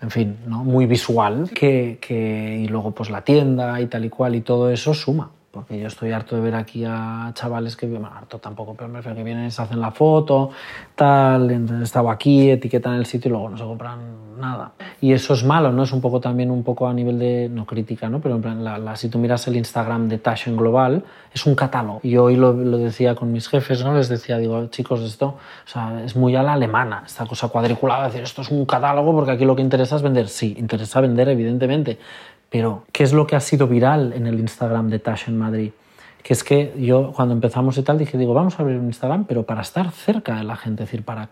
en 0.00 0.10
fin, 0.10 0.36
¿no? 0.46 0.62
muy 0.62 0.86
visual, 0.86 1.50
que, 1.52 1.98
que, 2.00 2.60
y 2.62 2.68
luego, 2.68 2.92
pues, 2.92 3.10
la 3.10 3.22
tienda 3.22 3.80
y 3.80 3.86
tal 3.86 4.04
y 4.04 4.10
cual, 4.10 4.36
y 4.36 4.42
todo 4.42 4.70
eso 4.70 4.94
suma. 4.94 5.30
Porque 5.52 5.78
yo 5.78 5.86
estoy 5.86 6.12
harto 6.12 6.34
de 6.34 6.40
ver 6.40 6.54
aquí 6.54 6.82
a 6.86 7.30
chavales 7.34 7.76
que, 7.76 7.86
harto 8.12 8.38
tampoco, 8.38 8.74
pero 8.74 8.88
me 8.88 8.96
refiero 8.96 9.16
que 9.16 9.22
vienen, 9.22 9.50
se 9.50 9.60
hacen 9.60 9.80
la 9.80 9.90
foto, 9.90 10.50
tal, 10.94 11.50
entonces 11.50 11.84
estaba 11.84 12.10
aquí, 12.10 12.50
etiquetan 12.50 12.94
el 12.94 13.04
sitio 13.04 13.28
y 13.28 13.32
luego 13.32 13.50
no 13.50 13.58
se 13.58 13.64
compran 13.64 14.22
nada. 14.40 14.72
Y 15.00 15.12
eso 15.12 15.34
es 15.34 15.44
malo, 15.44 15.70
¿no? 15.70 15.82
Es 15.82 15.92
un 15.92 16.00
poco 16.00 16.20
también 16.20 16.50
un 16.50 16.62
poco 16.62 16.88
a 16.88 16.94
nivel 16.94 17.18
de, 17.18 17.50
no 17.50 17.66
crítica, 17.66 18.08
¿no? 18.08 18.20
Pero 18.20 18.36
en 18.36 18.42
plan, 18.42 18.64
la, 18.64 18.78
la, 18.78 18.96
si 18.96 19.10
tú 19.10 19.18
miras 19.18 19.46
el 19.46 19.56
Instagram 19.56 20.08
de 20.08 20.18
Taschen 20.18 20.56
Global, 20.56 21.04
es 21.34 21.46
un 21.46 21.54
catálogo. 21.54 22.00
Y 22.02 22.16
hoy 22.16 22.36
lo, 22.36 22.54
lo, 22.54 22.78
decía 22.78 23.14
con 23.14 23.30
mis 23.30 23.48
jefes, 23.48 23.84
¿no? 23.84 23.94
Les 23.94 24.08
decía, 24.08 24.38
digo, 24.38 24.66
chicos, 24.68 25.00
esto 25.02 25.26
o 25.26 25.68
sea, 25.68 26.02
es 26.04 26.16
muy 26.16 26.34
a 26.34 26.42
la 26.42 26.54
alemana, 26.54 27.02
esta 27.06 27.26
cosa 27.26 27.48
cuadriculada, 27.48 28.06
decir, 28.06 28.22
esto 28.22 28.42
es 28.42 28.50
un 28.50 28.64
catálogo 28.64 29.12
porque 29.12 29.32
aquí 29.32 29.44
lo 29.44 29.54
que 29.54 29.62
interesa 29.62 29.96
es 29.96 30.02
vender. 30.02 30.28
Sí, 30.28 30.54
interesa 30.58 31.00
vender, 31.00 31.28
evidentemente. 31.28 31.98
Pero, 32.52 32.84
¿qué 32.92 33.02
es 33.02 33.14
lo 33.14 33.26
que 33.26 33.34
ha 33.34 33.40
sido 33.40 33.66
viral 33.66 34.12
en 34.12 34.26
el 34.26 34.38
Instagram 34.38 34.90
de 34.90 34.98
Taschen 34.98 35.38
Madrid? 35.38 35.72
Que 36.22 36.34
es 36.34 36.44
que 36.44 36.74
yo, 36.78 37.12
cuando 37.16 37.32
empezamos 37.32 37.78
y 37.78 37.82
tal, 37.82 37.96
dije, 37.96 38.18
digo, 38.18 38.34
vamos 38.34 38.58
a 38.58 38.62
abrir 38.62 38.78
un 38.78 38.84
Instagram, 38.84 39.24
pero 39.24 39.44
para 39.44 39.62
estar 39.62 39.90
cerca 39.90 40.36
de 40.36 40.44
la 40.44 40.56
gente, 40.56 40.82
es 40.82 40.90
decir, 40.90 41.02
para, 41.02 41.30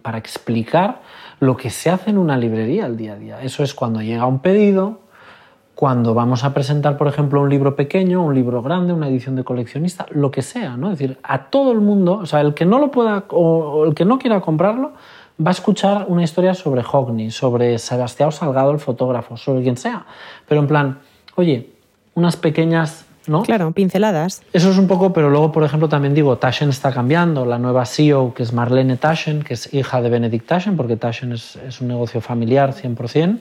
para 0.00 0.16
explicar 0.16 1.02
lo 1.40 1.58
que 1.58 1.68
se 1.68 1.90
hace 1.90 2.08
en 2.08 2.16
una 2.16 2.38
librería 2.38 2.86
al 2.86 2.96
día 2.96 3.12
a 3.12 3.16
día. 3.16 3.42
Eso 3.42 3.62
es 3.62 3.74
cuando 3.74 4.00
llega 4.00 4.24
un 4.24 4.38
pedido, 4.38 5.00
cuando 5.74 6.14
vamos 6.14 6.42
a 6.42 6.54
presentar, 6.54 6.96
por 6.96 7.06
ejemplo, 7.06 7.42
un 7.42 7.50
libro 7.50 7.76
pequeño, 7.76 8.24
un 8.24 8.34
libro 8.34 8.62
grande, 8.62 8.94
una 8.94 9.08
edición 9.08 9.36
de 9.36 9.44
coleccionista, 9.44 10.06
lo 10.10 10.30
que 10.30 10.40
sea, 10.40 10.78
¿no? 10.78 10.90
Es 10.90 10.98
decir, 10.98 11.18
a 11.22 11.50
todo 11.50 11.70
el 11.72 11.82
mundo, 11.82 12.14
o 12.14 12.26
sea, 12.26 12.40
el 12.40 12.54
que 12.54 12.64
no 12.64 12.78
lo 12.78 12.90
pueda 12.90 13.24
o 13.28 13.84
el 13.84 13.94
que 13.94 14.06
no 14.06 14.18
quiera 14.18 14.40
comprarlo, 14.40 14.92
va 15.40 15.50
a 15.50 15.52
escuchar 15.52 16.06
una 16.08 16.22
historia 16.22 16.54
sobre 16.54 16.82
Hockney, 16.82 17.30
sobre 17.30 17.78
Sebastián 17.78 18.32
Salgado, 18.32 18.70
el 18.70 18.78
fotógrafo, 18.78 19.36
sobre 19.36 19.62
quien 19.62 19.76
sea. 19.76 20.06
Pero 20.48 20.60
en 20.60 20.66
plan, 20.66 20.98
oye, 21.36 21.70
unas 22.14 22.36
pequeñas 22.36 23.06
¿no? 23.26 23.42
Claro, 23.42 23.70
pinceladas. 23.70 24.42
Eso 24.52 24.70
es 24.70 24.78
un 24.78 24.88
poco, 24.88 25.12
pero 25.12 25.30
luego, 25.30 25.52
por 25.52 25.62
ejemplo, 25.62 25.88
también 25.88 26.12
digo, 26.12 26.38
Taschen 26.38 26.70
está 26.70 26.92
cambiando. 26.92 27.46
La 27.46 27.58
nueva 27.58 27.86
CEO, 27.86 28.34
que 28.34 28.42
es 28.42 28.52
Marlene 28.52 28.96
Taschen, 28.96 29.42
que 29.42 29.54
es 29.54 29.72
hija 29.72 30.02
de 30.02 30.10
Benedict 30.10 30.46
Taschen, 30.46 30.76
porque 30.76 30.96
Taschen 30.96 31.32
es, 31.32 31.56
es 31.56 31.80
un 31.80 31.88
negocio 31.88 32.20
familiar 32.20 32.74
100%, 32.74 33.38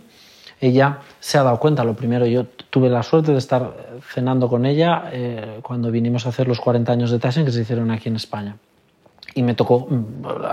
ella 0.59 0.99
se 1.19 1.39
ha 1.39 1.43
dado 1.43 1.59
cuenta. 1.59 1.83
Lo 1.83 1.95
primero, 1.95 2.27
yo 2.27 2.45
tuve 2.69 2.89
la 2.89 3.01
suerte 3.01 3.31
de 3.31 3.39
estar 3.39 3.73
cenando 4.13 4.47
con 4.47 4.67
ella 4.67 5.09
eh, 5.11 5.59
cuando 5.63 5.89
vinimos 5.89 6.27
a 6.27 6.29
hacer 6.29 6.47
los 6.47 6.59
40 6.59 6.91
años 6.91 7.09
de 7.09 7.17
Taschen 7.17 7.45
que 7.45 7.51
se 7.51 7.61
hicieron 7.61 7.89
aquí 7.89 8.09
en 8.09 8.15
España 8.17 8.57
y 9.33 9.43
me 9.43 9.53
tocó 9.53 9.87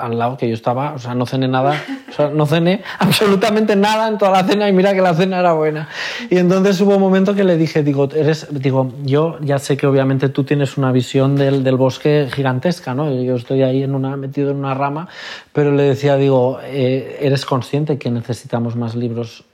al 0.00 0.18
lado 0.18 0.36
que 0.36 0.48
yo 0.48 0.54
estaba, 0.54 0.92
o 0.92 0.98
sea, 0.98 1.14
no 1.14 1.26
cené 1.26 1.48
nada, 1.48 1.82
o 2.08 2.12
sea, 2.12 2.28
no 2.28 2.46
cené 2.46 2.82
absolutamente 2.98 3.74
nada 3.76 4.08
en 4.08 4.18
toda 4.18 4.30
la 4.30 4.44
cena 4.44 4.68
y 4.68 4.72
mira 4.72 4.94
que 4.94 5.00
la 5.00 5.14
cena 5.14 5.40
era 5.40 5.52
buena. 5.52 5.88
Y 6.30 6.36
entonces 6.36 6.80
hubo 6.80 6.94
un 6.94 7.00
momento 7.00 7.34
que 7.34 7.44
le 7.44 7.56
dije, 7.56 7.82
digo, 7.82 8.08
eres, 8.14 8.46
digo, 8.50 8.92
yo 9.04 9.38
ya 9.40 9.58
sé 9.58 9.76
que 9.76 9.86
obviamente 9.86 10.28
tú 10.28 10.44
tienes 10.44 10.76
una 10.76 10.92
visión 10.92 11.36
del, 11.36 11.64
del 11.64 11.76
bosque 11.76 12.28
gigantesca, 12.32 12.94
¿no? 12.94 13.10
Yo 13.10 13.34
estoy 13.34 13.62
ahí 13.62 13.82
en 13.82 13.94
una, 13.94 14.16
metido 14.16 14.50
en 14.50 14.58
una 14.58 14.74
rama, 14.74 15.08
pero 15.52 15.72
le 15.72 15.82
decía, 15.82 16.16
digo, 16.16 16.58
eh, 16.62 17.18
eres 17.20 17.44
consciente 17.44 17.98
que 17.98 18.10
necesitamos 18.10 18.76
más 18.76 18.94
libros 18.94 19.44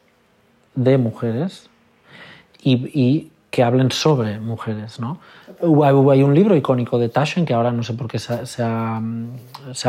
de 0.75 0.99
mujeres 0.99 1.69
y, 2.63 2.75
y 2.99 3.31
que 3.55 3.63
hablen 3.63 3.93
sobre 3.93 4.41
mujeres, 4.41 4.99
¿no? 4.99 5.21
Hay 5.85 6.25
un 6.25 6.35
libro 6.35 6.57
icónico 6.57 6.99
de 6.99 7.09
Taschen 7.09 7.45
que 7.45 7.55
ahora 7.55 7.71
no 7.71 7.85
sé 7.85 7.95
por 7.95 8.09
qué 8.09 8.19
se, 8.19 8.63
ha, 8.65 9.01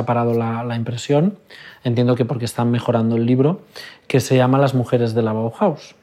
parado 0.05 0.35
la, 0.35 0.63
la, 0.63 0.75
impresión, 0.75 1.39
entiendo 1.83 2.13
que 2.13 2.25
porque 2.25 2.45
están 2.45 2.69
mejorando 2.69 3.15
el 3.15 3.25
libro, 3.25 3.61
que 4.07 4.19
se 4.19 4.37
llama 4.37 4.59
Las 4.59 4.75
mujeres 4.75 5.15
de 5.15 5.23
la 5.23 5.33
Bauhaus, 5.33 5.95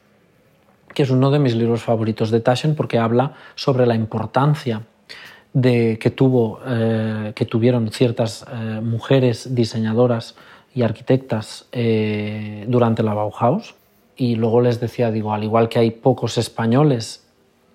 que 0.93 1.05
es 1.05 1.11
uno 1.11 1.31
de 1.31 1.39
mis 1.39 1.55
libros 1.55 1.85
favoritos 1.85 2.33
de 2.33 2.41
Taschen 2.41 2.75
porque 2.75 2.99
habla 2.99 3.35
sobre 3.55 3.87
la 3.87 3.95
importancia 3.95 4.83
de, 5.53 6.01
que, 6.01 6.11
tuvo, 6.11 6.59
eh, 6.67 7.31
que 7.37 7.45
tuvieron 7.45 7.93
ciertas 7.93 8.45
eh, 8.53 8.81
mujeres 8.83 9.55
diseñadoras 9.55 10.35
y 10.75 10.83
arquitectas 10.83 11.69
eh, 11.71 12.65
durante 12.67 13.05
la 13.05 13.15
Bauhaus. 13.15 13.77
Y 14.17 14.35
luego 14.35 14.61
les 14.61 14.81
decía, 14.81 15.13
digo, 15.13 15.33
al 15.33 15.45
igual 15.45 15.69
que 15.69 15.79
hay 15.79 15.93
pocos 15.93 16.39
españoles 16.39 17.23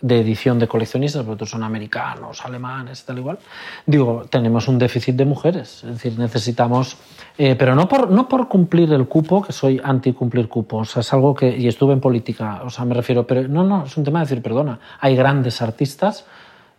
de 0.02 0.20
edición 0.20 0.60
de 0.60 0.68
coleccionistas, 0.68 1.24
porque 1.24 1.34
otros 1.34 1.50
son 1.50 1.64
americanos, 1.64 2.46
alemanes, 2.46 3.04
tal 3.04 3.18
igual. 3.18 3.40
Digo, 3.86 4.26
tenemos 4.30 4.68
un 4.68 4.78
déficit 4.78 5.16
de 5.16 5.26
mujeres, 5.26 5.84
es 5.84 5.94
decir, 5.94 6.20
necesitamos, 6.20 6.98
eh, 7.38 7.56
pero 7.58 7.76
no 7.76 7.88
por, 7.88 8.10
no 8.10 8.28
por 8.28 8.48
cumplir 8.48 8.94
el 8.94 9.08
cupo, 9.08 9.42
que 9.42 9.54
soy 9.54 9.82
anti 9.84 10.14
cumplir 10.14 10.48
cupo, 10.48 10.78
o 10.78 10.86
sea, 10.86 11.02
es 11.02 11.14
algo 11.14 11.34
que, 11.34 11.58
y 11.58 11.68
estuve 11.68 11.94
en 11.94 12.00
política, 12.00 12.62
o 12.64 12.70
sea, 12.70 12.86
me 12.86 12.94
refiero, 12.94 13.26
pero 13.26 13.48
no, 13.48 13.64
no, 13.64 13.86
es 13.86 13.98
un 13.98 14.04
tema 14.04 14.20
de 14.20 14.26
decir, 14.26 14.42
perdona, 14.42 14.80
hay 15.00 15.16
grandes 15.16 15.62
artistas, 15.62 16.26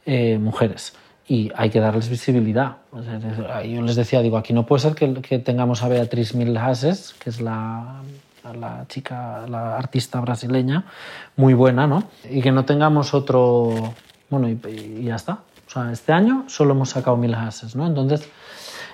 eh, 0.07 0.39
mujeres, 0.39 0.95
y 1.27 1.51
hay 1.55 1.69
que 1.69 1.81
darles 1.81 2.09
visibilidad. 2.09 2.79
Yo 3.67 3.83
les 3.83 3.97
decía, 3.97 4.23
digo, 4.23 4.39
aquí 4.39 4.55
no 4.55 4.65
puede 4.65 4.81
ser 4.81 4.95
que, 4.95 5.13
que 5.21 5.39
tengamos 5.39 5.83
a 5.83 5.89
Beatriz 5.89 6.35
Milhases, 6.35 7.15
que 7.19 7.29
es 7.29 7.43
la 7.43 8.01
la 8.53 8.87
chica, 8.89 9.47
la 9.49 9.77
artista 9.77 10.21
brasileña, 10.21 10.85
muy 11.37 11.55
buena, 11.55 11.87
¿no? 11.87 12.05
Y 12.29 12.43
que 12.43 12.53
no 12.53 12.65
tengamos 12.65 13.15
otro... 13.15 13.95
Bueno, 14.31 14.49
y, 14.49 15.05
ya 15.05 15.17
está. 15.17 15.41
O 15.67 15.71
sea, 15.71 15.93
este 15.93 16.13
año 16.13 16.45
solo 16.49 16.73
hemos 16.73 16.91
sacado 16.91 17.17
mil 17.17 17.35
hases, 17.35 17.77
¿no? 17.77 17.87
Entonces, 17.87 18.29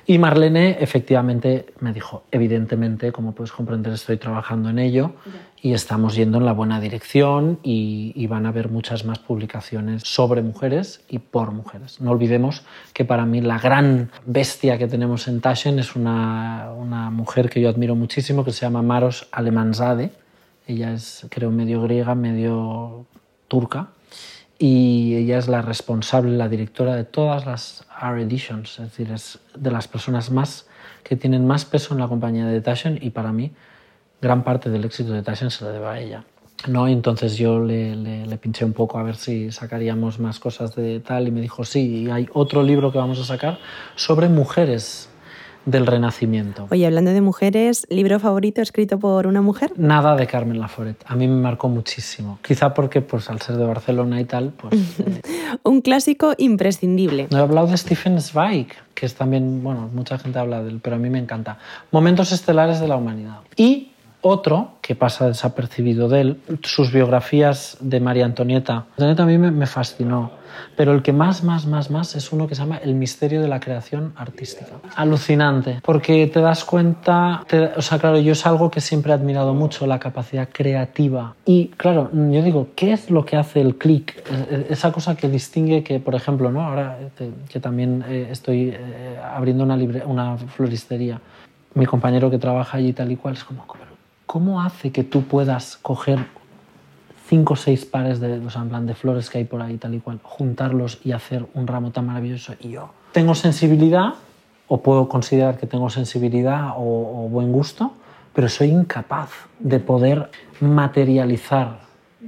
y 0.06 0.18
Marlene 0.18 0.76
efectivamente 0.80 1.66
me 1.80 1.92
dijo, 1.92 2.24
evidentemente, 2.30 3.10
como 3.12 3.32
puedes 3.32 3.52
comprender, 3.52 3.92
estoy 3.92 4.18
trabajando 4.18 4.68
en 4.68 4.78
ello 4.78 5.12
y 5.62 5.72
estamos 5.72 6.14
yendo 6.14 6.38
en 6.38 6.44
la 6.44 6.52
buena 6.52 6.78
dirección 6.80 7.58
y, 7.62 8.12
y, 8.14 8.26
van 8.26 8.44
a 8.44 8.50
haber 8.50 8.68
muchas 8.68 9.06
más 9.06 9.18
publicaciones 9.18 10.02
sobre 10.04 10.42
mujeres 10.42 11.02
y 11.08 11.20
por 11.20 11.52
mujeres. 11.52 12.00
No 12.02 12.10
olvidemos 12.10 12.64
que 12.92 13.06
para 13.06 13.24
mí 13.24 13.40
la 13.40 13.58
gran 13.58 14.10
bestia 14.26 14.76
que 14.76 14.88
tenemos 14.88 15.26
en 15.26 15.40
Taschen 15.40 15.78
es 15.78 15.96
una, 15.96 16.70
una 16.76 17.08
mujer 17.10 17.48
que 17.48 17.62
yo 17.62 17.70
admiro 17.70 17.94
muchísimo 17.94 18.44
que 18.44 18.52
se 18.52 18.60
llama 18.60 18.82
Maros 18.82 19.28
Alemanzade. 19.32 20.10
Ella 20.66 20.92
es, 20.92 21.26
creo, 21.30 21.50
medio 21.50 21.80
griega, 21.80 22.14
medio 22.14 23.06
turca 23.48 23.88
y 24.66 25.14
ella 25.16 25.36
es 25.36 25.46
la 25.46 25.60
responsable, 25.60 26.38
la 26.38 26.48
directora 26.48 26.96
de 26.96 27.04
todas 27.04 27.44
las 27.44 27.84
R 28.00 28.22
Editions, 28.22 28.78
es 28.78 28.86
decir, 28.86 29.10
es 29.12 29.38
de 29.54 29.70
las 29.70 29.88
personas 29.88 30.30
más 30.30 30.66
que 31.02 31.16
tienen 31.16 31.46
más 31.46 31.66
peso 31.66 31.92
en 31.92 32.00
la 32.00 32.08
compañía 32.08 32.46
de 32.46 32.62
Taschen 32.62 32.98
y 33.02 33.10
para 33.10 33.30
mí 33.30 33.52
gran 34.22 34.42
parte 34.42 34.70
del 34.70 34.86
éxito 34.86 35.12
de 35.12 35.22
Taschen 35.22 35.50
se 35.50 35.66
lo 35.66 35.70
debe 35.70 35.86
a 35.86 36.00
ella. 36.00 36.24
¿no? 36.66 36.88
Entonces 36.88 37.36
yo 37.36 37.60
le, 37.60 37.94
le, 37.94 38.26
le, 38.26 38.38
pinché 38.38 38.64
un 38.64 38.72
poco 38.72 38.98
a 38.98 39.02
ver 39.02 39.16
si 39.16 39.52
sacaríamos 39.52 40.18
más 40.18 40.40
cosas 40.40 40.74
de 40.74 40.98
tal 41.00 41.28
y 41.28 41.30
me 41.30 41.42
dijo 41.42 41.64
sí, 41.64 42.04
y 42.04 42.10
hay 42.10 42.26
otro 42.32 42.62
libro 42.62 42.90
que 42.90 42.96
vamos 42.96 43.20
a 43.20 43.24
sacar 43.24 43.58
sobre 43.96 44.30
mujeres 44.30 45.10
del 45.66 45.86
Renacimiento. 45.86 46.66
Oye, 46.70 46.86
hablando 46.86 47.12
de 47.12 47.20
mujeres, 47.20 47.86
¿libro 47.90 48.18
favorito 48.20 48.62
escrito 48.62 48.98
por 48.98 49.26
una 49.26 49.42
mujer? 49.42 49.72
Nada 49.76 50.16
de 50.16 50.26
Carmen 50.26 50.58
Laforet. 50.58 51.02
A 51.06 51.16
mí 51.16 51.26
me 51.26 51.40
marcó 51.40 51.68
muchísimo. 51.68 52.38
Quizá 52.42 52.74
porque, 52.74 53.00
pues, 53.00 53.30
al 53.30 53.40
ser 53.40 53.56
de 53.56 53.64
Barcelona 53.64 54.20
y 54.20 54.24
tal, 54.24 54.52
pues... 54.52 54.74
Eh... 55.00 55.20
Un 55.62 55.80
clásico 55.80 56.34
imprescindible. 56.36 57.28
No 57.30 57.38
he 57.38 57.42
hablado 57.42 57.68
de 57.68 57.76
Stephen 57.76 58.20
Zweig, 58.20 58.68
que 58.94 59.06
es 59.06 59.14
también, 59.14 59.62
bueno, 59.62 59.88
mucha 59.92 60.18
gente 60.18 60.38
habla 60.38 60.62
de 60.62 60.70
él, 60.70 60.80
pero 60.82 60.96
a 60.96 60.98
mí 60.98 61.10
me 61.10 61.18
encanta. 61.18 61.58
Momentos 61.90 62.32
estelares 62.32 62.80
de 62.80 62.88
la 62.88 62.96
humanidad. 62.96 63.40
Y 63.56 63.93
Otro 64.26 64.78
que 64.80 64.94
pasa 64.94 65.28
desapercibido 65.28 66.08
de 66.08 66.20
él, 66.22 66.40
sus 66.62 66.90
biografías 66.90 67.76
de 67.80 68.00
María 68.00 68.24
Antonieta. 68.24 68.86
Antonieta 68.92 69.24
a 69.24 69.26
mí 69.26 69.36
me, 69.36 69.66
fascinó, 69.66 70.30
pero 70.78 70.94
el 70.94 71.02
que 71.02 71.12
más, 71.12 71.44
más, 71.44 71.66
más, 71.66 71.90
más 71.90 72.16
es 72.16 72.32
uno 72.32 72.48
que 72.48 72.54
se 72.54 72.62
llama 72.62 72.78
El 72.78 72.94
misterio 72.94 73.42
de 73.42 73.48
la 73.48 73.60
creación 73.60 74.14
artística. 74.16 74.76
Alucinante, 74.96 75.80
porque 75.84 76.26
te 76.28 76.40
das 76.40 76.64
cuenta, 76.64 77.44
o 77.76 77.82
sea, 77.82 77.98
claro, 77.98 78.18
yo 78.18 78.32
es 78.32 78.46
algo 78.46 78.70
que 78.70 78.80
siempre 78.80 79.12
he 79.12 79.14
admirado 79.14 79.52
mucho, 79.52 79.86
la 79.86 79.98
capacidad 79.98 80.48
creativa. 80.50 81.34
Y 81.44 81.66
claro, 81.76 82.08
yo 82.10 82.42
digo, 82.42 82.68
¿qué 82.74 82.94
es 82.94 83.10
lo 83.10 83.26
que 83.26 83.36
hace 83.36 83.60
el 83.60 83.76
clic? 83.76 84.24
Esa 84.70 84.90
cosa 84.90 85.16
que 85.16 85.28
distingue 85.28 85.84
que, 85.84 86.00
por 86.00 86.14
ejemplo, 86.14 86.50
¿no? 86.50 86.62
ahora 86.62 86.98
que 87.50 87.60
también 87.60 88.02
eh, 88.08 88.28
estoy 88.30 88.70
eh, 88.70 89.18
abriendo 89.22 89.64
una, 89.64 89.74
una 90.06 90.38
floristería, 90.38 91.20
mi 91.74 91.84
compañero 91.84 92.30
que 92.30 92.38
trabaja 92.38 92.78
allí 92.78 92.94
tal 92.94 93.12
y 93.12 93.16
cual 93.16 93.34
es 93.34 93.44
como, 93.44 93.66
¿cómo 94.26 94.62
hace 94.62 94.92
que 94.92 95.04
tú 95.04 95.22
puedas 95.22 95.76
coger 95.76 96.26
cinco 97.26 97.54
o 97.54 97.56
seis 97.56 97.84
pares 97.84 98.20
de, 98.20 98.38
o 98.38 98.50
sea, 98.50 98.64
de 98.64 98.94
flores 98.94 99.30
que 99.30 99.38
hay 99.38 99.44
por 99.44 99.62
ahí 99.62 99.76
tal 99.78 99.94
y 99.94 100.00
cual, 100.00 100.20
juntarlos 100.22 101.00
y 101.04 101.12
hacer 101.12 101.46
un 101.54 101.66
ramo 101.66 101.90
tan 101.90 102.06
maravilloso? 102.06 102.54
Y 102.60 102.70
yo 102.70 102.90
tengo 103.12 103.36
sensibilidad, 103.36 104.14
o 104.66 104.82
puedo 104.82 105.08
considerar 105.08 105.56
que 105.56 105.66
tengo 105.66 105.88
sensibilidad 105.88 106.72
o, 106.76 107.28
buen 107.30 107.52
gusto, 107.52 107.92
pero 108.34 108.48
soy 108.48 108.70
incapaz 108.70 109.30
de 109.60 109.78
poder 109.78 110.30
materializar 110.60 111.78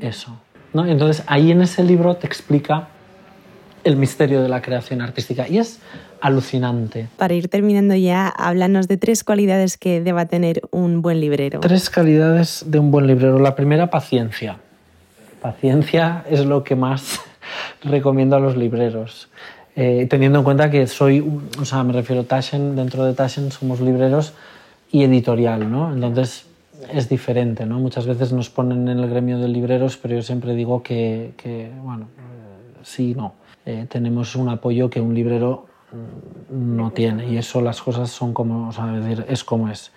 eso. 0.01 0.37
¿no? 0.73 0.87
Entonces 0.87 1.25
ahí 1.27 1.51
en 1.51 1.63
ese 1.63 1.83
libro 1.83 2.17
te 2.17 2.27
explica 2.27 2.89
el 3.87 3.97
misterio 3.97 4.43
de 4.43 4.49
la 4.49 4.63
creación 4.63 5.01
artística 5.01 5.49
y 5.49 5.59
es 5.59 5.79
alucinante. 6.21 7.09
Para 7.17 7.35
ir 7.35 7.49
terminando 7.49 7.95
ya, 7.95 8.29
háblanos 8.29 8.89
de 8.89 8.97
tres 8.97 9.23
cualidades 9.23 9.77
que 9.79 10.01
deba 10.01 10.27
tener 10.27 10.63
un 10.73 11.03
buen 11.03 11.21
librero. 11.21 11.61
Tres 11.61 11.89
cualidades 11.89 12.65
de 12.67 12.81
un 12.81 12.91
buen 12.91 13.07
librero. 13.07 13.39
La 13.39 13.55
primera, 13.55 13.89
paciencia. 13.89 14.59
Paciencia 15.41 16.25
es 16.29 16.45
lo 16.45 16.65
que 16.65 16.75
más 16.75 17.21
recomiendo 17.85 18.35
a 18.35 18.41
los 18.41 18.57
libreros. 18.57 19.29
Eh, 19.77 20.09
teniendo 20.11 20.39
en 20.39 20.45
cuenta 20.45 20.69
que 20.69 20.89
soy, 20.89 21.25
o 21.61 21.65
sea, 21.65 21.85
me 21.85 21.93
refiero 21.93 22.23
a 22.23 22.25
Taschen, 22.25 22.75
dentro 22.75 23.05
de 23.05 23.15
Taschen 23.15 23.53
somos 23.53 23.81
libreros 23.81 24.33
y 24.91 25.05
editorial, 25.05 25.71
¿no? 25.71 25.93
Entonces 25.93 26.47
es 26.93 27.09
diferente, 27.09 27.67
¿no? 27.67 27.79
Muchas 27.79 28.07
veces 28.07 28.33
nos 28.33 28.51
ponen 28.51 28.89
en 28.89 28.99
el 28.99 29.09
gremio 29.09 29.39
de 29.39 29.47
libreros, 29.47 29.97
pero 29.97 30.17
yo 30.17 30.23
siempre 30.23 30.55
digo 30.55 30.83
que, 30.83 31.35
que 31.37 31.71
bueno, 31.85 32.07
eh, 32.19 32.81
sí, 32.83 33.15
no. 33.15 33.35
Eh, 33.67 33.87
tenemos 33.89 34.37
un 34.37 34.49
apoyo 34.49 34.89
que 34.89 35.01
un 35.01 35.13
librero 35.13 35.67
mm, 35.93 36.77
no 36.77 36.93
tiene 36.93 37.29
y 37.29 37.37
eso 37.37 37.61
las 37.61 37.83
cosas 37.83 38.11
son 38.11 38.33
como, 38.33 38.69
o 38.69 38.73
sea, 38.73 38.87
decir, 38.87 39.27
es 39.29 39.43
como 39.43 39.69
es. 39.69 39.91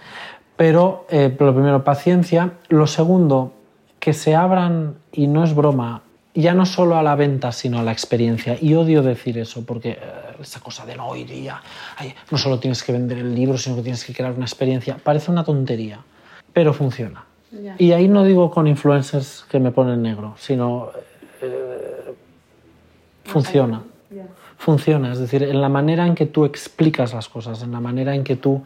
Pero 0.57 1.05
eh, 1.09 1.33
lo 1.39 1.53
primero, 1.53 1.83
paciencia. 1.83 2.53
Lo 2.67 2.87
segundo, 2.87 3.53
que 3.99 4.13
se 4.13 4.35
abran, 4.35 4.95
y 5.11 5.27
no 5.27 5.43
es 5.43 5.53
broma, 5.53 6.01
ya 6.33 6.53
no 6.55 6.65
solo 6.65 6.97
a 6.97 7.03
la 7.03 7.15
venta, 7.15 7.51
sino 7.51 7.79
a 7.79 7.83
la 7.83 7.91
experiencia. 7.91 8.57
Y 8.59 8.73
odio 8.73 9.03
decir 9.03 9.37
eso, 9.37 9.63
porque 9.65 9.91
eh, 9.91 9.97
esa 10.41 10.59
cosa 10.61 10.85
de 10.87 10.95
no, 10.95 11.07
hoy 11.07 11.23
día 11.23 11.61
no 12.31 12.37
solo 12.39 12.59
tienes 12.59 12.83
que 12.83 12.91
vender 12.91 13.19
el 13.19 13.35
libro, 13.35 13.57
sino 13.59 13.75
que 13.75 13.83
tienes 13.83 14.03
que 14.03 14.13
crear 14.13 14.33
una 14.33 14.45
experiencia, 14.45 14.97
parece 14.97 15.29
una 15.29 15.43
tontería, 15.43 15.99
pero 16.53 16.73
funciona. 16.73 17.25
Y 17.79 17.93
ahí 17.93 18.07
no 18.07 18.23
digo 18.23 18.51
con 18.51 18.67
influencers 18.67 19.45
que 19.49 19.59
me 19.59 19.71
ponen 19.71 20.03
negro, 20.03 20.35
sino 20.37 20.91
funciona. 23.29 23.83
Funciona, 24.57 25.13
es 25.13 25.19
decir, 25.19 25.43
en 25.43 25.61
la 25.61 25.69
manera 25.69 26.05
en 26.05 26.15
que 26.15 26.25
tú 26.25 26.43
explicas 26.43 27.13
las 27.13 27.29
cosas, 27.29 27.63
en 27.63 27.71
la 27.71 27.79
manera 27.79 28.13
en 28.15 28.23
que 28.23 28.35
tú 28.35 28.63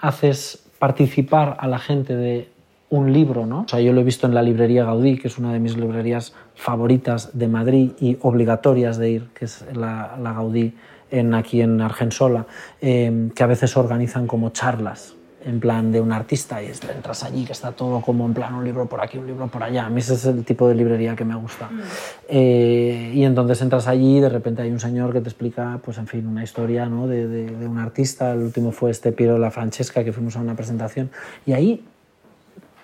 haces 0.00 0.64
participar 0.78 1.56
a 1.60 1.68
la 1.68 1.78
gente 1.78 2.16
de 2.16 2.48
un 2.90 3.12
libro, 3.12 3.44
¿no? 3.44 3.62
O 3.62 3.68
sea, 3.68 3.80
yo 3.80 3.92
lo 3.92 4.00
he 4.00 4.04
visto 4.04 4.26
en 4.26 4.34
la 4.34 4.42
librería 4.42 4.84
Gaudí, 4.84 5.18
que 5.18 5.28
es 5.28 5.36
una 5.36 5.52
de 5.52 5.58
mis 5.58 5.76
librerías 5.76 6.32
favoritas 6.54 7.36
de 7.36 7.48
Madrid 7.48 7.92
y 8.00 8.16
obligatorias 8.22 8.96
de 8.96 9.10
ir, 9.10 9.28
que 9.34 9.46
es 9.46 9.64
la, 9.74 10.16
Gaudí 10.18 10.74
en, 11.10 11.34
aquí 11.34 11.60
en 11.60 11.80
Argensola, 11.80 12.46
eh, 12.80 13.30
que 13.34 13.42
a 13.42 13.46
veces 13.46 13.76
organizan 13.76 14.26
como 14.26 14.50
charlas 14.50 15.14
en 15.44 15.60
plan 15.60 15.92
de 15.92 16.00
un 16.00 16.12
artista 16.12 16.62
y 16.62 16.66
entras 16.66 17.22
allí 17.22 17.44
que 17.44 17.52
está 17.52 17.72
todo 17.72 18.00
como 18.00 18.24
en 18.26 18.32
plan 18.32 18.54
un 18.54 18.64
libro 18.64 18.86
por 18.86 19.02
aquí, 19.02 19.18
un 19.18 19.26
libro 19.26 19.46
por 19.48 19.62
allá. 19.62 19.86
A 19.86 19.90
mí 19.90 20.00
ese 20.00 20.14
es 20.14 20.24
el 20.24 20.44
tipo 20.44 20.68
de 20.68 20.74
librería 20.74 21.14
que 21.14 21.24
me 21.24 21.34
gusta. 21.34 21.66
Mm. 21.66 21.80
Eh, 22.28 23.12
y 23.14 23.24
entonces 23.24 23.60
entras 23.60 23.86
allí 23.86 24.18
y 24.18 24.20
de 24.20 24.28
repente 24.28 24.62
hay 24.62 24.70
un 24.70 24.80
señor 24.80 25.12
que 25.12 25.20
te 25.20 25.28
explica, 25.28 25.80
pues 25.84 25.98
en 25.98 26.06
fin, 26.06 26.26
una 26.26 26.42
historia 26.42 26.86
¿no? 26.86 27.06
de, 27.06 27.28
de, 27.28 27.66
un 27.66 27.78
artista. 27.78 28.32
El 28.32 28.40
último 28.40 28.72
fue 28.72 28.90
este 28.90 29.12
Piero 29.12 29.38
La 29.38 29.50
Francesca 29.50 30.02
que 30.02 30.12
fuimos 30.12 30.36
a 30.36 30.40
una 30.40 30.54
presentación. 30.54 31.10
Y 31.44 31.52
ahí, 31.52 31.84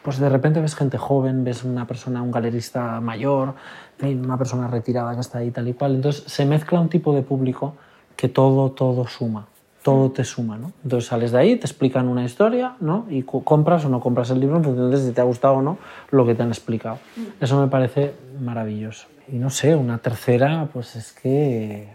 pues 0.03 0.18
de 0.18 0.29
repente 0.29 0.61
ves 0.61 0.75
gente 0.75 0.99
joven, 0.99 1.44
ves 1.44 1.64
una 1.64 1.87
persona, 1.87 2.23
un 2.23 2.31
galerista 2.31 3.01
mayor, 3.01 3.55
una 4.03 4.37
persona 4.37 4.68
retirada 4.68 5.14
que 5.14 5.20
está 5.20 5.38
ahí 5.38 5.51
tal 5.51 5.66
y 5.68 5.73
cual. 5.73 5.94
Entonces 5.94 6.25
se 6.27 6.44
mezcla 6.44 6.79
un 6.79 6.90
tipo 6.90 7.14
de 7.14 7.23
público 7.23 7.75
que 8.16 8.29
todo, 8.29 8.70
todo 8.73 9.07
suma 9.07 9.46
todo 9.82 10.10
te 10.10 10.24
suma, 10.24 10.58
¿no? 10.58 10.72
Entonces 10.82 11.08
sales 11.08 11.32
de 11.32 11.38
ahí, 11.38 11.56
te 11.56 11.66
explican 11.66 12.08
una 12.08 12.24
historia, 12.24 12.76
¿no? 12.80 13.06
Y 13.08 13.22
compras 13.22 13.84
o 13.84 13.88
no 13.88 14.00
compras 14.00 14.30
el 14.30 14.40
libro 14.40 14.56
en 14.56 14.64
función 14.64 14.90
de 14.90 14.96
si 14.98 15.12
te 15.12 15.20
ha 15.20 15.24
gustado 15.24 15.54
o 15.54 15.62
no 15.62 15.78
lo 16.10 16.26
que 16.26 16.34
te 16.34 16.42
han 16.42 16.48
explicado. 16.48 16.98
Mm. 17.16 17.44
Eso 17.44 17.60
me 17.60 17.68
parece 17.68 18.14
maravilloso. 18.40 19.06
Y 19.28 19.36
no 19.36 19.50
sé, 19.50 19.74
una 19.76 19.98
tercera, 19.98 20.68
pues 20.72 20.96
es 20.96 21.12
que 21.12 21.88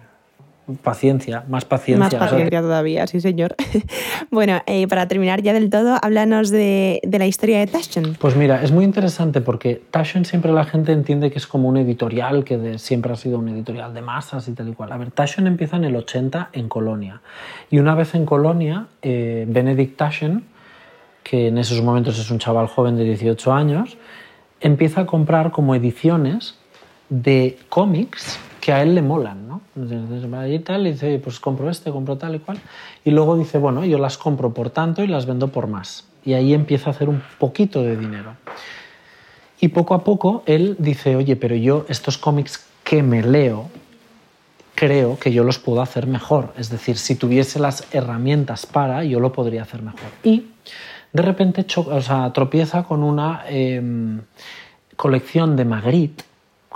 Paciencia, 0.81 1.43
más 1.47 1.63
paciencia. 1.63 1.99
Más 1.99 2.15
paciencia 2.15 2.59
todavía, 2.59 3.05
sí 3.05 3.21
señor. 3.21 3.55
bueno, 4.31 4.61
eh, 4.65 4.87
para 4.87 5.07
terminar 5.07 5.43
ya 5.43 5.53
del 5.53 5.69
todo, 5.69 5.97
háblanos 6.01 6.49
de, 6.49 7.01
de, 7.03 7.19
la 7.19 7.27
historia 7.27 7.59
de 7.59 7.67
Taschen. 7.67 8.15
Pues 8.19 8.35
mira, 8.35 8.63
es 8.63 8.71
muy 8.71 8.83
interesante 8.83 9.41
porque 9.41 9.79
Taschen 9.91 10.25
siempre 10.25 10.51
la 10.51 10.65
gente 10.65 10.91
entiende 10.91 11.29
que 11.29 11.37
es 11.37 11.45
como 11.45 11.69
un 11.69 11.77
editorial, 11.77 12.43
que 12.43 12.79
siempre 12.79 13.13
ha 13.13 13.15
sido 13.15 13.37
un 13.37 13.49
editorial 13.49 13.93
de 13.93 14.01
masas 14.01 14.47
y 14.47 14.53
tal 14.53 14.69
y 14.69 14.73
cual. 14.73 14.91
A 14.91 14.97
ver, 14.97 15.11
Taschen 15.11 15.45
empieza 15.45 15.75
en 15.77 15.83
el 15.83 15.95
80 15.95 16.49
en 16.53 16.67
Colonia. 16.67 17.21
Y 17.69 17.77
una 17.77 17.93
vez 17.93 18.15
en 18.15 18.25
Colonia, 18.25 18.87
eh, 19.03 19.45
Benedict 19.47 19.97
Taschen, 19.97 20.45
que 21.21 21.49
en 21.49 21.59
esos 21.59 21.79
momentos 21.83 22.17
es 22.17 22.31
un 22.31 22.39
chaval 22.39 22.65
joven 22.67 22.95
de 22.95 23.03
18 23.03 23.53
años, 23.53 23.97
empieza 24.61 25.01
a 25.01 25.05
comprar 25.05 25.51
como 25.51 25.75
ediciones 25.75 26.55
de 27.09 27.59
cómics 27.69 28.39
que 28.65 28.73
a 28.73 28.81
él 28.81 28.95
le 28.95 29.03
molan, 29.03 29.47
¿no? 29.47 29.61
Entonces 29.75 30.33
va 30.33 30.47
y 30.47 30.57
tal, 30.57 30.87
y 30.87 30.93
dice, 30.93 31.19
pues 31.23 31.39
compro 31.39 31.69
este, 31.69 31.91
compro 31.91 32.17
tal 32.17 32.33
y 32.33 32.39
cual. 32.39 32.57
Y 33.03 33.11
luego 33.11 33.37
dice, 33.37 33.59
bueno, 33.59 33.85
yo 33.85 33.99
las 33.99 34.17
compro 34.17 34.55
por 34.55 34.71
tanto 34.71 35.03
y 35.03 35.07
las 35.07 35.27
vendo 35.27 35.49
por 35.49 35.67
más. 35.67 36.05
Y 36.25 36.33
ahí 36.33 36.51
empieza 36.51 36.89
a 36.89 36.93
hacer 36.93 37.07
un 37.07 37.21
poquito 37.37 37.83
de 37.83 37.95
dinero. 37.95 38.37
Y 39.59 39.67
poco 39.67 39.93
a 39.93 40.03
poco 40.03 40.41
él 40.47 40.77
dice, 40.79 41.15
oye, 41.15 41.35
pero 41.35 41.55
yo 41.55 41.85
estos 41.89 42.17
cómics 42.17 42.65
que 42.83 43.03
me 43.03 43.21
leo, 43.21 43.69
creo 44.73 45.19
que 45.19 45.31
yo 45.31 45.43
los 45.43 45.59
puedo 45.59 45.83
hacer 45.83 46.07
mejor. 46.07 46.51
Es 46.57 46.71
decir, 46.71 46.97
si 46.97 47.13
tuviese 47.13 47.59
las 47.59 47.87
herramientas 47.93 48.65
para, 48.65 49.03
yo 49.03 49.19
lo 49.19 49.31
podría 49.31 49.61
hacer 49.61 49.83
mejor. 49.83 50.09
Y 50.23 50.47
de 51.13 51.21
repente 51.21 51.67
o 51.75 52.31
tropieza 52.31 52.81
con 52.81 53.03
una 53.03 53.43
em, 53.47 54.21
colección 54.95 55.55
de 55.55 55.65
Magritte 55.65 56.23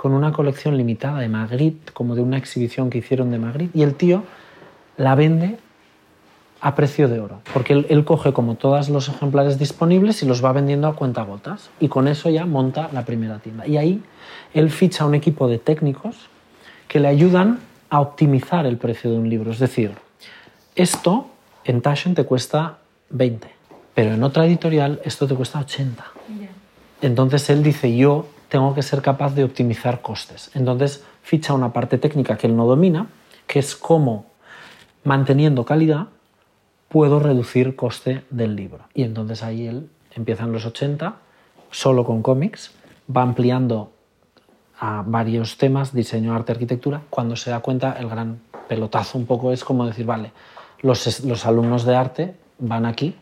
con 0.00 0.12
una 0.12 0.32
colección 0.32 0.78
limitada 0.78 1.18
de 1.18 1.28
Magritte, 1.28 1.92
como 1.92 2.14
de 2.14 2.22
una 2.22 2.38
exhibición 2.38 2.88
que 2.88 2.96
hicieron 2.96 3.30
de 3.30 3.38
Magritte, 3.38 3.78
y 3.78 3.82
el 3.82 3.96
tío 3.96 4.22
la 4.96 5.14
vende 5.14 5.58
a 6.62 6.74
precio 6.74 7.06
de 7.06 7.20
oro, 7.20 7.42
porque 7.52 7.74
él, 7.86 8.04
coge 8.06 8.32
como 8.32 8.54
todos 8.54 8.88
los 8.88 9.10
ejemplares 9.10 9.58
disponibles 9.58 10.22
y 10.22 10.26
los 10.26 10.42
va 10.42 10.52
vendiendo 10.52 10.88
a 10.88 10.96
cuentagotas, 10.96 11.68
y 11.80 11.88
con 11.88 12.08
eso 12.08 12.30
ya 12.30 12.46
monta 12.46 12.88
la 12.94 13.04
primera 13.04 13.40
tienda. 13.40 13.66
Y 13.66 13.76
ahí 13.76 14.02
él 14.54 14.70
ficha 14.70 15.04
un 15.04 15.14
equipo 15.14 15.48
de 15.48 15.58
técnicos 15.58 16.16
que 16.88 16.98
le 16.98 17.08
ayudan 17.08 17.58
a 17.90 18.00
optimizar 18.00 18.64
el 18.64 18.78
precio 18.78 19.10
de 19.10 19.18
un 19.18 19.28
libro. 19.28 19.50
Es 19.50 19.58
decir, 19.58 19.92
esto 20.76 21.26
en 21.62 21.82
Taschen 21.82 22.14
te 22.14 22.24
cuesta 22.24 22.78
20, 23.10 23.50
pero 23.92 24.14
en 24.14 24.22
otra 24.22 24.46
editorial 24.46 24.98
esto 25.04 25.26
te 25.26 25.34
cuesta 25.34 25.58
80. 25.58 26.02
Entonces 27.02 27.50
él 27.50 27.62
dice, 27.62 27.94
yo 27.94 28.24
tengo 28.50 28.74
que 28.74 28.82
ser 28.82 29.00
capaz 29.00 29.34
de 29.34 29.44
optimizar 29.44 30.02
costes. 30.02 30.50
Entonces 30.54 31.04
ficha 31.22 31.54
una 31.54 31.72
parte 31.72 31.96
técnica 31.96 32.36
que 32.36 32.48
él 32.48 32.56
no 32.56 32.66
domina, 32.66 33.06
que 33.46 33.60
es 33.60 33.76
cómo, 33.76 34.26
manteniendo 35.04 35.64
calidad, 35.64 36.08
puedo 36.88 37.20
reducir 37.20 37.76
coste 37.76 38.24
del 38.28 38.56
libro. 38.56 38.84
Y 38.92 39.04
entonces 39.04 39.42
ahí 39.42 39.66
él 39.66 39.88
empieza 40.14 40.44
en 40.44 40.52
los 40.52 40.66
80, 40.66 41.14
solo 41.70 42.04
con 42.04 42.22
cómics, 42.22 42.72
va 43.16 43.22
ampliando 43.22 43.92
a 44.78 45.04
varios 45.06 45.56
temas, 45.56 45.94
diseño, 45.94 46.34
arte, 46.34 46.52
arquitectura. 46.52 47.02
Cuando 47.08 47.36
se 47.36 47.50
da 47.50 47.60
cuenta, 47.60 47.92
el 47.92 48.08
gran 48.08 48.40
pelotazo 48.68 49.16
un 49.16 49.26
poco 49.26 49.52
es 49.52 49.64
como 49.64 49.86
decir, 49.86 50.06
vale, 50.06 50.32
los, 50.80 51.24
los 51.24 51.46
alumnos 51.46 51.84
de 51.84 51.94
arte 51.94 52.34
van 52.58 52.86
aquí, 52.86 53.14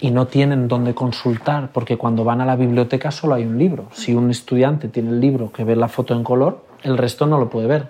y 0.00 0.10
no 0.10 0.26
tienen 0.26 0.68
dónde 0.68 0.94
consultar, 0.94 1.70
porque 1.72 1.96
cuando 1.96 2.24
van 2.24 2.40
a 2.40 2.46
la 2.46 2.56
biblioteca 2.56 3.10
solo 3.10 3.34
hay 3.34 3.44
un 3.44 3.58
libro. 3.58 3.88
Si 3.92 4.14
un 4.14 4.30
estudiante 4.30 4.88
tiene 4.88 5.10
el 5.10 5.20
libro 5.20 5.52
que 5.52 5.64
ve 5.64 5.74
la 5.76 5.88
foto 5.88 6.14
en 6.14 6.22
color, 6.22 6.64
el 6.82 6.96
resto 6.96 7.26
no 7.26 7.38
lo 7.38 7.50
puede 7.50 7.66
ver. 7.66 7.88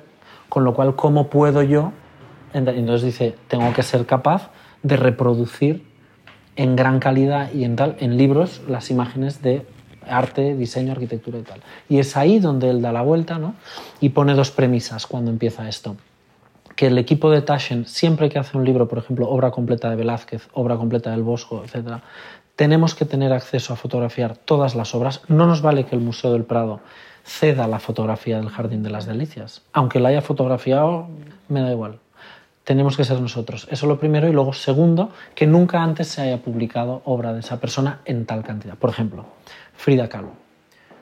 Con 0.49 0.65
lo 0.65 0.75
cual, 0.75 0.97
¿cómo 0.97 1.29
puedo 1.29 1.63
yo? 1.63 1.93
Entonces 2.55 3.03
dice, 3.03 3.35
tengo 3.49 3.73
que 3.75 3.83
ser 3.83 4.07
capaz 4.07 4.51
de 4.83 4.97
reproducir 4.97 5.85
en 6.57 6.77
gran 6.77 6.99
calidad 6.99 7.53
y 7.53 7.65
en 7.65 7.77
tal, 7.77 7.97
en 8.01 8.17
libros, 8.17 8.63
las 8.67 8.91
imágenes 8.91 9.43
de 9.43 9.67
arte, 10.09 10.57
diseño, 10.57 10.93
arquitectura 10.93 11.39
y 11.39 11.43
tal. 11.43 11.61
Y 11.89 11.99
es 11.99 12.17
ahí 12.17 12.39
donde 12.39 12.71
él 12.71 12.81
da 12.81 12.93
la 12.93 13.03
vuelta 13.03 13.39
¿no? 13.39 13.55
y 14.01 14.09
pone 14.09 14.35
dos 14.35 14.51
premisas 14.51 15.07
cuando 15.07 15.31
empieza 15.31 15.69
esto. 15.69 15.97
Que 16.79 16.87
el 16.87 16.97
equipo 16.97 17.29
de 17.29 17.43
Taschen, 17.43 17.87
siempre 17.87 18.29
que 18.29 18.39
hace 18.39 18.57
un 18.57 18.65
libro, 18.65 18.87
por 18.87 18.99
ejemplo, 18.99 19.29
obra 19.29 19.51
completa 19.51 19.91
de 19.91 19.97
Velázquez, 19.97 20.49
obra 20.53 20.77
completa 20.77 21.11
del 21.11 21.25
Bosco, 21.25 21.65
etc., 21.65 21.95
tenemos 22.55 22.95
que 22.95 23.05
tener 23.05 23.33
acceso 23.33 23.73
a 23.73 23.77
fotografiar 23.77 24.37
todas 24.37 24.77
las 24.77 24.95
obras. 24.95 25.23
No 25.27 25.49
nos 25.49 25.61
vale 25.61 25.87
que 25.87 25.97
el 25.97 26.01
Museo 26.01 26.33
del 26.33 26.45
Prado 26.45 26.79
ceda 27.25 27.67
la 27.67 27.81
fotografía 27.81 28.37
del 28.37 28.49
Jardín 28.49 28.85
de 28.85 28.91
las 28.91 29.07
Delicias. 29.07 29.63
Aunque 29.73 29.99
la 29.99 30.11
haya 30.11 30.23
fotografiado, 30.23 31.09
me 31.49 31.63
da 31.63 31.73
igual. 31.73 31.99
Tenemos 32.63 32.97
que 32.97 33.03
ser 33.03 33.21
nosotros. 33.21 33.67
Eso 33.73 33.87
es 33.87 33.89
lo 33.89 33.99
primero. 33.99 34.29
Y 34.29 34.33
luego, 34.33 34.53
segundo, 34.53 35.11
que 35.35 35.49
nunca 35.49 35.83
antes 35.83 36.07
se 36.07 36.23
haya 36.23 36.41
publicado 36.45 37.03
obra 37.07 37.33
de 37.33 37.41
esa 37.41 37.59
persona 37.59 38.03
en 38.05 38.25
tal 38.25 38.45
cantidad. 38.45 38.77
Por 38.77 38.91
ejemplo, 38.91 39.27
Frida 39.75 40.09
Kahlo. 40.09 40.31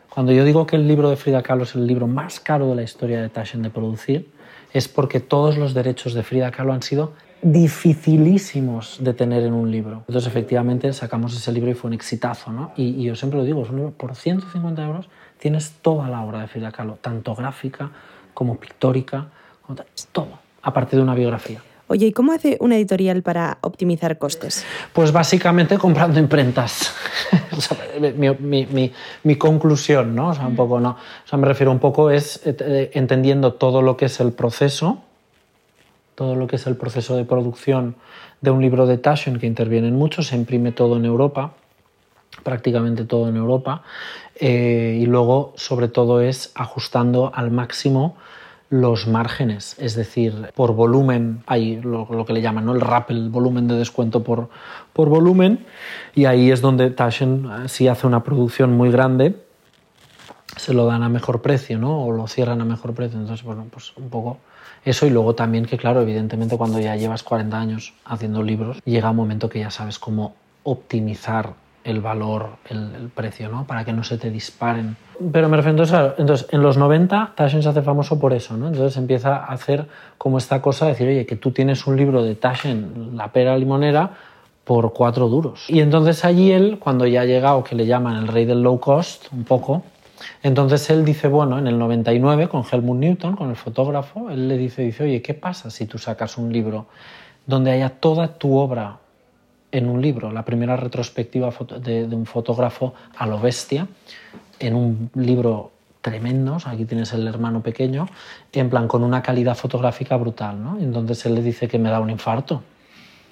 Cuando 0.09 0.33
yo 0.33 0.47
digo 0.47 0.67
que 0.67 0.77
el 0.77 0.89
libro 0.89 1.11
de 1.11 1.17
Frida 1.17 1.43
Kahlo 1.43 1.65
es 1.65 1.75
el 1.75 1.87
libro 1.87 2.07
más 2.07 2.41
caro 2.41 2.67
de 2.71 2.77
la 2.77 2.83
historia 2.83 3.21
de 3.21 3.29
Taschen 3.29 3.61
de 3.61 3.69
producir, 3.69 4.36
es 4.73 4.89
porque 4.89 5.21
todos 5.21 5.57
los 5.57 5.75
derechos 5.75 6.15
de 6.15 6.23
Frida 6.23 6.51
Kahlo 6.51 6.73
han 6.73 6.83
sido 6.83 7.13
dificilísimos 7.43 8.99
de 9.01 9.15
tener 9.15 9.43
en 9.43 9.53
un 9.53 9.71
libro. 9.71 10.05
Entonces, 10.09 10.27
efectivamente, 10.27 10.93
sacamos 10.93 11.37
ese 11.37 11.53
libro 11.53 11.71
y 11.71 11.75
fue 11.75 11.89
un 11.89 11.95
exitazo. 11.95 12.51
¿no? 12.51 12.73
Y, 12.77 13.03
yo 13.03 13.15
siempre 13.15 13.39
lo 13.39 13.45
digo, 13.45 13.63
es 13.63 13.71
un 13.71 13.77
libro 13.77 13.93
por 13.93 14.15
150 14.15 14.85
euros 14.85 15.09
tienes 15.39 15.73
toda 15.83 16.09
la 16.09 16.23
obra 16.23 16.41
de 16.41 16.49
Frida 16.49 16.73
Kahlo, 16.73 16.99
tanto 17.01 17.35
gráfica 17.35 17.91
como 18.35 18.59
pictórica, 18.59 19.29
todo, 20.13 20.39
aparte 20.63 20.97
de 20.97 21.03
una 21.03 21.15
biografía. 21.15 21.61
Oye, 21.89 22.07
¿y 22.07 22.13
cómo 22.13 22.33
hace 22.33 22.57
una 22.61 22.77
editorial 22.77 23.23
para 23.23 23.59
optimizar 23.61 24.19
costes? 24.19 24.65
Pues 24.93 25.13
básicamente 25.13 25.79
comprando 25.79 26.19
imprentas. 26.19 26.93
mi, 29.23 29.37
conclusión, 29.37 30.15
¿no? 30.15 30.31
O 30.31 30.35
sea, 30.35 30.49
un 30.49 30.57
poco, 30.57 30.81
no. 30.81 30.91
O 30.91 31.29
sea, 31.29 31.39
me 31.39 31.47
refiero 31.47 31.71
un 31.71 31.79
poco 31.79 32.11
es 32.11 32.41
eh, 32.45 32.91
entendiendo 32.95 33.53
todo 33.53 33.83
lo 33.83 33.97
que 33.97 34.07
es 34.07 34.19
el 34.19 34.33
proceso, 34.33 35.03
todo 36.17 36.35
lo 36.35 36.49
que 36.49 36.57
es 36.57 36.67
el 36.67 36.77
proceso 36.77 37.17
de 37.17 37.25
producción 37.25 37.95
de 38.41 38.51
un 38.51 38.61
libro 38.63 38.87
de 38.87 38.99
Taschen, 38.99 39.39
que 39.39 39.47
intervienen 39.47 39.95
muchos, 39.95 40.27
se 40.27 40.37
imprime 40.37 40.73
todo 40.73 40.97
en 40.97 41.05
Europa, 41.05 41.53
prácticamente 42.43 43.05
todo 43.05 43.29
en 43.29 43.37
Europa, 43.37 43.83
eh, 44.35 44.99
y 45.01 45.07
luego 45.07 45.53
sobre 45.57 45.87
todo 45.87 46.21
es 46.21 46.51
ajustando 46.57 47.31
al 47.33 47.53
máximo 47.53 48.17
los 48.69 49.07
márgenes, 49.07 49.77
es 49.79 49.95
decir, 49.95 50.51
por 50.55 50.75
volumen 50.75 51.43
hay 51.47 51.81
lo, 51.81 52.25
que 52.27 52.33
le 52.33 52.43
llaman 52.43 52.67
¿no? 52.67 52.75
el 52.75 52.81
RAP, 52.81 53.11
el 53.11 53.31
volumen 53.31 53.69
de 53.69 53.77
descuento 53.77 54.25
por, 54.25 54.49
por 54.93 55.09
volumen, 55.09 55.65
y 56.15 56.25
ahí 56.25 56.51
es 56.51 56.61
donde 56.61 56.91
Taschen, 56.91 57.47
eh, 57.47 57.69
si 57.69 57.87
hace 57.87 58.07
una 58.07 58.25
producción 58.25 58.73
muy 58.77 58.91
grande, 58.91 59.37
se 60.57 60.75
lo 60.75 60.87
dan 60.87 61.03
a 61.03 61.09
mejor 61.09 61.43
precio, 61.43 61.79
¿no? 61.79 62.05
O 62.05 62.13
lo 62.13 62.27
cierran 62.29 62.61
a 62.61 62.65
mejor 62.65 62.95
precio. 62.95 63.21
Entonces, 63.21 63.45
bueno, 63.45 63.67
pues 63.71 63.93
un 63.97 64.09
poco 64.09 64.39
eso 64.85 65.07
y 65.07 65.11
luego 65.11 65.35
también 65.35 65.67
que, 65.67 65.77
claro, 65.77 66.01
evidentemente 66.01 66.57
cuando 66.57 66.81
ya 66.81 66.97
llevas 66.97 67.23
40 67.23 67.59
años 67.59 67.95
haciendo 68.05 68.43
libros, 68.43 68.81
llega 68.85 69.11
un 69.11 69.17
momento 69.17 69.49
que 69.49 69.61
ya 69.61 69.71
sabes 69.71 69.99
cómo 69.99 70.35
optimizar 70.63 71.55
el 71.87 72.01
valor, 72.01 72.57
el, 72.69 73.11
precio, 73.15 73.49
¿no? 73.49 73.65
Para 73.65 73.85
que 73.85 73.93
no 73.93 74.03
se 74.03 74.19
te 74.19 74.31
disparen. 74.31 74.97
Pero 75.33 75.49
me 75.49 75.57
refiero 75.57 75.83
entonces, 75.83 76.19
entonces 76.19 76.49
en 76.51 76.61
los 76.61 76.77
90 76.77 77.33
Taschen 77.37 77.63
se 77.63 77.69
hace 77.69 77.83
famoso 77.83 78.19
por 78.19 78.33
eso, 78.33 78.57
¿no? 78.57 78.69
Entonces 78.69 78.97
empieza 78.97 79.37
a 79.37 79.53
hacer 79.53 79.87
como 80.19 80.39
esta 80.39 80.61
cosa 80.61 80.87
de 80.87 80.93
decir, 80.93 81.09
oye, 81.09 81.25
que 81.25 81.37
tú 81.37 81.53
tienes 81.53 81.87
un 81.87 81.97
libro 81.97 82.23
de 82.25 82.35
Taschen, 82.35 83.17
La 83.17 83.33
pera 83.33 83.57
limonera, 83.57 84.11
por 84.65 84.93
cuatro 84.93 85.29
duros. 85.29 85.67
Y 85.69 85.81
entonces 85.81 86.25
allí 86.25 86.51
él, 86.51 86.79
cuando 86.81 87.07
ya 87.07 87.21
ha 87.21 87.25
llegado, 87.25 87.63
que 87.63 87.77
le 87.77 87.87
llaman 87.87 88.17
el 88.17 88.27
rey 88.27 88.45
del 88.45 88.63
low 88.63 88.81
cost, 88.81 89.33
un 89.33 89.45
poco, 89.45 89.85
entonces 90.43 90.91
él 90.91 91.05
dice, 91.05 91.29
bueno, 91.29 91.57
en 91.57 91.69
el 91.69 91.79
99, 91.79 92.49
con 92.49 92.65
Helmut 92.69 92.99
Newton, 92.99 93.37
con 93.37 93.51
el 93.51 93.57
fotógrafo, 93.57 94.29
él 94.29 94.49
le 94.49 94.59
dice, 94.59 94.83
dice, 94.83 95.05
oye, 95.05 95.23
¿qué 95.23 95.35
pasa 95.35 95.71
si 95.71 95.87
tú 95.87 95.99
sacas 95.99 96.37
un 96.37 96.53
libro 96.53 96.87
donde 97.47 97.71
haya 97.71 97.91
toda 97.91 98.39
tu 98.39 98.57
obra 98.57 98.99
en 99.77 99.89
un 99.89 100.01
libro, 100.01 100.33
la 100.33 100.45
primera 100.45 100.77
retrospectiva 100.77 101.53
de, 101.81 102.05
un 102.05 102.27
fotógrafo 102.27 102.95
a 103.17 103.27
lo 103.27 103.39
bestia, 103.39 103.87
en 104.59 104.75
un 104.75 105.11
libro 105.15 105.73
tremendo, 106.01 106.57
aquí 106.65 106.85
tienes 106.85 107.13
el 107.13 107.27
hermano 107.27 107.63
pequeño, 107.63 108.09
en 108.53 108.71
plan 108.71 108.89
con 108.89 109.03
una 109.03 109.23
calidad 109.23 109.55
fotográfica 109.55 110.17
brutal, 110.17 110.63
¿no? 110.63 110.79
Entonces 110.79 111.27
él 111.27 111.35
le 111.35 111.43
dice 111.43 111.69
que 111.69 111.79
me 111.79 111.91
da 111.91 112.01
un 112.01 112.11
infarto. 112.11 112.63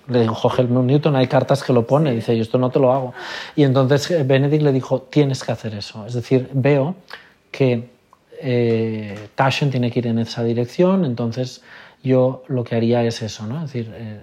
Le 0.09 0.21
dijo 0.21 0.53
Helmut 0.55 0.85
Newton, 0.85 1.17
hay 1.17 1.29
cartas 1.29 1.63
que 1.63 1.73
lo 1.73 1.87
pone, 1.87 2.13
dice, 2.13 2.37
yo 2.37 2.43
esto 2.43 2.59
no 2.59 2.69
te 2.69 2.79
lo 2.79 2.93
hago. 2.93 3.15
Y 3.57 3.63
entonces 3.63 4.11
eh, 4.11 4.23
Benedict 4.23 4.63
le 4.63 4.73
dijo, 4.73 5.01
tienes 5.03 5.43
que 5.43 5.53
hacer 5.53 5.75
eso. 5.75 6.05
Es 6.05 6.13
decir, 6.13 6.51
veo 6.53 6.95
que 7.51 7.89
eh, 8.41 9.29
tiene 9.71 9.91
que 9.91 10.01
ir 10.01 10.09
en 10.09 10.19
esa 10.19 10.45
dirección, 10.45 11.07
entonces 11.07 11.63
yo 12.03 12.43
lo 12.49 12.65
que 12.65 12.77
haría 12.77 13.03
es 13.03 13.23
eso, 13.23 13.47
¿no? 13.47 13.65
Es 13.65 13.73
decir, 13.73 13.91
eh, 13.95 14.21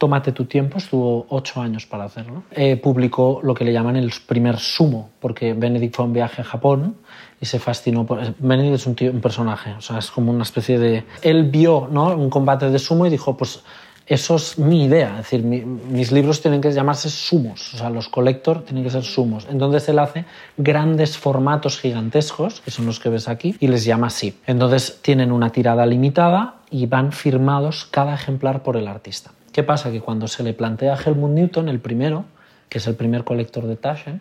tómate 0.00 0.32
tu 0.32 0.46
tiempo, 0.46 0.78
estuvo 0.78 1.26
ocho 1.28 1.60
años 1.60 1.84
para 1.84 2.04
hacerlo. 2.04 2.42
Eh, 2.52 2.76
publicó 2.76 3.40
lo 3.42 3.52
que 3.52 3.64
le 3.66 3.72
llaman 3.72 3.96
el 3.96 4.10
primer 4.26 4.58
sumo, 4.58 5.10
porque 5.20 5.52
Benedict 5.52 5.94
fue 5.94 6.04
a 6.04 6.06
un 6.06 6.14
viaje 6.14 6.40
a 6.40 6.44
Japón 6.44 6.96
y 7.38 7.44
se 7.44 7.58
fascinó. 7.58 8.06
Por... 8.06 8.18
Benedict 8.38 8.76
es 8.76 8.86
un, 8.86 8.94
tío, 8.94 9.10
un 9.10 9.20
personaje, 9.20 9.74
o 9.74 9.82
sea, 9.82 9.98
es 9.98 10.10
como 10.10 10.32
una 10.32 10.44
especie 10.44 10.78
de... 10.78 11.04
Él 11.20 11.50
vio 11.50 11.86
¿no? 11.92 12.16
un 12.16 12.30
combate 12.30 12.70
de 12.70 12.78
sumo 12.78 13.04
y 13.04 13.10
dijo, 13.10 13.36
pues 13.36 13.62
eso 14.06 14.36
es 14.36 14.58
mi 14.58 14.86
idea, 14.86 15.10
es 15.10 15.30
decir, 15.30 15.44
mis 15.44 16.10
libros 16.12 16.40
tienen 16.40 16.62
que 16.62 16.72
llamarse 16.72 17.10
sumos, 17.10 17.74
o 17.74 17.76
sea, 17.76 17.90
los 17.90 18.08
collector 18.08 18.64
tienen 18.64 18.82
que 18.82 18.90
ser 18.90 19.04
sumos. 19.04 19.46
Entonces 19.50 19.86
él 19.90 19.98
hace 19.98 20.24
grandes 20.56 21.18
formatos 21.18 21.78
gigantescos, 21.78 22.62
que 22.62 22.70
son 22.70 22.86
los 22.86 22.98
que 22.98 23.10
ves 23.10 23.28
aquí, 23.28 23.54
y 23.60 23.68
les 23.68 23.84
llama 23.84 24.06
así. 24.06 24.38
Entonces 24.46 24.98
tienen 25.02 25.30
una 25.30 25.50
tirada 25.50 25.84
limitada 25.84 26.54
y 26.70 26.86
van 26.86 27.12
firmados 27.12 27.84
cada 27.84 28.14
ejemplar 28.14 28.62
por 28.62 28.78
el 28.78 28.88
artista. 28.88 29.30
¿Qué 29.52 29.62
pasa? 29.62 29.90
Que 29.90 30.00
cuando 30.00 30.28
se 30.28 30.42
le 30.42 30.52
plantea 30.54 30.94
a 30.94 30.96
Helmut 30.96 31.30
Newton, 31.30 31.68
el 31.68 31.80
primero, 31.80 32.24
que 32.68 32.78
es 32.78 32.86
el 32.86 32.94
primer 32.94 33.24
colector 33.24 33.66
de 33.66 33.76
Taschen, 33.76 34.20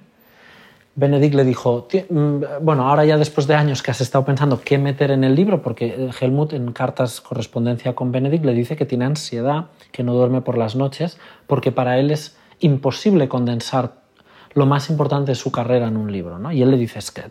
Benedict 0.95 1.35
le 1.35 1.45
dijo, 1.45 1.87
mm, 2.09 2.43
bueno, 2.61 2.89
ahora 2.89 3.05
ya 3.05 3.17
después 3.17 3.47
de 3.47 3.55
años 3.55 3.81
que 3.81 3.91
has 3.91 4.01
estado 4.01 4.25
pensando 4.25 4.59
qué 4.59 4.77
meter 4.77 5.11
en 5.11 5.23
el 5.23 5.33
libro, 5.33 5.61
porque 5.61 5.85
eh, 5.85 6.09
Helmut 6.19 6.53
en 6.53 6.73
cartas 6.73 7.21
correspondencia 7.21 7.95
con 7.95 8.11
Benedict 8.11 8.43
le 8.43 8.53
dice 8.53 8.75
que 8.75 8.85
tiene 8.85 9.05
ansiedad, 9.05 9.67
que 9.91 10.03
no 10.03 10.13
duerme 10.13 10.41
por 10.41 10.57
las 10.57 10.75
noches, 10.75 11.17
porque 11.47 11.71
para 11.71 11.99
él 11.99 12.11
es 12.11 12.35
imposible 12.59 13.29
condensar 13.29 13.99
lo 14.53 14.65
más 14.65 14.89
importante 14.89 15.31
de 15.31 15.35
su 15.35 15.51
carrera 15.51 15.87
en 15.87 15.95
un 15.95 16.11
libro. 16.11 16.39
¿no? 16.39 16.51
Y 16.51 16.61
él 16.61 16.71
le 16.71 16.77
dice, 16.77 16.99
es 16.99 17.11
que 17.11 17.21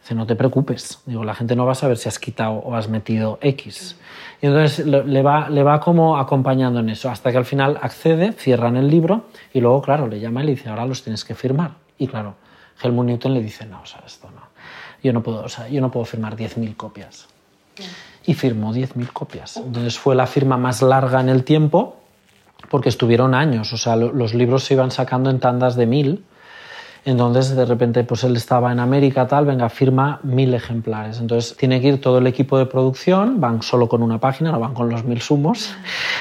dice, 0.00 0.14
no 0.14 0.26
te 0.26 0.36
preocupes, 0.36 1.00
digo, 1.06 1.24
la 1.24 1.34
gente 1.34 1.56
no 1.56 1.66
va 1.66 1.72
a 1.72 1.76
saber 1.76 1.96
si 1.96 2.08
has 2.08 2.18
quitado 2.18 2.52
o 2.52 2.76
has 2.76 2.88
metido 2.88 3.38
X. 3.40 3.96
Y 4.42 4.46
entonces 4.48 4.84
le 4.84 5.22
va, 5.22 5.48
le 5.48 5.62
va 5.62 5.78
como 5.78 6.18
acompañando 6.18 6.80
en 6.80 6.90
eso, 6.90 7.08
hasta 7.08 7.30
que 7.30 7.38
al 7.38 7.44
final 7.44 7.78
accede, 7.80 8.32
cierran 8.32 8.76
el 8.76 8.88
libro 8.88 9.26
y 9.54 9.60
luego, 9.60 9.80
claro, 9.80 10.08
le 10.08 10.18
llama 10.18 10.42
y 10.42 10.46
le 10.46 10.50
dice, 10.56 10.68
ahora 10.68 10.84
los 10.84 11.04
tienes 11.04 11.24
que 11.24 11.36
firmar. 11.36 11.74
Y 11.96 12.08
claro, 12.08 12.34
Helmut 12.82 13.06
Newton 13.06 13.34
le 13.34 13.40
dice, 13.40 13.66
no, 13.66 13.80
o 13.82 13.86
sea, 13.86 14.02
esto 14.04 14.28
no. 14.34 14.42
Yo 15.00 15.12
no 15.12 15.22
puedo, 15.22 15.44
o 15.44 15.48
sea, 15.48 15.68
yo 15.68 15.80
no 15.80 15.92
puedo 15.92 16.04
firmar 16.04 16.36
10.000 16.36 16.76
copias. 16.76 17.28
Y 18.26 18.34
firmó 18.34 18.74
10.000 18.74 19.12
copias. 19.12 19.58
Entonces 19.58 19.96
fue 19.96 20.16
la 20.16 20.26
firma 20.26 20.56
más 20.56 20.82
larga 20.82 21.20
en 21.20 21.28
el 21.28 21.44
tiempo 21.44 21.98
porque 22.68 22.88
estuvieron 22.88 23.34
años. 23.34 23.72
O 23.72 23.76
sea, 23.76 23.94
los 23.94 24.34
libros 24.34 24.64
se 24.64 24.74
iban 24.74 24.90
sacando 24.90 25.30
en 25.30 25.38
tandas 25.38 25.76
de 25.76 25.86
mil 25.86 26.24
entonces, 27.04 27.56
de 27.56 27.64
repente, 27.64 28.04
pues 28.04 28.22
él 28.22 28.36
estaba 28.36 28.70
en 28.70 28.78
América, 28.78 29.26
tal, 29.26 29.44
venga, 29.44 29.68
firma 29.68 30.20
mil 30.22 30.54
ejemplares. 30.54 31.18
Entonces, 31.18 31.56
tiene 31.56 31.80
que 31.80 31.88
ir 31.88 32.00
todo 32.00 32.18
el 32.18 32.28
equipo 32.28 32.58
de 32.58 32.66
producción, 32.66 33.40
van 33.40 33.60
solo 33.62 33.88
con 33.88 34.04
una 34.04 34.18
página, 34.18 34.52
no 34.52 34.60
van 34.60 34.72
con 34.72 34.88
los 34.88 35.02
mil 35.04 35.20
sumos, 35.20 35.74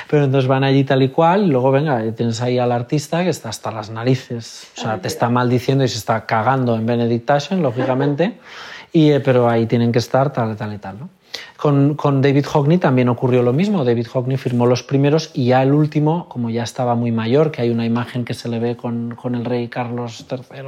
pero 0.10 0.24
entonces 0.24 0.48
van 0.48 0.64
allí 0.64 0.84
tal 0.84 1.04
y 1.04 1.10
cual, 1.10 1.44
y 1.44 1.48
luego, 1.48 1.72
venga, 1.72 2.02
tienes 2.14 2.42
ahí 2.42 2.58
al 2.58 2.72
artista 2.72 3.24
que 3.24 3.30
está 3.30 3.50
hasta 3.50 3.70
las 3.72 3.92
narices, 3.92 4.72
o 4.76 4.82
sea, 4.82 5.00
te 5.00 5.08
está 5.08 5.30
maldiciendo 5.30 5.84
y 5.84 5.88
se 5.88 6.00
está 6.00 6.26
cagando 6.26 6.76
en 6.76 6.86
Benedict 6.86 7.30
lógicamente, 7.52 8.40
y, 8.92 9.12
eh, 9.12 9.20
pero 9.20 9.48
ahí 9.48 9.68
tienen 9.68 9.92
que 9.92 10.00
estar 10.00 10.34
tal, 10.34 10.56
tal 10.56 10.74
y 10.74 10.78
tal, 10.80 11.00
¿no? 11.00 11.10
Con, 11.62 12.22
David 12.24 12.46
Hockney 12.48 12.80
también 12.80 13.08
ocurrió 13.08 13.44
lo 13.44 13.54
mismo. 13.54 13.86
David 13.86 14.08
Hockney 14.08 14.38
firmó 14.38 14.66
los 14.66 14.82
primeros 14.82 15.30
y 15.36 15.46
ya 15.46 15.62
el 15.62 15.74
último, 15.74 16.28
como 16.28 16.50
ya 16.50 16.64
estaba 16.64 16.96
muy 16.96 17.12
mayor, 17.12 17.52
que 17.52 17.62
hay 17.62 17.70
una 17.70 17.86
imagen 17.86 18.26
que 18.26 18.34
se 18.34 18.50
le 18.50 18.58
ve 18.58 18.76
con, 18.76 19.16
el 19.36 19.46
rey 19.46 19.68
Carlos 19.68 20.26
III, 20.28 20.62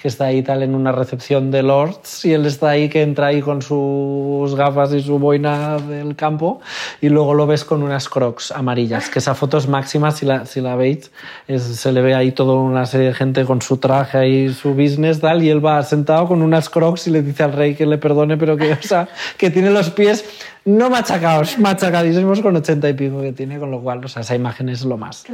que 0.00 0.06
está 0.06 0.26
ahí 0.26 0.42
tal 0.42 0.62
en 0.62 0.76
una 0.76 0.92
recepción 0.92 1.50
de 1.50 1.64
Lords 1.64 2.24
y 2.24 2.34
él 2.34 2.46
está 2.46 2.68
ahí 2.68 2.88
que 2.88 3.02
entra 3.02 3.26
ahí 3.26 3.42
con 3.42 3.62
sus 3.62 4.54
gafas 4.54 4.92
y 4.92 5.02
su 5.02 5.18
boina 5.18 5.78
del 5.78 6.14
campo 6.14 6.60
y 7.00 7.08
luego 7.08 7.34
lo 7.34 7.48
ves 7.48 7.64
con 7.64 7.82
unas 7.82 8.08
crocs 8.08 8.52
amarillas, 8.52 9.10
que 9.10 9.18
esa 9.18 9.34
foto 9.34 9.58
es 9.58 9.66
máxima 9.66 10.12
si 10.12 10.24
la, 10.24 10.46
si 10.46 10.60
la 10.60 10.76
veis, 10.76 11.10
se 11.48 11.90
le 11.90 12.00
ve 12.00 12.14
ahí 12.14 12.30
toda 12.30 12.54
una 12.54 12.86
serie 12.86 13.08
de 13.08 13.14
gente 13.14 13.44
con 13.44 13.60
su 13.60 13.78
traje 13.78 14.28
y 14.28 14.54
su 14.54 14.74
business 14.74 15.20
tal 15.20 15.42
y 15.42 15.50
él 15.50 15.64
va 15.64 15.82
sentado 15.82 16.28
con 16.28 16.42
unas 16.42 16.70
crocs 16.70 17.08
y 17.08 17.10
le 17.10 17.22
dice 17.22 17.42
al 17.42 17.54
rey 17.54 17.74
que 17.74 17.86
le 17.86 17.98
perdone 17.98 18.36
pero 18.36 18.56
que, 18.56 18.72
o 18.72 18.82
sea, 18.82 19.08
que 19.36 19.50
tiene 19.50 19.70
los 19.70 19.90
pies 19.98 20.24
no 20.64 20.90
machacados, 20.90 21.58
machacadísimos 21.58 22.40
con 22.40 22.54
ochenta 22.54 22.88
y 22.88 22.92
pico 22.92 23.20
que 23.20 23.32
tiene, 23.32 23.58
con 23.58 23.70
lo 23.70 23.80
cual, 23.80 24.04
o 24.04 24.08
sea, 24.08 24.22
esa 24.22 24.36
imagen 24.36 24.68
es 24.68 24.84
lo 24.84 24.96
más. 24.96 25.24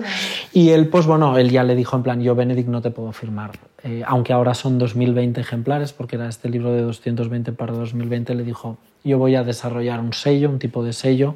Y 0.53 0.71
él, 0.71 0.89
pues 0.89 1.07
bueno, 1.07 1.37
él 1.37 1.51
ya 1.51 1.65
le 1.65 1.75
dijo 1.75 1.97
en 1.97 2.03
plan, 2.03 2.23
yo 2.23 2.35
Benedict 2.35 2.69
no 2.69 2.81
te 2.81 2.91
puedo 2.91 3.13
firmar, 3.13 3.53
eh, 3.83 4.03
aunque 4.07 4.33
ahora 4.33 4.55
son 4.55 4.79
2020 4.79 5.41
ejemplares, 5.41 5.93
porque 5.93 6.17
era 6.17 6.29
este 6.29 6.49
libro 6.49 6.73
de 6.73 6.83
220 6.83 7.53
para 7.53 7.73
2020, 7.73 8.35
le 8.35 8.45
dijo, 8.45 8.79
yo 9.03 9.19
voy 9.19 9.35
a 9.35 9.45
desarrollar 9.45 10.01
un 10.01 10.13
sello, 10.13 10.49
un 10.49 10.59
tipo 10.59 10.83
de 10.83 10.93
sello 10.93 11.35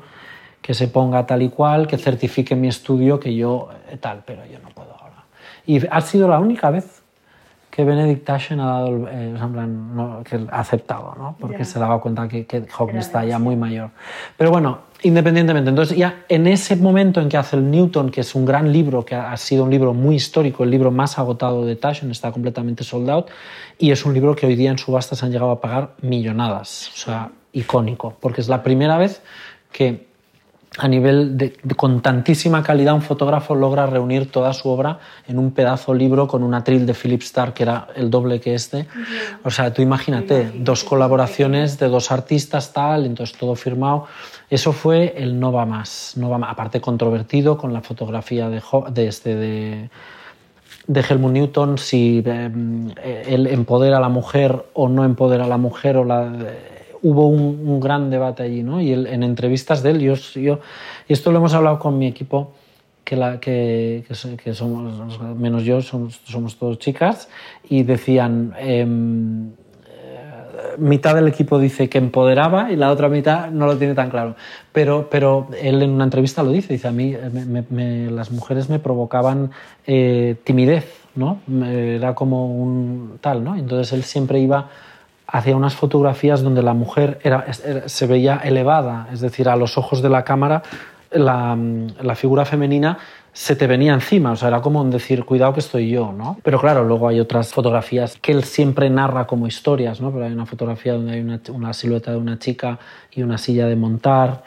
que 0.62 0.74
se 0.74 0.88
ponga 0.88 1.26
tal 1.26 1.42
y 1.42 1.50
cual, 1.50 1.86
que 1.86 1.98
certifique 1.98 2.56
mi 2.56 2.68
estudio, 2.68 3.20
que 3.20 3.34
yo 3.34 3.68
eh, 3.90 3.96
tal, 3.96 4.22
pero 4.24 4.44
yo 4.46 4.58
no 4.60 4.70
puedo 4.70 4.92
ahora. 4.92 5.24
Y 5.66 5.86
ha 5.90 6.00
sido 6.00 6.28
la 6.28 6.38
única 6.38 6.70
vez 6.70 6.97
que 7.78 7.84
Benedict 7.84 8.24
Taschen 8.24 8.58
ha 8.58 8.66
dado, 8.66 9.08
eh, 9.08 9.36
que 10.28 10.36
ha 10.50 10.58
aceptado, 10.58 11.14
¿no? 11.16 11.36
porque 11.38 11.64
se 11.64 11.78
daba 11.78 12.00
cuenta 12.00 12.26
que, 12.26 12.44
que 12.44 12.66
Hawking 12.66 12.96
está 12.96 13.24
ya 13.24 13.38
muy 13.38 13.54
mayor. 13.54 13.90
Pero 14.36 14.50
bueno, 14.50 14.80
independientemente, 15.04 15.70
entonces 15.70 15.96
ya 15.96 16.24
en 16.28 16.48
ese 16.48 16.74
momento 16.74 17.20
en 17.20 17.28
que 17.28 17.36
hace 17.36 17.54
el 17.54 17.70
Newton, 17.70 18.10
que 18.10 18.22
es 18.22 18.34
un 18.34 18.44
gran 18.44 18.72
libro, 18.72 19.04
que 19.04 19.14
ha 19.14 19.36
sido 19.36 19.62
un 19.62 19.70
libro 19.70 19.94
muy 19.94 20.16
histórico, 20.16 20.64
el 20.64 20.70
libro 20.70 20.90
más 20.90 21.20
agotado 21.20 21.64
de 21.64 21.76
Taschen, 21.76 22.10
está 22.10 22.32
completamente 22.32 22.82
sold 22.82 23.08
out, 23.10 23.26
y 23.78 23.92
es 23.92 24.04
un 24.04 24.12
libro 24.12 24.34
que 24.34 24.46
hoy 24.46 24.56
día 24.56 24.72
en 24.72 24.78
subastas 24.78 25.22
han 25.22 25.30
llegado 25.30 25.52
a 25.52 25.60
pagar 25.60 25.92
millonadas, 26.02 26.90
o 26.94 26.96
sea, 26.96 27.30
icónico, 27.52 28.16
porque 28.18 28.40
es 28.40 28.48
la 28.48 28.64
primera 28.64 28.98
vez 28.98 29.22
que 29.70 30.07
a 30.76 30.86
nivel 30.86 31.36
de, 31.38 31.52
con 31.76 32.02
tantísima 32.02 32.62
calidad 32.62 32.94
un 32.94 33.02
fotógrafo 33.02 33.54
logra 33.54 33.86
reunir 33.86 34.30
toda 34.30 34.52
su 34.52 34.68
obra 34.68 34.98
en 35.26 35.38
un 35.38 35.52
pedazo 35.52 35.94
libro 35.94 36.28
con 36.28 36.42
un 36.42 36.54
atril 36.54 36.86
de 36.86 36.94
Philip 36.94 37.22
Starr 37.22 37.54
que 37.54 37.62
era 37.62 37.88
el 37.96 38.10
doble 38.10 38.38
que 38.40 38.54
este. 38.54 38.86
O 39.44 39.50
sea, 39.50 39.72
tú 39.72 39.82
imagínate, 39.82 40.52
dos 40.54 40.84
colaboraciones 40.84 41.78
de 41.78 41.88
dos 41.88 42.12
artistas, 42.12 42.72
tal, 42.72 43.06
entonces 43.06 43.36
todo 43.36 43.54
firmado. 43.54 44.06
Eso 44.50 44.72
fue 44.72 45.14
el 45.16 45.40
No 45.40 45.52
va 45.52 45.66
más, 45.66 46.12
no 46.16 46.30
va 46.30 46.38
más. 46.38 46.52
aparte 46.52 46.80
controvertido 46.80 47.56
con 47.56 47.72
la 47.72 47.80
fotografía 47.80 48.48
de, 48.48 48.62
de 48.92 49.06
este 49.08 49.34
de, 49.34 49.90
de 50.86 51.00
Helmut 51.00 51.32
Newton, 51.32 51.78
si 51.78 52.22
eh, 52.24 53.24
él 53.26 53.46
empodera 53.46 53.96
a 53.98 54.00
la 54.00 54.08
mujer 54.08 54.66
o 54.74 54.88
no 54.88 55.04
empodera 55.04 55.44
a 55.44 55.48
la 55.48 55.58
mujer 55.58 55.96
o 55.96 56.04
la 56.04 56.30
hubo 57.02 57.28
un, 57.28 57.80
gran 57.80 58.10
debate 58.10 58.42
allí, 58.42 58.62
¿no? 58.62 58.80
Y 58.80 58.92
en 58.92 59.22
entrevistas 59.22 59.82
de 59.82 59.90
él, 59.90 60.00
yo, 60.00 60.14
yo, 60.14 60.60
y 61.08 61.12
esto 61.12 61.30
lo 61.32 61.38
hemos 61.38 61.54
hablado 61.54 61.78
con 61.78 61.98
mi 61.98 62.06
equipo, 62.06 62.52
que, 63.08 63.16
la, 63.16 63.40
que, 63.40 64.04
que, 64.42 64.54
somos, 64.54 65.18
menos 65.36 65.64
yo, 65.64 65.80
somos, 65.80 66.20
somos 66.24 66.56
todos 66.58 66.78
chicas, 66.78 67.30
y 67.68 67.82
decían, 67.82 68.52
em, 68.58 69.48
eh, 69.48 70.76
mitad 70.76 71.14
del 71.14 71.26
equipo 71.26 71.58
dice 71.58 71.88
que 71.88 71.96
empoderaba 71.96 72.70
y 72.70 72.76
la 72.76 72.90
otra 72.90 73.08
mitad 73.08 73.50
no 73.50 73.64
lo 73.64 73.78
tiene 73.78 73.94
tan 73.94 74.10
claro. 74.10 74.36
Pero, 74.72 75.08
pero 75.10 75.48
él 75.58 75.82
en 75.82 75.90
una 75.90 76.04
entrevista 76.04 76.42
lo 76.42 76.50
dice, 76.50 76.74
dice, 76.74 76.88
a 76.88 76.92
mí 76.92 77.16
las 78.10 78.30
mujeres 78.30 78.68
me 78.68 78.78
provocaban 78.78 79.52
eh, 79.86 80.36
timidez, 80.44 80.84
¿no? 81.14 81.40
Era 81.64 82.14
como 82.14 82.54
un 82.54 83.18
tal, 83.22 83.42
¿no? 83.42 83.56
Entonces 83.56 83.90
él 83.94 84.02
siempre 84.02 84.38
iba 84.38 84.68
hacía 85.30 85.54
unas 85.54 85.74
fotografías 85.74 86.42
donde 86.42 86.62
la 86.62 86.72
mujer 86.72 87.20
se 87.86 88.06
veía 88.06 88.40
elevada, 88.42 89.08
es 89.12 89.20
decir, 89.20 89.48
a 89.48 89.56
los 89.56 89.76
ojos 89.76 90.00
de 90.02 90.08
la 90.08 90.24
cámara 90.24 90.62
la, 91.10 91.56
la, 92.02 92.14
figura 92.14 92.44
femenina 92.44 92.98
se 93.32 93.56
te 93.56 93.66
venía 93.66 93.94
encima, 93.94 94.32
o 94.32 94.36
sea, 94.36 94.48
era 94.48 94.60
como 94.60 94.84
decir, 94.84 95.24
cuidado 95.24 95.54
que 95.54 95.60
estoy 95.60 95.88
yo, 95.90 96.12
¿no? 96.12 96.38
Pero 96.42 96.60
claro, 96.60 96.84
luego 96.84 97.08
hay 97.08 97.20
otras 97.20 97.52
fotografías 97.52 98.18
que 98.20 98.32
él 98.32 98.44
siempre 98.44 98.90
narra 98.90 99.26
como 99.26 99.46
historias, 99.46 100.00
¿no? 100.00 100.10
Pero 100.10 100.26
hay 100.26 100.32
una 100.32 100.46
fotografía 100.46 100.94
donde 100.94 101.12
hay 101.12 101.20
una, 101.20 101.72
silueta 101.72 102.10
de 102.10 102.16
una 102.16 102.38
chica 102.38 102.78
y 103.12 103.22
una 103.22 103.38
silla 103.38 103.66
de 103.66 103.76
montar 103.76 104.42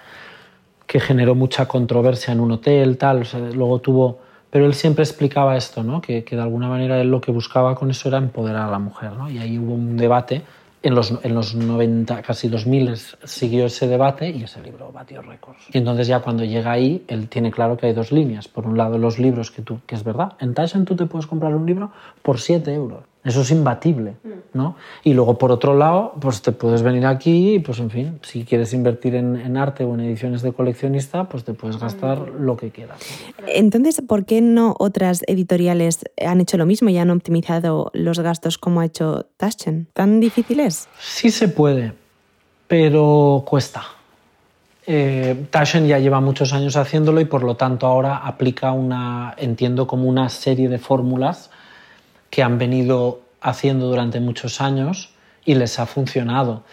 que 0.86 1.00
generó 1.00 1.36
mucha 1.36 1.68
controversia 1.68 2.34
en 2.34 2.42
un 2.42 2.52
hotel, 2.52 2.98
tal, 2.98 3.22
o 3.22 3.26
sea, 3.26 3.40
luego 3.40 3.80
tuvo... 3.80 4.20
Pero 4.50 4.66
él 4.66 4.74
siempre 4.74 5.06
explicaba 5.06 5.56
esto, 5.56 5.82
¿no? 5.82 6.02
Que, 6.02 6.26
que 6.26 6.36
de 6.36 6.42
alguna 6.42 6.68
manera 6.68 7.00
él 7.00 7.10
lo 7.10 7.22
que 7.22 7.32
buscaba 7.32 7.74
con 7.76 7.90
eso 7.90 8.10
era 8.10 8.18
empoderar 8.18 8.68
a 8.68 8.72
la 8.72 8.80
mujer, 8.80 9.14
¿no? 9.14 9.30
Y 9.30 9.38
ahí 9.38 9.58
hubo 9.58 9.74
un 9.74 9.96
debate 9.96 10.42
en 10.84 10.96
los, 10.96 11.14
en 11.24 11.36
los 11.36 11.54
90, 11.56 12.22
casi 12.22 12.48
2000 12.48 12.96
siguió 13.24 13.66
ese 13.66 13.88
debate 13.88 14.30
y 14.30 14.44
ese 14.44 14.62
libro 14.62 14.92
batió 14.92 15.22
récords. 15.22 15.64
Y 15.72 15.78
entonces 15.78 16.08
ya 16.08 16.20
cuando 16.22 16.44
llega 16.44 16.72
ahí, 16.72 17.04
él 17.08 17.30
tiene 17.30 17.52
claro 17.52 17.78
que 17.78 17.88
hay 17.88 17.94
dos 17.94 18.12
líneas. 18.12 18.48
Por 18.48 18.66
un 18.66 18.78
lado, 18.78 18.98
los 18.98 19.20
libros 19.20 19.52
que 19.52 19.62
tú, 19.62 19.80
que 19.86 19.96
es 19.96 20.04
verdad, 20.04 20.34
en 20.40 20.54
Taschen 20.54 20.86
tú 20.86 20.96
te 20.96 21.06
puedes 21.06 21.28
comprar 21.28 21.54
un 21.56 21.66
libro 21.66 21.92
por 22.24 22.40
7 22.40 22.74
euros. 22.74 23.11
Eso 23.24 23.42
es 23.42 23.52
imbatible, 23.52 24.16
mm. 24.24 24.30
¿no? 24.54 24.76
Y 25.04 25.14
luego, 25.14 25.38
por 25.38 25.52
otro 25.52 25.78
lado, 25.78 26.14
pues 26.20 26.42
te 26.42 26.52
puedes 26.52 26.82
venir 26.82 27.06
aquí 27.06 27.56
y, 27.56 27.60
pues, 27.60 27.80
en 27.80 27.92
fin, 27.92 28.20
si 28.24 28.44
quieres 28.46 28.74
invertir 28.74 29.14
en, 29.14 29.36
en 29.36 29.58
arte 29.58 29.84
o 29.84 29.94
en 29.94 30.00
ediciones 30.00 30.42
de 30.42 30.54
coleccionista, 30.54 31.30
pues 31.30 31.44
te 31.44 31.54
puedes 31.54 31.78
gastar 31.78 32.20
mm. 32.20 32.44
lo 32.44 32.58
que 32.58 32.72
quieras. 32.72 33.00
Entonces, 33.48 34.02
¿por 34.08 34.26
qué 34.26 34.42
no 34.42 34.76
otras 34.80 35.22
editoriales 35.28 36.00
han 36.26 36.42
hecho 36.42 36.58
lo 36.58 36.66
mismo 36.66 36.90
y 36.90 36.98
han 36.98 37.12
optimizado 37.12 37.92
los 37.94 38.20
gastos 38.20 38.58
como 38.58 38.82
ha 38.82 38.86
hecho 38.86 39.28
Taschen? 39.38 39.88
¿Tan 39.94 40.20
difícil 40.20 40.60
es? 40.60 40.88
Sí 41.00 41.30
se 41.30 41.48
puede, 41.48 41.94
pero 42.68 43.44
cuesta. 43.46 43.84
Eh, 44.88 45.46
Taschen 45.52 45.86
ya 45.86 46.00
lleva 46.00 46.20
muchos 46.22 46.54
años 46.54 46.76
haciéndolo 46.76 47.22
y 47.22 47.26
por 47.26 47.44
lo 47.44 47.56
tanto 47.56 47.86
ahora 47.86 48.18
aplica 48.18 48.72
una, 48.72 49.36
entiendo 49.38 49.86
como 49.86 50.10
una 50.10 50.28
serie 50.30 50.70
de 50.70 50.80
fórmulas 50.80 51.52
que 52.32 52.42
han 52.42 52.58
venido 52.58 53.22
haciendo 53.42 53.88
durante 53.88 54.20
muchos 54.20 54.62
años 54.62 55.14
y 55.46 55.54
les 55.54 55.78
ha 55.78 55.86
funcionado. 55.86 56.64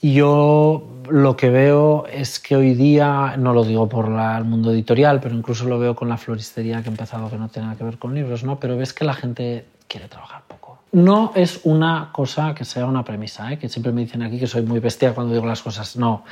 Yo 0.00 0.86
lo 1.10 1.36
que 1.36 1.50
veo 1.50 2.06
es 2.06 2.38
que 2.38 2.56
hoy 2.56 2.74
día, 2.74 3.36
no 3.36 3.52
lo 3.52 3.64
digo 3.64 3.88
por 3.88 4.06
el 4.06 4.44
mundo 4.44 4.72
editorial, 4.72 5.20
pero 5.20 5.34
incluso 5.34 5.64
lo 5.64 5.78
veo 5.78 5.94
con 5.94 6.08
la 6.08 6.16
floristería 6.16 6.82
que 6.82 6.88
ha 6.88 6.92
empezado, 6.92 7.28
que 7.28 7.36
no 7.36 7.48
tiene 7.48 7.66
nada 7.66 7.78
que 7.78 7.84
ver 7.84 7.98
con 7.98 8.14
libros, 8.14 8.44
¿no? 8.44 8.58
pero 8.58 8.76
ves 8.76 8.92
que 8.92 9.04
la 9.04 9.14
gente 9.14 9.66
quiere 9.88 10.08
trabajar 10.08 10.42
poco. 10.46 10.78
No 10.92 11.32
es 11.34 11.60
una 11.64 12.10
cosa 12.12 12.54
que 12.54 12.64
sea 12.64 12.86
una 12.86 13.04
premisa, 13.04 13.52
¿eh? 13.52 13.58
que 13.58 13.68
siempre 13.68 13.92
me 13.92 14.02
dicen 14.02 14.22
aquí 14.22 14.38
que 14.38 14.46
soy 14.46 14.62
muy 14.62 14.78
bestia 14.78 15.14
cuando 15.14 15.34
digo 15.34 15.46
las 15.46 15.62
cosas. 15.62 15.96
No, 15.96 16.24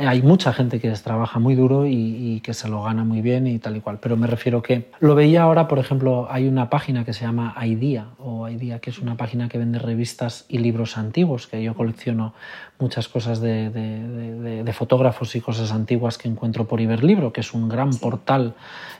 hay 0.00 0.22
mucha 0.22 0.52
gente 0.52 0.80
que 0.80 0.90
trabaja 0.92 1.38
muy 1.38 1.54
duro 1.54 1.86
y, 1.86 2.40
que 2.42 2.54
se 2.54 2.68
lo 2.68 2.82
gana 2.82 3.04
muy 3.04 3.20
bien 3.20 3.46
y 3.46 3.58
tal 3.58 3.76
y 3.76 3.80
cual, 3.80 3.98
pero 4.00 4.16
me 4.16 4.26
refiero 4.26 4.62
que 4.62 4.90
lo 5.00 5.14
veía 5.14 5.42
ahora, 5.42 5.68
por 5.68 5.78
ejemplo, 5.78 6.26
hay 6.30 6.48
una 6.48 6.70
página 6.70 7.04
que 7.04 7.12
se 7.12 7.24
llama 7.24 7.54
Idea, 7.64 8.06
o 8.18 8.48
Idea, 8.48 8.78
que 8.78 8.90
es 8.90 8.98
una 8.98 9.16
página 9.16 9.48
que 9.48 9.58
vende 9.58 9.78
revistas 9.78 10.46
y 10.48 10.58
libros 10.58 10.96
antiguos, 10.96 11.46
que 11.46 11.62
yo 11.62 11.74
colecciono 11.74 12.34
muchas 12.78 13.08
cosas 13.08 13.40
de, 13.40 13.70
de, 13.70 14.72
fotógrafos 14.72 15.36
y 15.36 15.40
cosas 15.40 15.70
antiguas 15.70 16.18
que 16.18 16.28
encuentro 16.28 16.66
por 16.66 16.80
Iberlibro, 16.80 17.32
que 17.32 17.42
es 17.42 17.52
un 17.52 17.68
gran 17.68 17.90
portal 17.90 18.54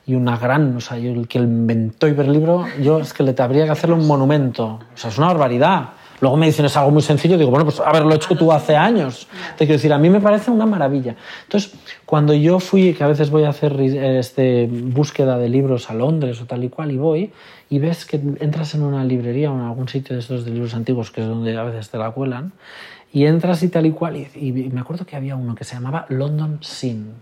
y 0.07 0.15
una 0.15 0.37
gran, 0.37 0.77
o 0.77 0.81
sea, 0.81 0.99
el 0.99 1.27
que 1.27 1.39
inventó 1.39 2.07
Iberlibro, 2.07 2.67
yo 2.81 3.01
es 3.01 3.13
que 3.13 3.23
le 3.23 3.35
habría 3.39 3.65
que 3.65 3.71
hacerle 3.71 3.97
un 3.97 4.07
monumento, 4.07 4.81
o 4.95 4.97
sea, 4.97 5.11
es 5.11 5.19
una 5.19 5.29
barbaridad 5.29 5.91
Luego 6.23 6.37
me 6.37 6.47
dicen 6.47 6.65
es 6.65 6.77
algo 6.77 6.93
muy 6.93 7.03
sencillo, 7.03 7.37
digo, 7.37 7.51
bueno, 7.51 7.65
pues 7.65 7.81
haberlo 7.81 8.15
hecho 8.15 8.37
tú 8.37 8.53
hace 8.53 8.77
años. 8.77 9.27
Te 9.59 9.67
quiero 9.67 9.73
decir, 9.73 9.93
a 9.93 9.99
mí 9.99 10.09
me 10.09 10.21
parece 10.21 10.53
una 10.53 10.67
maravilla. 10.67 11.17
Entonces, 11.43 11.75
cuando 12.07 12.33
yo 12.33 12.61
fui, 12.61 12.95
que 12.95 13.03
a 13.03 13.09
veces 13.09 13.31
voy 13.31 13.43
a 13.43 13.49
hacer 13.49 13.73
este, 13.81 14.69
búsqueda 14.71 15.37
de 15.37 15.49
libros 15.49 15.91
a 15.91 15.95
Londres 15.95 16.41
o 16.41 16.47
tal 16.47 16.63
y 16.63 16.69
cual, 16.69 16.93
y 16.93 16.97
voy, 16.97 17.33
y 17.69 17.81
ves 17.81 18.07
que 18.07 18.21
entras 18.39 18.73
en 18.77 18.83
una 18.83 19.05
librería 19.05 19.51
o 19.51 19.57
en 19.57 19.63
algún 19.63 19.89
sitio 19.89 20.15
de 20.15 20.21
estos 20.21 20.45
de 20.45 20.53
libros 20.53 20.75
antiguos, 20.75 21.11
que 21.11 21.23
es 21.23 21.27
donde 21.27 21.59
a 21.59 21.65
veces 21.65 21.91
te 21.91 21.99
la 21.99 22.13
cuelan, 22.13 22.53
y 23.13 23.27
entras 23.27 23.65
y 23.65 23.69
tal 23.69 23.87
y 23.87 23.91
cual, 23.91 24.17
y, 24.17 24.53
me 24.73 24.81
acuerdo 24.81 25.05
que 25.05 25.17
había 25.17 25.35
uno 25.35 25.57
que 25.57 25.65
se 25.65 25.75
llamaba 25.75 26.07
London 26.09 26.61
Scene 26.63 27.15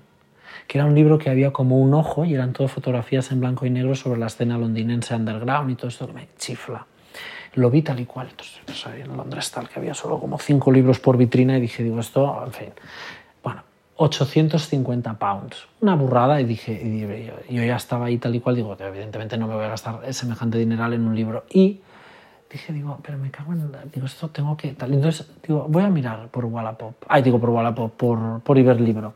que 0.67 0.79
era 0.79 0.85
un 0.85 0.95
libro 0.95 1.19
que 1.19 1.31
había 1.31 1.53
como 1.53 1.81
un 1.81 1.95
ojo 1.95 2.25
y 2.25 2.35
eran 2.35 2.53
todas 2.53 2.71
fotografías 2.71 3.33
en 3.33 3.41
blanco 3.41 3.67
y 3.67 3.71
negro 3.71 3.97
sobre 3.97 4.21
la 4.21 4.27
escena 4.27 4.57
londinense 4.57 5.17
underground 5.17 5.71
y 5.71 5.75
todo 5.75 5.89
esto 5.89 6.07
que 6.07 6.13
me 6.13 6.29
chifla 6.39 6.87
lo 7.55 7.71
vi 7.71 7.83
tal 7.83 8.01
y 8.01 8.07
cual. 8.07 8.29
Entonces, 8.31 8.61
pues, 8.65 8.87
en 8.87 9.17
Londres 9.17 9.51
tal, 9.51 9.69
que 9.69 9.79
había 9.79 9.95
solo 9.95 10.19
como 10.19 10.39
cinco 10.39 10.71
libros 10.73 10.99
por 11.01 11.17
vitrina 11.17 11.57
y 11.59 11.61
dije, 11.61 11.83
digo, 11.83 12.01
esto, 12.01 12.43
en 12.45 12.53
fin, 12.53 12.69
bueno, 13.43 13.63
850 13.97 15.15
pounds, 15.15 15.67
una 15.81 15.95
burrada 15.95 16.41
y 16.41 16.45
dije, 16.45 16.73
y 17.49 17.55
yo, 17.55 17.65
ya 17.65 17.77
estaba 17.77 18.07
ahí 18.07 18.19
tal 18.19 18.35
y 18.35 18.41
cual, 18.41 18.57
digo, 18.57 18.77
evidentemente 18.79 19.37
no 19.37 19.47
me 19.47 19.55
voy 19.55 19.65
a 19.65 19.69
gastar 19.69 20.13
semejante 20.13 20.59
dineral 20.59 20.95
en 20.95 21.07
un 21.07 21.15
libro. 21.15 21.45
Y 21.51 21.81
dije, 22.51 22.73
digo, 22.73 22.99
pero 23.03 23.19
me 23.19 23.31
cago 23.31 23.53
en, 23.53 23.71
digo, 23.93 24.07
esto 24.07 24.29
tengo 24.29 24.57
que 24.57 24.73
tal. 24.73 24.93
Entonces, 24.95 25.29
digo, 25.47 25.67
voy 25.69 25.83
a 25.83 25.89
mirar 25.89 26.29
por 26.29 26.45
Wallapop, 26.45 26.95
ay, 27.09 27.23
digo, 27.23 27.39
por 27.39 27.51
Wallapop, 27.51 27.93
por, 27.93 28.41
por 28.41 28.59
Iberlibro. 28.59 29.15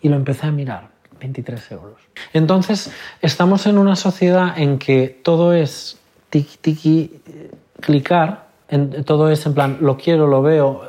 Y 0.00 0.08
lo 0.08 0.16
empecé 0.16 0.46
a 0.46 0.52
mirar. 0.52 0.98
23 1.18 1.72
euros. 1.72 2.00
Entonces, 2.32 2.92
estamos 3.20 3.66
en 3.66 3.78
una 3.78 3.96
sociedad 3.96 4.58
en 4.58 4.78
que 4.78 5.08
todo 5.08 5.52
es 5.52 5.98
tiki 6.30 6.56
tiki 6.58 7.20
clicar, 7.80 8.46
en, 8.68 9.04
todo 9.04 9.30
es 9.30 9.44
en 9.46 9.54
plan, 9.54 9.78
lo 9.80 9.96
quiero, 9.96 10.26
lo 10.26 10.42
veo. 10.42 10.82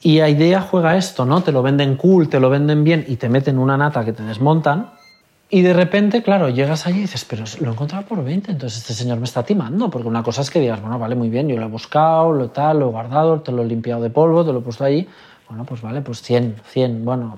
Y 0.00 0.20
a 0.20 0.28
idea 0.28 0.60
juega 0.60 0.96
esto, 0.96 1.24
¿no? 1.24 1.42
Te 1.42 1.52
lo 1.52 1.62
venden 1.62 1.96
cool, 1.96 2.28
te 2.28 2.40
lo 2.40 2.50
venden 2.50 2.84
bien 2.84 3.04
y 3.08 3.16
te 3.16 3.28
meten 3.28 3.58
una 3.58 3.76
nata 3.76 4.04
que 4.04 4.12
te 4.12 4.22
desmontan. 4.22 4.90
Y 5.50 5.62
de 5.62 5.72
repente, 5.72 6.22
claro, 6.22 6.48
llegas 6.48 6.86
allí 6.86 6.98
y 6.98 7.02
dices, 7.02 7.24
pero 7.24 7.44
lo 7.60 7.68
he 7.68 7.72
encontrado 7.72 8.04
por 8.06 8.24
20, 8.24 8.52
entonces 8.52 8.80
este 8.80 8.94
señor 8.94 9.18
me 9.18 9.24
está 9.24 9.42
timando, 9.42 9.90
porque 9.90 10.08
una 10.08 10.22
cosa 10.22 10.40
es 10.42 10.50
que 10.50 10.58
digas, 10.58 10.80
bueno, 10.80 10.98
vale, 10.98 11.14
muy 11.14 11.28
bien, 11.28 11.48
yo 11.48 11.56
lo 11.56 11.66
he 11.66 11.68
buscado, 11.68 12.32
lo 12.32 12.48
tal, 12.48 12.80
lo 12.80 12.88
he 12.88 12.90
guardado, 12.90 13.40
te 13.40 13.52
lo 13.52 13.62
he 13.62 13.66
limpiado 13.66 14.02
de 14.02 14.10
polvo, 14.10 14.44
te 14.44 14.52
lo 14.52 14.60
he 14.60 14.62
puesto 14.62 14.84
allí, 14.84 15.06
Bueno, 15.48 15.64
pues 15.64 15.82
vale, 15.82 16.00
pues 16.00 16.22
100, 16.22 16.56
100, 16.66 17.04
bueno, 17.04 17.36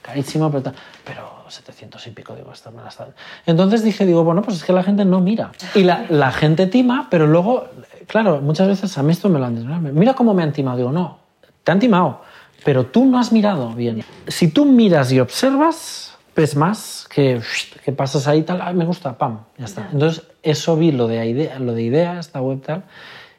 carísimo, 0.00 0.50
pero, 0.50 0.72
pero 1.04 1.44
700 1.48 2.06
y 2.06 2.10
pico, 2.10 2.34
digo, 2.34 2.50
esto 2.52 2.72
me 2.72 2.82
la 2.82 2.88
está... 2.88 3.08
Entonces 3.44 3.84
dije, 3.84 4.06
digo, 4.06 4.24
bueno, 4.24 4.42
pues 4.42 4.56
es 4.56 4.64
que 4.64 4.72
la 4.72 4.82
gente 4.82 5.04
no 5.04 5.20
mira. 5.20 5.52
Y 5.74 5.82
la, 5.82 6.06
la 6.08 6.32
gente 6.32 6.66
tima, 6.66 7.08
pero 7.10 7.26
luego, 7.26 7.68
claro, 8.06 8.40
muchas 8.40 8.68
veces 8.68 8.96
a 8.96 9.02
mí 9.02 9.12
esto 9.12 9.28
me 9.28 9.38
lo 9.38 9.44
han 9.44 9.56
dicho, 9.56 9.68
mira 9.92 10.14
cómo 10.14 10.32
me 10.32 10.42
han 10.42 10.52
timado, 10.52 10.78
digo, 10.78 10.92
no, 10.92 11.18
te 11.62 11.70
han 11.70 11.78
timado, 11.78 12.22
pero 12.64 12.86
tú 12.86 13.04
no 13.04 13.18
has 13.18 13.30
mirado 13.30 13.70
bien. 13.70 14.04
Si 14.26 14.48
tú 14.48 14.64
miras 14.64 15.12
y 15.12 15.20
observas, 15.20 16.16
ves 16.34 16.56
más 16.56 17.06
que, 17.08 17.40
que 17.84 17.92
pasas 17.92 18.26
ahí 18.26 18.42
tal, 18.42 18.74
me 18.74 18.84
gusta, 18.84 19.16
pam, 19.16 19.40
ya 19.58 19.66
está. 19.66 19.88
Entonces, 19.92 20.24
eso 20.42 20.76
vi 20.76 20.92
lo 20.92 21.06
de 21.06 21.24
idea, 21.26 21.58
lo 21.58 21.74
de 21.74 21.82
idea, 21.82 22.18
esta 22.18 22.40
web 22.40 22.62
tal, 22.62 22.84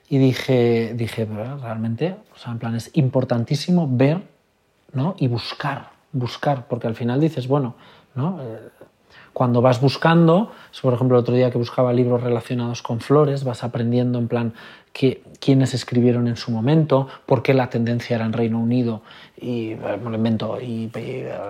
y 0.09 0.17
dije, 0.17 0.93
dije 0.95 1.25
realmente, 1.25 2.15
o 2.35 2.37
sea, 2.37 2.51
en 2.51 2.59
plan, 2.59 2.75
es 2.75 2.91
importantísimo 2.93 3.87
ver 3.89 4.21
¿no? 4.93 5.15
y 5.17 5.27
buscar, 5.27 5.89
buscar, 6.11 6.67
porque 6.67 6.87
al 6.87 6.95
final 6.95 7.19
dices, 7.19 7.47
bueno, 7.47 7.75
¿no? 8.13 8.39
Eh, 8.41 8.69
cuando 9.35 9.61
vas 9.61 9.81
buscando, 9.81 10.53
por 10.81 10.93
ejemplo, 10.93 11.17
el 11.17 11.21
otro 11.21 11.35
día 11.35 11.51
que 11.51 11.57
buscaba 11.57 11.91
libros 11.91 12.23
relacionados 12.23 12.81
con 12.81 13.01
flores, 13.01 13.43
vas 13.43 13.65
aprendiendo 13.65 14.17
en 14.17 14.29
plan 14.29 14.53
que, 14.93 15.23
quiénes 15.41 15.73
escribieron 15.73 16.29
en 16.29 16.37
su 16.37 16.51
momento, 16.51 17.09
por 17.25 17.43
qué 17.43 17.53
la 17.53 17.69
tendencia 17.69 18.15
era 18.15 18.25
en 18.25 18.31
Reino 18.31 18.59
Unido 18.59 19.01
y, 19.35 19.71
invento, 20.05 20.61
y, 20.61 20.89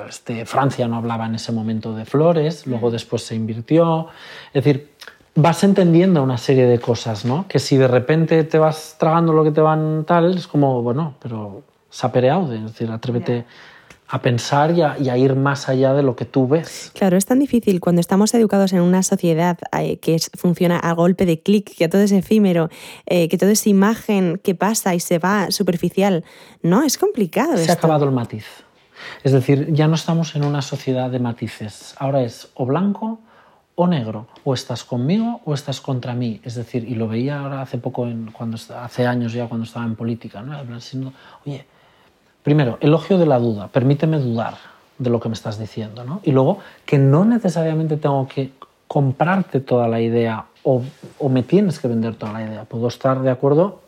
este, 0.10 0.48
Francia 0.48 0.88
no 0.88 0.96
hablaba 0.96 1.28
en 1.28 1.36
ese 1.36 1.52
momento 1.52 1.96
de 1.96 2.06
flores, 2.06 2.66
luego 2.66 2.90
después 2.90 3.22
se 3.22 3.36
invirtió. 3.36 4.08
Es 4.52 4.64
decir, 4.64 4.90
vas 5.36 5.64
entendiendo 5.64 6.24
una 6.24 6.38
serie 6.38 6.66
de 6.66 6.80
cosas, 6.80 7.26
¿no? 7.26 7.48
Que 7.48 7.60
si 7.60 7.78
de 7.78 7.88
repente 7.88 8.44
te 8.46 8.58
vas 8.58 8.96
tragando 8.98 9.34
lo 9.34 9.44
que 9.44 9.52
te 9.52 9.62
van 9.62 10.06
tal, 10.06 10.38
es 10.38 10.48
como, 10.48 10.82
bueno, 10.82 11.16
pero 11.22 11.62
sapere 11.90 12.30
aude, 12.30 12.58
es 12.58 12.64
decir, 12.64 12.90
atrévete 12.90 13.46
a 14.08 14.22
pensar 14.22 14.72
y 14.72 14.82
a, 14.82 15.18
ir 15.18 15.36
más 15.36 15.68
allá 15.68 15.94
de 15.94 16.04
lo 16.04 16.16
que 16.16 16.26
tú 16.26 16.48
ves. 16.48 16.92
Claro, 16.94 17.18
es 17.18 17.26
tan 17.26 17.40
difícil 17.40 17.80
cuando 17.80 18.00
estamos 18.00 18.34
educados 18.36 18.72
en 18.72 18.82
una 18.82 19.02
sociedad 19.02 19.58
eh, 19.78 19.98
que 19.98 20.18
funciona 20.38 20.78
a 20.78 20.94
golpe 20.94 21.26
de 21.26 21.42
clic, 21.42 21.76
que 21.76 21.90
todo 21.90 22.02
es 22.02 22.12
efímero, 22.12 22.70
eh, 23.08 23.28
que 23.28 23.38
todo 23.38 23.50
es 23.50 23.66
imagen 23.66 24.40
que 24.44 24.54
pasa 24.54 24.94
y 24.94 25.00
se 25.00 25.18
va 25.18 25.50
superficial. 25.50 26.24
No, 26.62 26.84
es 26.84 26.98
complicado. 27.00 27.58
Se 27.58 27.72
ha 27.72 27.74
acabado 27.74 28.06
el 28.06 28.12
matiz. 28.12 28.46
Es 29.24 29.32
decir, 29.32 29.74
ya 29.74 29.88
no 29.88 29.96
estamos 29.96 30.36
en 30.36 30.46
una 30.46 30.62
sociedad 30.62 31.10
de 31.10 31.20
matices. 31.20 31.96
Ahora 31.98 32.22
es 32.22 32.50
o 32.54 32.66
blanco 32.66 33.20
o 33.76 33.88
negro, 33.88 34.28
o 34.44 34.54
estás 34.54 34.84
conmigo 34.84 35.42
o 35.46 35.54
estás 35.54 35.82
contra 35.82 36.14
mí. 36.14 36.40
Es 36.44 36.56
decir, 36.56 36.88
y 36.88 36.96
lo 36.96 37.08
veía 37.08 37.42
ahora 37.42 37.62
hace 37.62 37.78
poco, 37.78 38.08
en, 38.08 38.32
cuando, 38.32 38.58
hace 38.58 39.06
años 39.06 39.34
ya 39.34 39.48
cuando 39.48 39.66
estaba 39.66 39.86
en 39.86 39.96
política, 39.96 40.42
¿no? 40.42 40.58
oye, 41.46 41.66
primero, 42.42 42.78
elogio 42.80 43.18
de 43.18 43.26
la 43.26 43.40
duda, 43.40 43.68
permíteme 43.68 44.20
dudar 44.20 44.56
de 44.98 45.10
lo 45.10 45.20
que 45.20 45.28
me 45.28 45.36
estás 45.36 45.60
diciendo, 45.60 46.06
¿no? 46.06 46.22
Y 46.24 46.32
luego, 46.32 46.60
que 46.86 46.98
no 46.98 47.26
necesariamente 47.26 47.98
tengo 47.98 48.28
que 48.30 48.52
comprarte 48.88 49.60
toda 49.60 49.90
la 49.90 50.00
idea 50.00 50.46
o, 50.64 50.82
o 51.20 51.28
me 51.28 51.44
tienes 51.44 51.80
que 51.80 51.90
vender 51.90 52.16
toda 52.16 52.32
la 52.32 52.44
idea. 52.44 52.64
Puedo 52.64 52.88
estar 52.88 53.22
de 53.22 53.30
acuerdo 53.30 53.82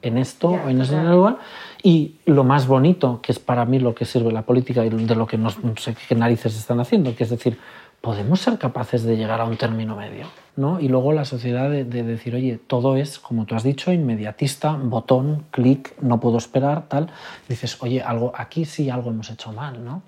en 0.00 0.16
esto 0.16 0.50
o 0.50 0.68
en 0.68 0.80
ese 0.80 1.02
lugar. 1.02 1.38
Y 1.82 2.16
lo 2.26 2.44
más 2.44 2.66
bonito, 2.66 3.20
que 3.20 3.32
es 3.32 3.38
para 3.38 3.64
mí 3.64 3.78
lo 3.78 3.94
que 3.94 4.04
sirve 4.04 4.30
la 4.32 4.42
política 4.42 4.84
y 4.84 4.88
de 4.88 5.14
lo 5.14 5.26
que 5.26 5.36
no 5.36 5.50
sé 5.76 5.96
qué 6.08 6.14
narices 6.14 6.56
están 6.56 6.80
haciendo, 6.80 7.14
que 7.16 7.24
es 7.24 7.30
decir, 7.30 7.58
podemos 8.02 8.40
ser 8.40 8.58
capaces 8.58 9.04
de 9.04 9.16
llegar 9.16 9.40
a 9.40 9.44
un 9.44 9.56
término 9.56 9.96
medio. 9.96 10.26
¿no? 10.56 10.80
Y 10.80 10.88
luego 10.88 11.12
la 11.12 11.24
sociedad 11.24 11.70
de, 11.70 11.84
decir, 11.84 12.34
oye, 12.34 12.58
todo 12.58 12.96
es, 12.96 13.18
como 13.18 13.46
tú 13.46 13.54
has 13.54 13.62
dicho, 13.62 13.92
inmediatista, 13.92 14.72
botón, 14.72 15.44
clic, 15.50 15.94
no 16.02 16.20
puedo 16.20 16.36
esperar, 16.36 16.88
tal. 16.88 17.08
Dices, 17.48 17.78
oye, 17.80 18.02
algo, 18.02 18.32
aquí 18.36 18.66
sí 18.66 18.90
algo 18.90 19.10
hemos 19.10 19.30
hecho 19.30 19.52
mal. 19.52 19.82
¿no? 19.82 20.02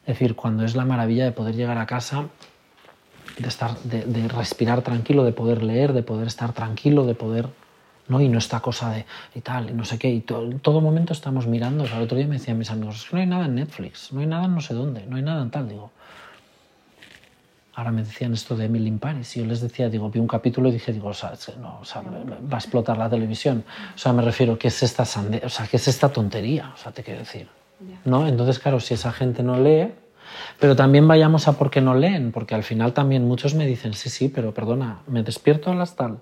Es 0.00 0.18
decir, 0.18 0.34
cuando 0.34 0.64
es 0.64 0.74
la 0.74 0.86
maravilla 0.86 1.24
de 1.24 1.32
poder 1.32 1.54
llegar 1.54 1.76
a 1.78 1.86
casa, 1.86 2.24
de, 3.38 3.46
estar, 3.46 3.78
de, 3.80 4.26
respirar 4.28 4.80
tranquilo, 4.80 5.22
de 5.22 5.32
poder 5.32 5.62
leer, 5.62 5.92
de 5.92 6.02
poder 6.02 6.26
estar 6.26 6.52
tranquilo, 6.52 7.04
de 7.06 7.14
poder... 7.14 7.48
¿no? 8.08 8.22
Y 8.22 8.30
no 8.30 8.38
esta 8.38 8.60
cosa 8.60 8.90
de 8.90 9.04
y 9.34 9.42
tal, 9.42 9.68
y 9.68 9.74
no 9.74 9.84
sé 9.84 9.98
qué. 9.98 10.08
Y 10.08 10.24
en 10.26 10.60
todo 10.60 10.80
momento 10.80 11.12
estamos 11.12 11.46
mirando. 11.46 11.84
el 11.84 12.02
otro 12.02 12.16
día 12.16 12.26
me 12.26 12.38
decían 12.38 12.56
mis 12.56 12.70
amigos, 12.70 12.96
es 12.96 13.04
que 13.04 13.16
no 13.16 13.20
hay 13.20 13.28
nada 13.28 13.44
en 13.44 13.56
Netflix, 13.56 14.14
no 14.14 14.20
hay 14.20 14.26
nada 14.26 14.46
en 14.46 14.54
no 14.54 14.62
sé 14.62 14.72
dónde, 14.72 15.04
no 15.04 15.16
hay 15.16 15.22
nada 15.22 15.42
en 15.42 15.50
tal. 15.50 15.68
Digo, 15.68 15.90
Ahora 17.78 17.92
me 17.92 18.02
decían 18.02 18.32
esto 18.32 18.56
de 18.56 18.64
Emily 18.64 18.88
in 18.88 18.98
Paris 18.98 19.36
y 19.36 19.40
yo 19.40 19.46
les 19.46 19.60
decía, 19.60 19.88
digo, 19.88 20.10
vi 20.10 20.18
un 20.18 20.26
capítulo 20.26 20.68
y 20.68 20.72
dije, 20.72 20.92
digo, 20.92 21.10
o 21.10 21.14
sea, 21.14 21.34
no, 21.60 21.78
o 21.80 21.84
sea, 21.84 22.02
va 22.02 22.56
a 22.56 22.58
explotar 22.58 22.98
la 22.98 23.08
televisión. 23.08 23.62
O 23.94 23.96
sea, 23.96 24.12
me 24.12 24.20
refiero, 24.20 24.58
¿qué 24.58 24.66
es 24.66 24.82
esta 24.82 25.04
sande 25.04 25.40
o 25.44 25.48
sea, 25.48 25.68
¿qué 25.68 25.76
es 25.76 25.86
esta 25.86 26.08
tontería? 26.08 26.72
O 26.74 26.76
sea, 26.76 26.90
te 26.90 27.04
quiero 27.04 27.20
decir. 27.20 27.46
¿No? 28.04 28.26
Entonces, 28.26 28.58
claro, 28.58 28.80
si 28.80 28.94
esa 28.94 29.12
gente 29.12 29.44
no 29.44 29.60
lee, 29.60 29.92
pero 30.58 30.74
también 30.74 31.06
vayamos 31.06 31.46
a 31.46 31.52
por 31.52 31.70
qué 31.70 31.80
no 31.80 31.94
leen, 31.94 32.32
porque 32.32 32.56
al 32.56 32.64
final 32.64 32.94
también 32.94 33.28
muchos 33.28 33.54
me 33.54 33.64
dicen, 33.64 33.94
sí, 33.94 34.10
sí, 34.10 34.28
pero 34.28 34.52
perdona, 34.52 34.98
me 35.06 35.22
despierto 35.22 35.70
a 35.70 35.76
las 35.76 35.94
tal, 35.94 36.18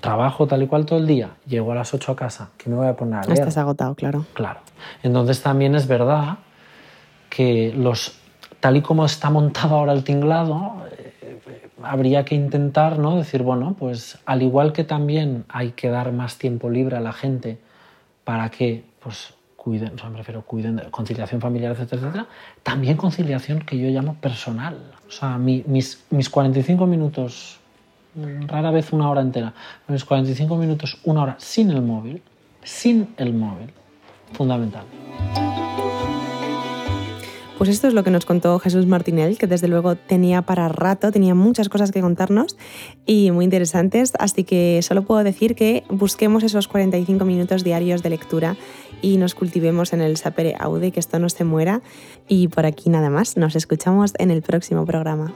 trabajo 0.00 0.46
tal 0.46 0.62
y 0.62 0.68
cual 0.68 0.86
todo 0.86 0.98
el 0.98 1.06
día, 1.06 1.32
llego 1.46 1.72
a 1.72 1.74
las 1.74 1.92
8 1.92 2.12
a 2.12 2.16
casa, 2.16 2.48
¿qué 2.56 2.70
me 2.70 2.76
voy 2.76 2.86
a 2.86 2.96
poner 2.96 3.18
a 3.18 3.22
leer? 3.24 3.40
Estás 3.40 3.58
agotado, 3.58 3.94
claro. 3.94 4.24
Claro. 4.32 4.60
Entonces 5.02 5.42
también 5.42 5.74
es 5.74 5.86
verdad 5.86 6.38
que 7.28 7.74
los 7.76 8.20
tal 8.60 8.76
y 8.76 8.82
como 8.82 9.04
está 9.04 9.30
montado 9.30 9.76
ahora 9.76 9.92
el 9.92 10.04
tinglado, 10.04 10.84
eh, 10.98 11.38
habría 11.82 12.24
que 12.24 12.34
intentar 12.34 12.98
¿no? 12.98 13.16
decir, 13.16 13.42
bueno, 13.42 13.76
pues 13.78 14.18
al 14.26 14.42
igual 14.42 14.72
que 14.72 14.84
también 14.84 15.44
hay 15.48 15.72
que 15.72 15.88
dar 15.88 16.12
más 16.12 16.38
tiempo 16.38 16.70
libre 16.70 16.96
a 16.96 17.00
la 17.00 17.12
gente 17.12 17.58
para 18.24 18.50
que 18.50 18.84
pues, 19.00 19.34
cuiden, 19.56 19.94
o 19.94 19.98
sea, 19.98 20.10
me 20.10 20.18
refiero, 20.18 20.42
cuiden 20.42 20.76
de 20.76 20.84
conciliación 20.90 21.40
familiar, 21.40 21.72
etcétera, 21.72 22.02
etcétera, 22.02 22.26
también 22.62 22.96
conciliación 22.96 23.60
que 23.60 23.78
yo 23.78 23.88
llamo 23.88 24.14
personal. 24.14 24.78
O 25.06 25.10
sea, 25.10 25.38
mis, 25.38 26.04
mis 26.10 26.30
45 26.30 26.86
minutos, 26.86 27.58
rara 28.46 28.70
vez 28.70 28.92
una 28.92 29.10
hora 29.10 29.20
entera, 29.20 29.52
mis 29.88 30.04
45 30.04 30.56
minutos, 30.56 30.98
una 31.04 31.22
hora 31.22 31.36
sin 31.38 31.70
el 31.70 31.82
móvil, 31.82 32.22
sin 32.62 33.14
el 33.16 33.32
móvil, 33.32 33.72
fundamental. 34.32 34.84
Pues 37.58 37.70
esto 37.70 37.88
es 37.88 37.94
lo 37.94 38.04
que 38.04 38.10
nos 38.10 38.26
contó 38.26 38.58
Jesús 38.58 38.86
Martinel, 38.86 39.38
que 39.38 39.46
desde 39.46 39.66
luego 39.66 39.96
tenía 39.96 40.42
para 40.42 40.68
rato, 40.68 41.10
tenía 41.10 41.34
muchas 41.34 41.70
cosas 41.70 41.90
que 41.90 42.02
contarnos 42.02 42.58
y 43.06 43.30
muy 43.30 43.44
interesantes, 43.44 44.12
así 44.18 44.44
que 44.44 44.80
solo 44.82 45.04
puedo 45.04 45.24
decir 45.24 45.54
que 45.54 45.84
busquemos 45.88 46.42
esos 46.42 46.68
45 46.68 47.24
minutos 47.24 47.64
diarios 47.64 48.02
de 48.02 48.10
lectura 48.10 48.56
y 49.00 49.16
nos 49.16 49.34
cultivemos 49.34 49.94
en 49.94 50.02
el 50.02 50.18
sapere 50.18 50.54
aude, 50.58 50.92
que 50.92 51.00
esto 51.00 51.18
no 51.18 51.30
se 51.30 51.44
muera. 51.44 51.80
Y 52.28 52.48
por 52.48 52.66
aquí 52.66 52.90
nada 52.90 53.08
más, 53.08 53.38
nos 53.38 53.56
escuchamos 53.56 54.12
en 54.18 54.30
el 54.30 54.42
próximo 54.42 54.84
programa. 54.84 55.32